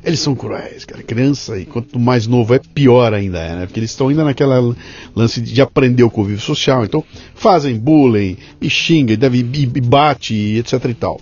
[0.03, 1.03] Eles são cruéis, cara.
[1.03, 3.65] Criança, e quanto mais novo é, pior ainda é, né?
[3.65, 4.73] Porque eles estão ainda naquela
[5.15, 6.85] lance de aprender o convívio social.
[6.85, 7.03] Então,
[7.35, 11.19] fazem bullying, e xinga, e, deve, e, e bate, e etc e tal.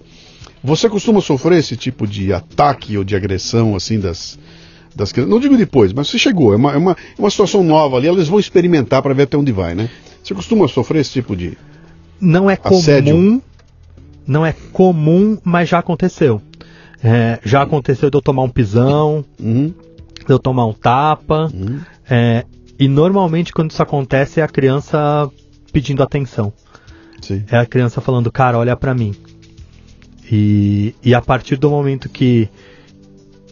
[0.63, 4.37] Você costuma sofrer esse tipo de ataque ou de agressão, assim, das,
[4.95, 5.31] das crianças?
[5.31, 6.53] Não digo depois, mas você chegou.
[6.53, 9.37] É uma, é uma, é uma situação nova ali, elas vão experimentar para ver até
[9.37, 9.89] onde vai, né?
[10.23, 11.57] Você costuma sofrer esse tipo de.
[12.19, 13.13] Não é Assédio.
[13.15, 13.41] comum,
[14.27, 16.41] não é comum, mas já aconteceu.
[17.03, 19.67] É, já aconteceu de eu tomar um pisão, Uhum,
[20.25, 21.51] de eu tomar um tapa.
[21.53, 21.79] uhum.
[22.09, 22.45] é,
[22.79, 25.29] e normalmente quando isso acontece é a criança
[25.71, 26.51] pedindo atenção.
[27.21, 27.43] Sim.
[27.49, 29.13] É a criança falando, cara, olha pra mim.
[30.31, 32.49] E, e a partir do momento que,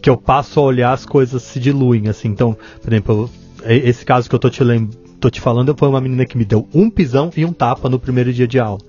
[0.02, 2.28] que eu passo a olhar, as coisas se diluem, assim.
[2.28, 3.30] Então, por exemplo,
[3.64, 4.90] esse caso que eu tô te, lem
[5.24, 7.98] tô te falando foi uma menina que me deu um pisão e um tapa no
[7.98, 8.80] primeiro dia de aula.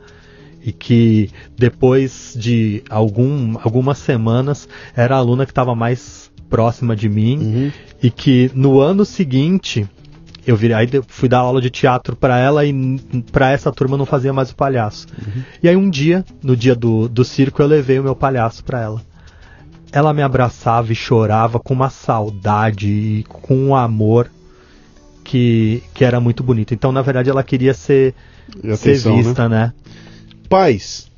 [0.61, 7.07] E que depois de algum, algumas semanas era a aluna que estava mais próxima de
[7.07, 7.71] mim Uhum.
[8.03, 9.87] e que no ano seguinte
[10.45, 12.99] eu virei, aí fui dar aula de teatro para ela e
[13.31, 15.07] para essa turma não fazia mais o palhaço.
[15.63, 18.81] E aí um dia, no dia do, do circo, eu levei o meu palhaço para
[18.81, 19.01] ela.
[19.89, 24.29] Ela me abraçava e chorava com uma saudade e com um amor
[25.25, 26.73] que, que era muito bonito.
[26.73, 28.13] Então, na verdade, ela queria ser,
[28.63, 29.23] E ser atenção, né?
[29.23, 29.73] vista, né?
[30.47, 31.11] Pais.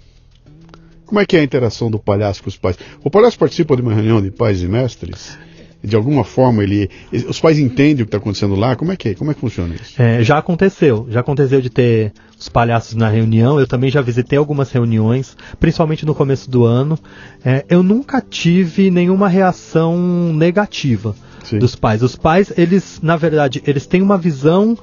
[1.06, 2.78] Como é que é a interação do palhaço com os pais?
[3.04, 5.38] O palhaço participa de uma reunião de pais e mestres?
[5.84, 6.90] De alguma forma ele,
[7.30, 8.76] os pais entendem o que está acontecendo lá?
[8.76, 9.14] Como é que é?
[9.16, 10.02] Como é que funciona isso?
[10.02, 13.60] É, já aconteceu, já aconteceu de ter os palhaços na reunião.
[13.60, 16.98] Eu também já visitei algumas reuniões, principalmente no começo do ano.
[17.46, 21.16] É, eu nunca tive nenhuma reação negativa
[21.48, 21.60] Sim.
[21.60, 22.04] dos pais.
[22.04, 24.78] Os pais, eles, na verdade, eles têm uma visão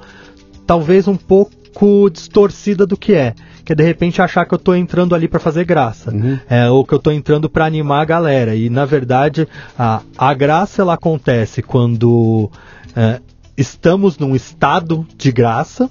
[0.65, 3.35] talvez um pouco distorcida do que é.
[3.63, 6.11] Que é de repente achar que eu tô entrando ali para fazer graça.
[6.11, 6.39] Uhum.
[6.49, 8.55] É, ou que eu tô entrando para animar a galera.
[8.55, 9.47] E na verdade,
[9.77, 12.49] a, a graça ela acontece quando
[12.95, 13.19] é,
[13.55, 15.89] estamos num estado de graça,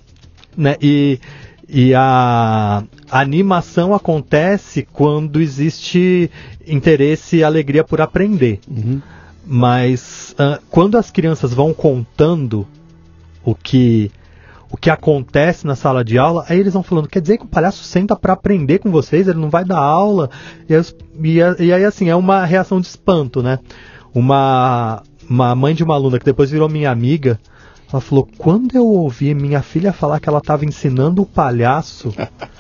[0.56, 0.76] né?
[0.82, 1.20] E,
[1.68, 6.30] e a, a animação acontece quando existe
[6.66, 8.58] interesse e alegria por aprender.
[8.68, 9.00] Uhum.
[9.46, 12.66] Mas ah, quando as crianças vão contando
[13.44, 14.10] o que
[14.70, 17.48] o que acontece na sala de aula, aí eles vão falando, quer dizer que o
[17.48, 20.28] palhaço senta para aprender com vocês, ele não vai dar aula.
[20.68, 23.60] E aí, e aí, assim, é uma reação de espanto, né?
[24.12, 27.38] Uma, uma mãe de uma aluna que depois virou minha amiga,
[27.92, 32.12] ela falou, quando eu ouvi minha filha falar que ela estava ensinando o palhaço,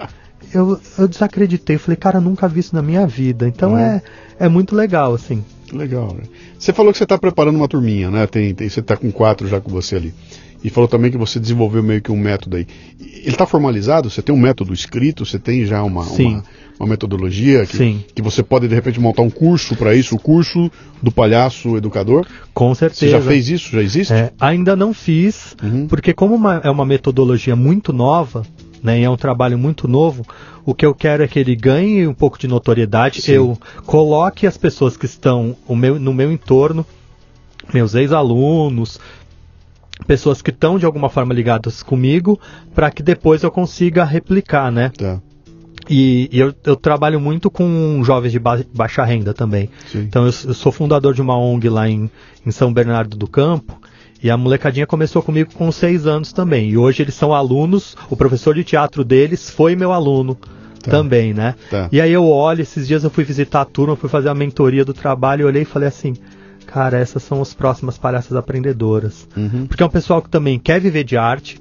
[0.54, 1.78] eu, eu desacreditei.
[1.78, 3.48] Falei, cara, nunca vi isso na minha vida.
[3.48, 3.78] Então Uhum.
[3.78, 4.02] é,
[4.38, 5.44] é muito legal, assim.
[5.72, 6.22] Legal, né?
[6.58, 8.26] Você falou que você está preparando uma turminha, né?
[8.26, 10.14] Tem, tem, você está com quatro já com você ali.
[10.62, 12.66] E falou também que você desenvolveu meio que um método aí.
[12.98, 14.08] Ele está formalizado?
[14.08, 15.24] Você tem um método escrito?
[15.26, 16.42] Você tem já uma, uma,
[16.80, 18.02] uma, metodologia que, Sim.
[18.14, 20.70] que você pode de repente montar um curso para isso, o curso
[21.02, 22.26] do palhaço educador?
[22.54, 23.00] Com certeza.
[23.00, 23.72] Você já fez isso?
[23.72, 24.12] Já existe?
[24.14, 25.86] É, ainda não fiz, Uhum.
[25.86, 28.42] porque como uma- é uma metodologia muito nova,
[28.84, 30.24] né, e é um trabalho muito novo,
[30.64, 33.32] o que eu quero é que ele ganhe um pouco de notoriedade, Sim.
[33.32, 36.86] eu coloque as pessoas que estão meu- no meu entorno,
[37.72, 39.00] meus ex-alunos,
[40.06, 42.38] pessoas que estão de alguma forma ligadas comigo,
[42.74, 44.90] para que depois eu consiga replicar, né?
[44.96, 45.20] Tá.
[45.88, 49.68] E, e eu, eu trabalho muito com jovens de ba- baixa renda também.
[49.90, 50.00] Sim.
[50.00, 52.10] Então eu, eu sou fundador de uma ONG lá em,
[52.44, 53.78] em São Bernardo do Campo.
[54.24, 56.70] E a molecadinha começou comigo com seis anos também.
[56.70, 57.94] E hoje eles são alunos.
[58.08, 60.34] O professor de teatro deles foi meu aluno
[60.82, 60.90] Tá.
[60.90, 61.54] também, né?
[61.70, 61.88] Tá.
[61.92, 64.84] E aí eu olho, esses dias eu fui visitar a turma, fui fazer a mentoria
[64.84, 66.14] do trabalho, e olhei e falei assim,
[66.66, 69.26] cara, essas são as próximas palhaças aprendedoras.
[69.36, 69.66] Uhum.
[69.66, 71.58] Porque é um pessoal que também quer viver de arte.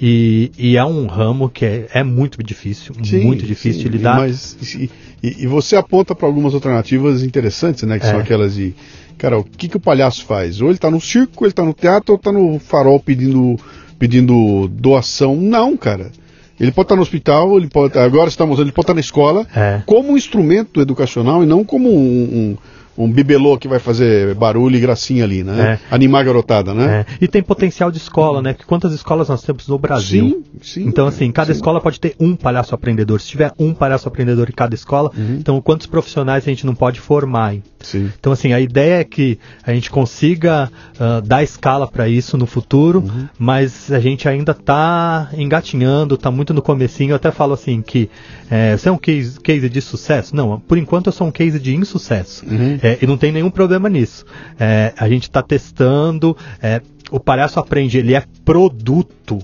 [0.00, 3.96] E, e é um ramo que é, é muito difícil, Sim, muito difícil sim, de
[3.96, 4.16] lidar.
[4.16, 4.90] Mas, e,
[5.22, 7.98] e- você aponta para algumas alternativas interessantes, né?
[8.00, 8.22] Que são É.
[8.22, 8.74] aquelas de.
[9.22, 10.60] Cara, o que, que o palhaço faz?
[10.60, 13.56] Ou ele tá no circo, ou ele tá no teatro, ou tá no farol pedindo,
[13.96, 15.36] pedindo doação.
[15.36, 16.10] Não, cara.
[16.58, 17.96] Ele pode estar no hospital, ele pode.
[17.96, 19.80] Agora estamos ele pode estar na escola É.
[19.86, 22.56] como um instrumento educacional e não como um, um,
[22.96, 25.78] um bibelô que vai fazer barulho e gracinha ali, né?
[25.90, 25.94] É.
[25.94, 27.06] Animar a garotada, né?
[27.08, 28.52] É, E tem potencial de escola, né?
[28.52, 30.42] Porque quantas escolas nós temos no Brasil?
[30.62, 30.88] Sim, sim.
[30.88, 31.58] Então, assim, cada Sim.
[31.58, 33.20] escola pode ter um palhaço aprendedor.
[33.20, 35.36] Se tiver um palhaço aprendedor em cada escola, Uhum.
[35.40, 37.54] então quantos profissionais a gente não pode formar?
[37.80, 38.10] Sim.
[38.18, 40.70] Então, assim, a ideia é que a gente consiga
[41.00, 43.26] ah, dar escala para isso no futuro, Uhum.
[43.38, 47.10] mas a gente ainda está engatinhando, está muito no comecinho.
[47.12, 48.08] Eu até falo assim que
[48.50, 50.34] é, você é um case, case de sucesso?
[50.36, 52.44] Não, por enquanto eu sou um case de insucesso.
[52.46, 52.78] Uhum.
[52.82, 54.24] É, e não tem nenhum problema nisso.
[54.58, 56.80] É, a gente está testando, é,
[57.10, 59.38] o palhaço aprende, ele é produto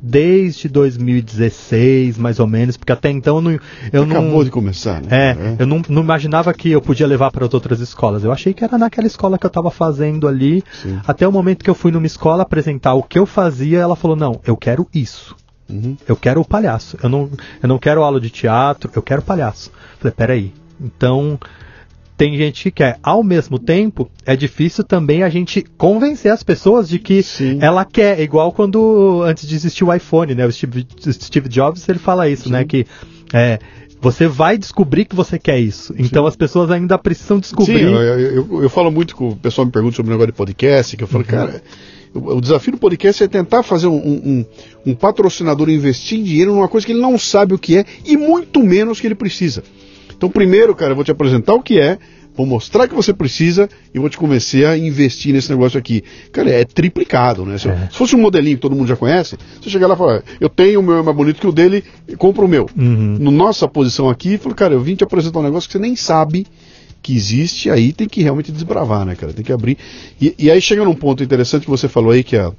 [0.00, 3.60] desde 2016, mais ou menos, porque até então eu não,
[3.92, 5.08] eu não Acabou de começar, né?
[5.10, 8.22] é, eu não, não imaginava que eu podia levar para as outras escolas.
[8.22, 10.62] Eu achei que era naquela escola que eu estava fazendo ali.
[10.82, 11.00] Sim.
[11.06, 14.16] Até o momento que eu fui numa escola apresentar o que eu fazia, ela falou:
[14.16, 15.34] Não, eu quero isso.
[15.68, 15.96] Uhum.
[16.06, 16.96] Eu quero o palhaço.
[17.02, 17.28] Eu não,
[17.60, 19.72] eu não quero aula de teatro, eu quero palhaço.
[19.98, 20.54] Falei: Peraí.
[20.80, 21.38] Então,
[22.16, 22.98] tem gente que quer.
[23.02, 27.58] Ao mesmo tempo, é difícil também a gente convencer as pessoas de que Sim.
[27.60, 28.20] ela quer.
[28.20, 30.46] Igual quando, antes de existir o iPhone, né?
[30.46, 32.64] O Steve, Steve Jobs, ele fala isso, né?
[32.64, 32.86] Que
[33.34, 33.58] é,
[34.00, 35.94] você vai descobrir que você quer isso.
[35.98, 37.78] Então, as pessoas ainda precisam descobrir.
[37.80, 40.32] Sim, eu, eu, eu- eu falo muito que o pessoal me pergunta sobre o negócio
[40.32, 41.30] de podcast, que eu falo, Uhum.
[41.30, 41.62] cara,
[42.14, 44.44] o, o desafio do podcast é tentar fazer um, um-
[44.86, 48.62] um patrocinador investir dinheiro numa coisa que ele não sabe o que é e muito
[48.62, 49.62] menos que ele precisa.
[50.16, 51.98] Então, primeiro, cara, eu vou te apresentar o que é,
[52.34, 56.02] vou mostrar que você precisa e vou te convencer a investir nesse negócio aqui.
[56.32, 57.58] Cara, é triplicado, né?
[57.58, 57.88] Se, É.
[57.90, 60.48] se fosse um modelinho que todo mundo já conhece, você chega lá e fala, eu
[60.48, 61.82] tenho o meu é mais bonito que o dele,
[62.18, 62.68] compra o meu.
[62.76, 63.16] Uhum.
[63.18, 65.96] No nossa posição aqui, falou, cara, eu vim te apresentar um negócio que você nem
[65.96, 66.46] sabe
[67.02, 69.32] que existe, aí tem que realmente desbravar, né, cara?
[69.32, 69.78] Tem que abrir.
[70.20, 72.52] E, e aí chega num ponto interessante que você falou aí, que a,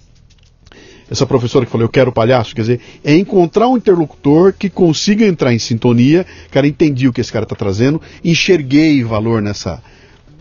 [1.09, 5.25] essa professora que falou, eu quero palhaço, quer dizer, é encontrar um interlocutor que consiga
[5.25, 9.81] entrar em sintonia, cara, entendi o que esse cara está trazendo, enxerguei valor nessa,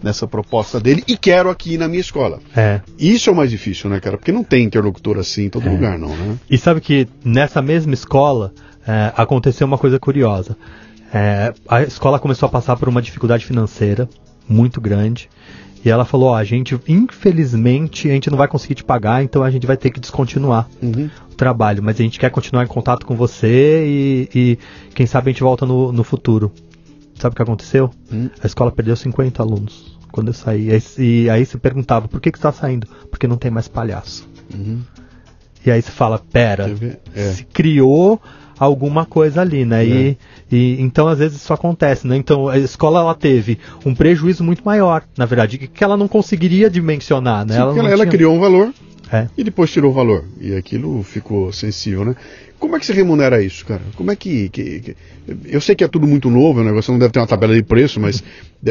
[0.03, 2.41] nessa proposta dele e quero aqui na minha escola.
[2.57, 2.81] É.
[2.99, 4.17] Isso é o mais difícil, né, cara?
[4.17, 5.71] Porque não tem interlocutor assim em todo É.
[5.71, 6.37] lugar, não, né?
[6.51, 8.53] E sabe que nessa mesma escola
[8.87, 10.57] é, aconteceu uma coisa curiosa.
[11.13, 14.09] É, a escola começou a passar por uma dificuldade financeira
[14.49, 15.29] muito grande.
[15.87, 19.45] E ela falou: Ó, a gente, infelizmente, a gente não vai conseguir te pagar, então
[19.45, 21.09] a gente vai ter que descontinuar Uhum.
[21.31, 21.81] o trabalho.
[21.81, 24.59] Mas a gente quer continuar em contato com você e, e
[24.97, 26.51] quem sabe a gente volta no, no futuro.
[27.15, 27.91] Sabe o que aconteceu?
[28.13, 28.29] Hum.
[28.43, 30.69] A escola perdeu 50 alunos quando eu saí.
[30.69, 32.89] E aí, e aí se perguntava: por que, que você está saindo?
[33.09, 34.29] Porque não tem mais palhaço.
[34.53, 34.81] Uhum.
[35.65, 36.69] E aí você fala, pera?
[37.15, 37.31] É.
[37.31, 38.21] se criou
[38.59, 39.85] alguma coisa ali, né?
[39.87, 40.19] E,
[40.51, 42.17] e então às vezes isso acontece, né?
[42.17, 46.71] Então a escola ela teve um prejuízo muito maior, na verdade, que ela não conseguiria
[46.71, 47.55] dimensionar, né?
[47.55, 48.73] Sim, não ela, ela tinha- criou um valor
[49.13, 49.29] É.
[49.39, 50.25] e depois tirou o valor.
[50.41, 52.17] E aquilo ficou sensível, né?
[52.59, 53.83] Como é que você remunera isso, cara?
[53.97, 54.97] Como é que, que- que-
[55.45, 57.63] Eu sei que é tudo muito novo, o negócio não deve ter uma tabela de
[57.63, 58.25] preço, mas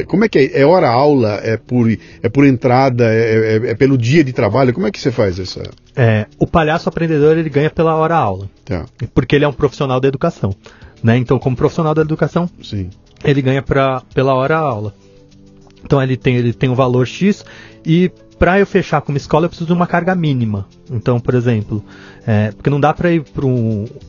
[0.07, 0.62] como é que é?
[0.62, 1.40] É hora aula?
[1.44, 1.88] É por,
[2.24, 3.06] é por entrada?
[3.14, 4.74] É, é- é pelo dia de trabalho?
[4.74, 5.62] Como é que você faz essa.
[5.95, 9.99] É, o palhaço aprendedor ele ganha pela hora aula, Tá, porque ele é um profissional
[10.02, 10.53] da educação,
[11.03, 11.16] né?
[11.18, 12.90] Então como profissional da educação sim.
[13.24, 14.94] ele ganha pra, pela hora aula.
[15.84, 17.45] Então ele tem, ele tem um valor X
[17.86, 20.66] e para eu fechar com uma escola, eu preciso de uma carga mínima.
[20.91, 21.84] Então, por exemplo,
[22.28, 23.24] é, porque não dá para ir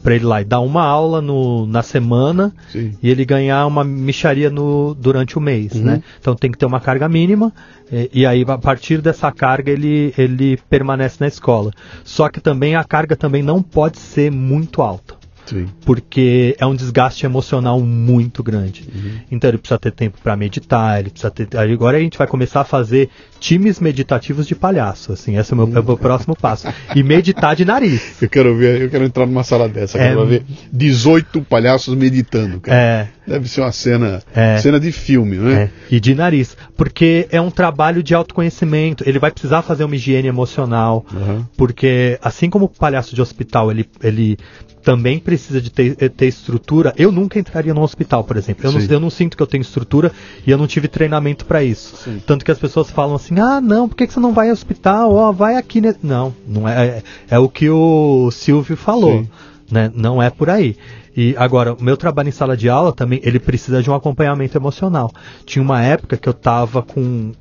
[0.02, 2.92] para ele lá e dar uma aula no, na semana Sim.
[3.02, 5.82] e ele ganhar uma micharia no, durante o mês, Uhum.
[5.82, 6.02] né?
[6.20, 7.52] Então tem que ter uma carga mínima
[7.90, 11.70] e, e aí a partir dessa carga ele, ele permanece na escola.
[12.04, 15.14] Só que também a carga também não pode ser muito alta
[15.46, 15.66] Sim.
[15.84, 18.88] porque é um desgaste emocional muito grande.
[18.92, 19.18] Uhum.
[19.30, 21.48] Então ele precisa ter tempo para meditar, ele precisa ter.
[21.56, 23.08] Agora a gente vai começar a fazer
[23.40, 26.66] times meditativos de palhaço, assim, esse é o meu, é o meu próximo passo.
[26.94, 28.16] E meditar de nariz.
[28.22, 30.08] Eu quero ver, eu quero entrar numa sala dessa, É.
[30.08, 30.42] quero ver
[30.72, 32.76] 18 palhaços meditando, cara.
[32.78, 34.56] É, Deve ser uma cena, É.
[34.58, 35.62] cena de filme, né?
[35.64, 39.02] é, e de nariz, porque é um trabalho de autoconhecimento.
[39.06, 41.46] Ele vai precisar fazer uma higiene emocional, Aham.
[41.56, 44.38] porque assim como o palhaço de hospital, ele, ele
[44.84, 46.94] também precisa de ter, ter estrutura.
[46.96, 48.64] Eu nunca entraria num hospital, por exemplo.
[48.64, 50.12] Eu não, eu não sinto que eu tenho estrutura
[50.46, 51.96] e eu não tive treinamento para isso.
[51.96, 52.22] Sim.
[52.24, 54.52] Tanto que as pessoas falam assim: ah, não, por que, que você não vai ao
[54.52, 55.12] hospital?
[55.12, 55.80] Ó, vai aqui.
[55.80, 57.02] ne-" Não, não é, é.
[57.30, 59.18] É o que o Silvio falou.
[59.18, 59.28] Sim.
[59.70, 59.90] Né?
[59.94, 60.76] Não é por aí.
[61.16, 64.56] E agora, o meu trabalho em sala de aula também, ele precisa de um acompanhamento
[64.56, 65.10] emocional.
[65.44, 67.32] Tinha uma época que eu tava com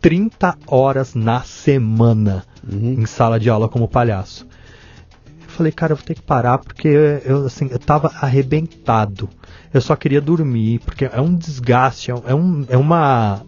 [0.00, 2.96] 30 horas na semana Uhum.
[3.00, 4.46] em sala de aula como palhaço.
[5.42, 6.88] Eu falei, cara, eu vou ter que parar porque
[7.24, 9.28] eu, assim, eu tava arrebentado.
[9.74, 13.42] Eu só queria dormir, porque é um desgaste, é, um- é um, é uma.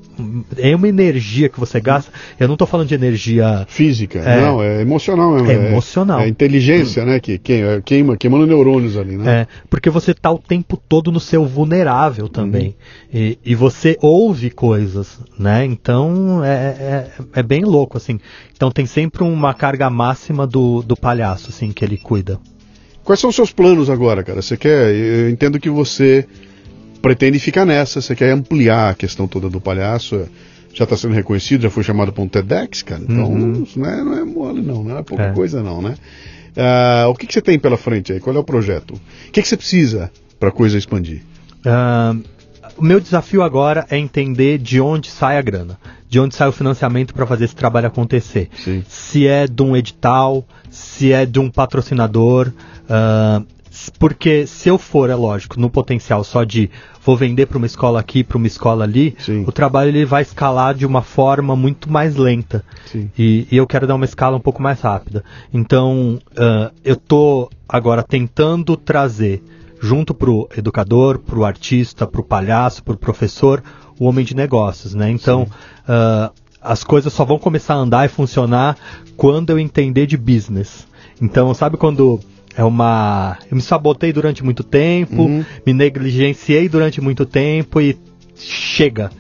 [0.56, 2.10] É uma energia que você gasta.
[2.40, 3.64] Eu não tô falando de energia.
[3.68, 4.40] Física, É.
[4.40, 5.50] não, é emocional mesmo.
[5.50, 6.20] É emocional.
[6.20, 7.20] É inteligência, né?
[7.20, 9.42] Que queima, queima, queimando neurônios ali, né?
[9.42, 12.74] É, porque você tá o tempo todo no seu vulnerável também.
[13.12, 13.20] Uhum.
[13.20, 15.64] E, e você ouve coisas, né?
[15.64, 18.18] Então é, é, é bem louco, assim.
[18.56, 22.40] Então tem sempre uma carga máxima do, do palhaço, assim, que ele cuida.
[23.06, 24.42] Quais são os seus planos agora, cara?
[24.42, 24.92] Você quer.
[24.94, 26.26] Eu entendo que você
[27.00, 30.26] pretende ficar nessa, você quer ampliar a questão toda do palhaço.
[30.74, 33.00] Já está sendo reconhecido, já foi chamado para um TEDx, cara.
[33.02, 33.64] Então, Uhum.
[33.76, 35.32] não é, não é mole, não, não é pouca É.
[35.32, 35.94] coisa, não, né?
[36.56, 38.20] Ah, o que, que você tem pela frente aí?
[38.20, 38.92] Qual é o projeto?
[38.94, 41.22] O que, que você precisa para a coisa expandir?
[41.64, 42.14] Ah,
[42.76, 45.78] o meu desafio agora é entender de onde sai a grana,
[46.10, 48.50] de onde sai o financiamento para fazer esse trabalho acontecer.
[48.62, 48.84] Sim.
[48.88, 52.52] Se é de um edital, se é de um patrocinador,
[53.70, 56.70] s- porque se eu for, é lógico, no potencial só de
[57.04, 59.44] vou vender para uma escola aqui, para uma escola ali, Sim.
[59.46, 62.64] o trabalho ele vai escalar de uma forma muito mais lenta.
[63.16, 65.22] E, e eu quero dar uma escala um pouco mais rápida.
[65.52, 69.42] Então, ah, eu tô agora tentando trazer,
[69.80, 73.62] junto pro educador, pro artista, pro palhaço, pro professor,
[74.00, 75.08] o homem de negócios, né?
[75.10, 75.46] Então,
[75.86, 78.76] ah, as coisas só vão começar a andar e funcionar
[79.16, 80.88] quando eu entender de business.
[81.22, 82.18] Então, sabe quando
[82.56, 83.36] é uma.
[83.50, 85.44] Eu me sabotei durante muito tempo, Uhum.
[85.66, 87.96] me negligenciei durante muito tempo e
[88.34, 89.10] chega.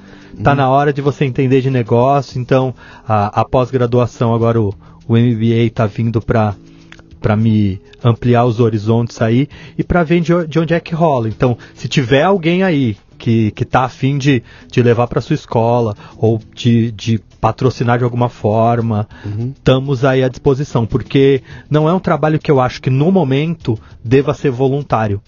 [0.42, 2.74] Tá na hora de você entender de negócio, então
[3.08, 4.74] a, a pós-graduação, agora o,
[5.08, 6.54] o MBA tá vindo para
[7.18, 11.28] para me ampliar os horizontes aí e para ver de, de onde é que rola.
[11.28, 15.96] Então, se tiver alguém aí que, que tá afim de, de levar para sua escola
[16.18, 19.08] ou de, de patrocinar de alguma forma,
[19.56, 23.78] estamos aí à disposição, porque não é um trabalho que eu acho que no momento
[24.02, 25.20] deva ser voluntário.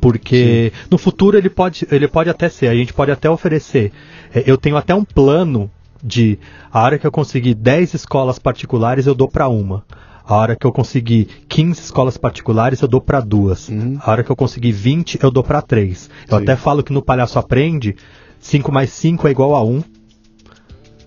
[0.00, 3.90] Porque no futuro ele pode, ele pode até ser, a gente pode até oferecer.
[4.34, 5.70] É, Eu tenho até um plano
[6.02, 6.38] de
[6.70, 9.84] a hora que eu conseguir 10 escolas particulares, eu dou para uma.
[10.24, 13.70] A hora que eu conseguir 15 escolas particulares, eu dou para duas.
[13.70, 13.98] Uhum.
[13.98, 16.10] A hora que eu conseguir 20, eu dou para três.
[16.28, 16.42] Eu Sim.
[16.42, 17.96] até falo que no Palhaço Aprende,
[18.38, 19.82] 5 mais 5 é igual a 1.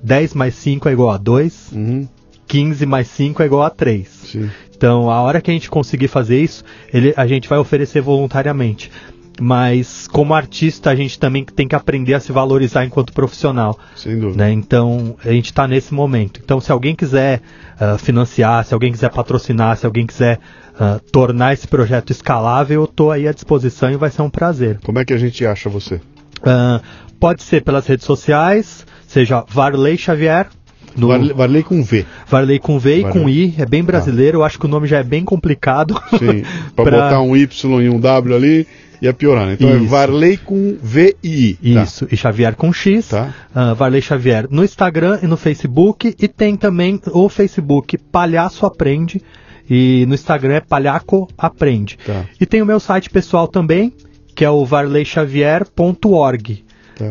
[0.03, 1.69] 10 mais 5 é igual a 2.
[1.73, 2.07] Uhum.
[2.48, 4.07] 15 mais 5 é igual a 3.
[4.07, 4.49] Sim.
[4.76, 6.64] Então, a hora que a gente conseguir fazer isso,
[6.94, 8.91] ele- a gente vai oferecer voluntariamente.
[9.40, 13.78] Mas, como artista, a gente também tem que aprender a se valorizar enquanto profissional.
[13.95, 14.44] Sem dúvida.
[14.44, 14.52] Né?
[14.52, 16.41] Então, a gente está nesse momento.
[16.44, 17.41] Então, se alguém quiser
[17.80, 20.40] ah, financiar, se alguém quiser patrocinar, se alguém quiser
[20.80, 24.80] ah, tornar esse projeto escalável, eu estou aí à disposição e vai ser um prazer.
[24.84, 26.02] Como é que a gente acha você?
[26.44, 26.82] Ah,
[27.19, 30.48] pode ser pelas redes sociais, seja Varley Xavier.
[30.96, 32.06] No, Varley, Varley com V.
[32.28, 33.46] Varley com V e com Varley.
[33.58, 35.96] I, é bem brasileiro, eu acho que o nome já é bem complicado.
[36.20, 36.44] Sim.
[36.76, 38.68] Para Pra- botar um Y e um W ali,
[39.02, 39.54] ia piorar, né?
[39.54, 39.86] Então é Isso.
[39.88, 41.74] Varley com V e I.
[41.76, 41.84] Tá.
[41.84, 43.34] Isso, e Xavier com X, Tá.
[43.56, 49.22] ah, Varley Xavier no Instagram e no Facebook, e tem também o Facebook Palhaço Aprende,
[49.70, 51.98] e no Instagram é Palhaco Aprende.
[52.06, 52.26] Tá.
[52.40, 53.94] E tem o meu site pessoal também,
[54.36, 56.64] que é o varleyxavier.org.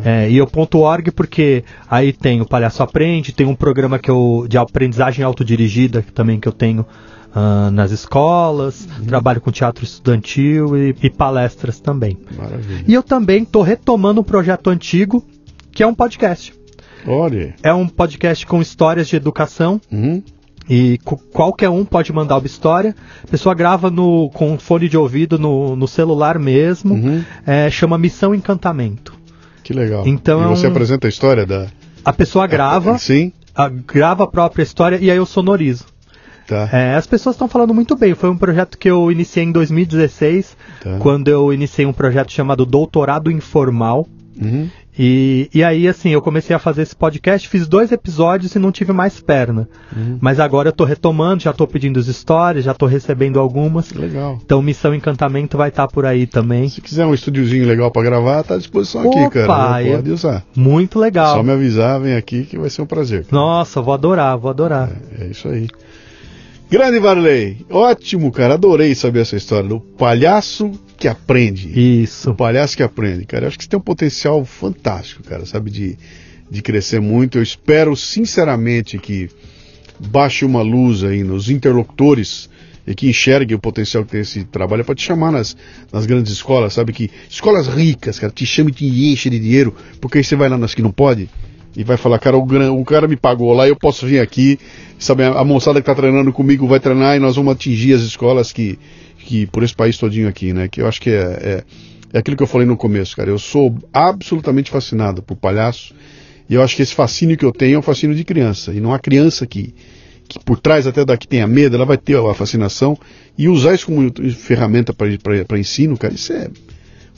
[0.04, 4.10] É, e eu ponto .org porque aí tem o Palhaço Aprende, tem um programa que
[4.10, 6.86] eu, de aprendizagem autodirigida que também que eu tenho
[7.34, 9.06] ah, nas escolas, Uhum.
[9.06, 12.18] trabalho com teatro estudantil e, e palestras também.
[12.36, 12.84] Maravilha.
[12.86, 15.24] E eu também estou retomando um projeto antigo,
[15.72, 16.52] que é um podcast.
[17.06, 17.54] Olha.
[17.62, 19.80] É um podcast com histórias de educação.
[19.90, 20.22] Uhum.
[20.68, 20.98] E
[21.32, 22.94] qualquer um pode mandar uma história.
[23.24, 26.94] A pessoa grava no, com fone de ouvido no, no celular mesmo.
[26.94, 27.24] Uhum.
[27.44, 29.19] É, chama Missão Encantamento.
[29.70, 30.02] Que legal.
[30.04, 31.68] Então e é você apresenta a história da.
[32.04, 33.32] A pessoa grava, Sim.
[33.54, 35.84] a- grava a própria história e aí eu sonorizo.
[36.48, 36.68] Tá.
[36.72, 38.12] É, as pessoas estão falando muito bem.
[38.16, 40.96] Foi um projeto que eu iniciei em 2016, Tá.
[40.98, 44.08] quando eu iniciei um projeto chamado Doutorado Informal.
[44.42, 44.68] Uhum.
[45.02, 48.70] E, e aí, assim, eu comecei a fazer esse podcast, fiz dois episódios e não
[48.70, 49.66] tive mais perna.
[49.96, 50.18] Uhum.
[50.20, 53.90] Mas agora eu tô retomando, já tô pedindo as histórias, já tô recebendo algumas.
[53.94, 54.38] Legal.
[54.44, 56.68] Então, Missão Encantamento vai estar por aí também.
[56.68, 59.82] Se quiser um estúdiozinho legal pra gravar, tá à disposição aqui, Opa, cara.
[59.82, 60.44] eu- Pode usar.
[60.54, 61.34] Muito legal.
[61.34, 63.24] Só me avisar, vem aqui que vai ser um prazer.
[63.32, 64.90] Nossa, vou adorar, vou adorar.
[65.18, 65.66] É isso aí.
[66.70, 68.54] Grande Varley, ótimo, cara.
[68.54, 71.68] Adorei saber essa história do palhaço que aprende.
[71.68, 72.30] Isso.
[72.30, 73.44] O palhaço que aprende, cara.
[73.44, 75.68] Eu acho que você tem um potencial fantástico, cara, sabe?
[75.68, 75.98] De,
[76.48, 77.38] de crescer muito.
[77.38, 79.28] Eu espero sinceramente que
[79.98, 82.48] baixe uma luz aí nos interlocutores
[82.86, 85.56] e que enxergue o potencial que tem esse trabalho para te chamar nas,
[85.92, 86.92] nas grandes escolas, sabe?
[86.92, 90.48] Que escolas ricas, cara, te chama e te enche de dinheiro, porque aí você vai
[90.48, 91.28] lá nas que não pode
[91.76, 94.58] e vai falar, cara, o, o cara me pagou lá, eu posso vir aqui,
[94.98, 95.22] sabe?
[95.24, 98.78] A, moçada que tá treinando comigo vai treinar e nós vamos atingir as escolas que,
[99.18, 100.68] que por esse país todinho aqui, né?
[100.68, 101.64] Que eu acho que é, é,
[102.12, 103.30] é aquilo que eu falei no começo, cara.
[103.30, 105.94] Eu sou absolutamente fascinado por palhaço
[106.48, 108.72] e eu acho que esse fascínio que eu tenho é um fascínio de criança.
[108.72, 109.72] E não há criança que,
[110.28, 112.98] que por trás até daqui tenha medo, ela vai ter a fascinação
[113.38, 116.50] e usar isso como ferramenta para ensino, cara, isso é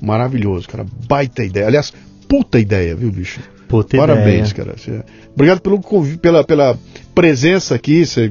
[0.02, 0.84] maravilhoso, cara.
[1.08, 1.66] Baita ideia.
[1.66, 1.90] Aliás,
[2.28, 3.40] puta ideia, viu, bicho?
[3.72, 4.54] Puta Parabéns, ideia.
[4.66, 4.76] cara.
[4.78, 5.02] Você-
[5.34, 5.80] Obrigado pelo,
[6.18, 6.78] pela, pela
[7.14, 8.04] presença aqui.
[8.04, 8.30] Você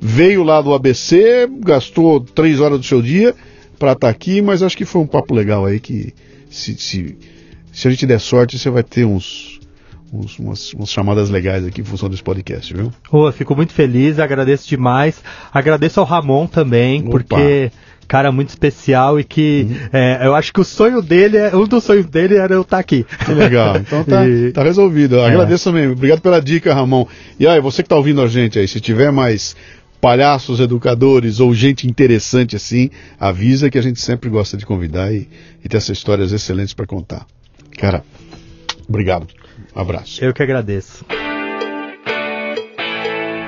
[0.00, 3.34] veio lá do ABC, gastou três horas do seu dia
[3.78, 6.12] para estar aqui, mas acho que foi um papo legal aí que
[6.50, 7.16] se, se,
[7.72, 9.58] se a gente der sorte, você vai ter uns,
[10.12, 12.92] uns- umas, umas chamadas legais aqui em função desse podcast, viu?
[13.12, 15.22] Eu fico muito feliz, agradeço demais.
[15.52, 17.10] Agradeço ao Ramon também, Opa.
[17.10, 17.72] porque
[18.12, 19.76] cara muito especial e que Uhum.
[19.90, 22.78] é, eu acho que o sonho dele, é- um dos sonhos dele era eu estar
[22.78, 23.06] aqui.
[23.24, 23.76] Que legal.
[23.80, 25.16] Então tá, E- tá resolvido.
[25.16, 25.92] Eu Agradeço mesmo.
[25.94, 27.06] Obrigado pela dica, Ramon.
[27.40, 29.56] E aí, você que tá ouvindo a gente aí, se tiver mais
[29.98, 35.26] palhaços, educadores ou gente interessante assim, avisa que a gente sempre gosta de convidar e,
[35.64, 37.24] e ter essas histórias excelentes para contar.
[37.78, 38.04] Cara,
[38.86, 39.26] obrigado.
[39.74, 40.22] Um abraço.
[40.22, 41.02] Eu que agradeço.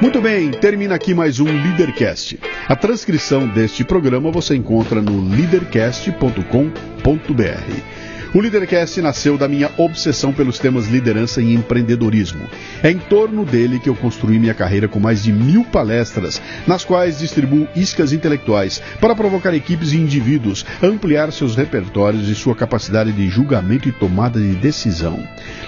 [0.00, 2.38] Muito bem, termina aqui mais um Leadercast.
[2.66, 8.04] A transcrição deste programa você encontra no leadercast.com.br.
[8.34, 12.48] O Leadercast nasceu da minha obsessão pelos temas liderança e empreendedorismo.
[12.82, 16.84] É em torno dele que eu construí minha carreira com mais de mil palestras, nas
[16.84, 23.12] quais distribuo iscas intelectuais para provocar equipes e indivíduos, ampliar seus repertórios e sua capacidade
[23.12, 25.22] de julgamento e tomada de decisão.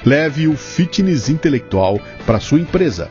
[0.04, 3.10] Leve o fitness intelectual para sua empresa.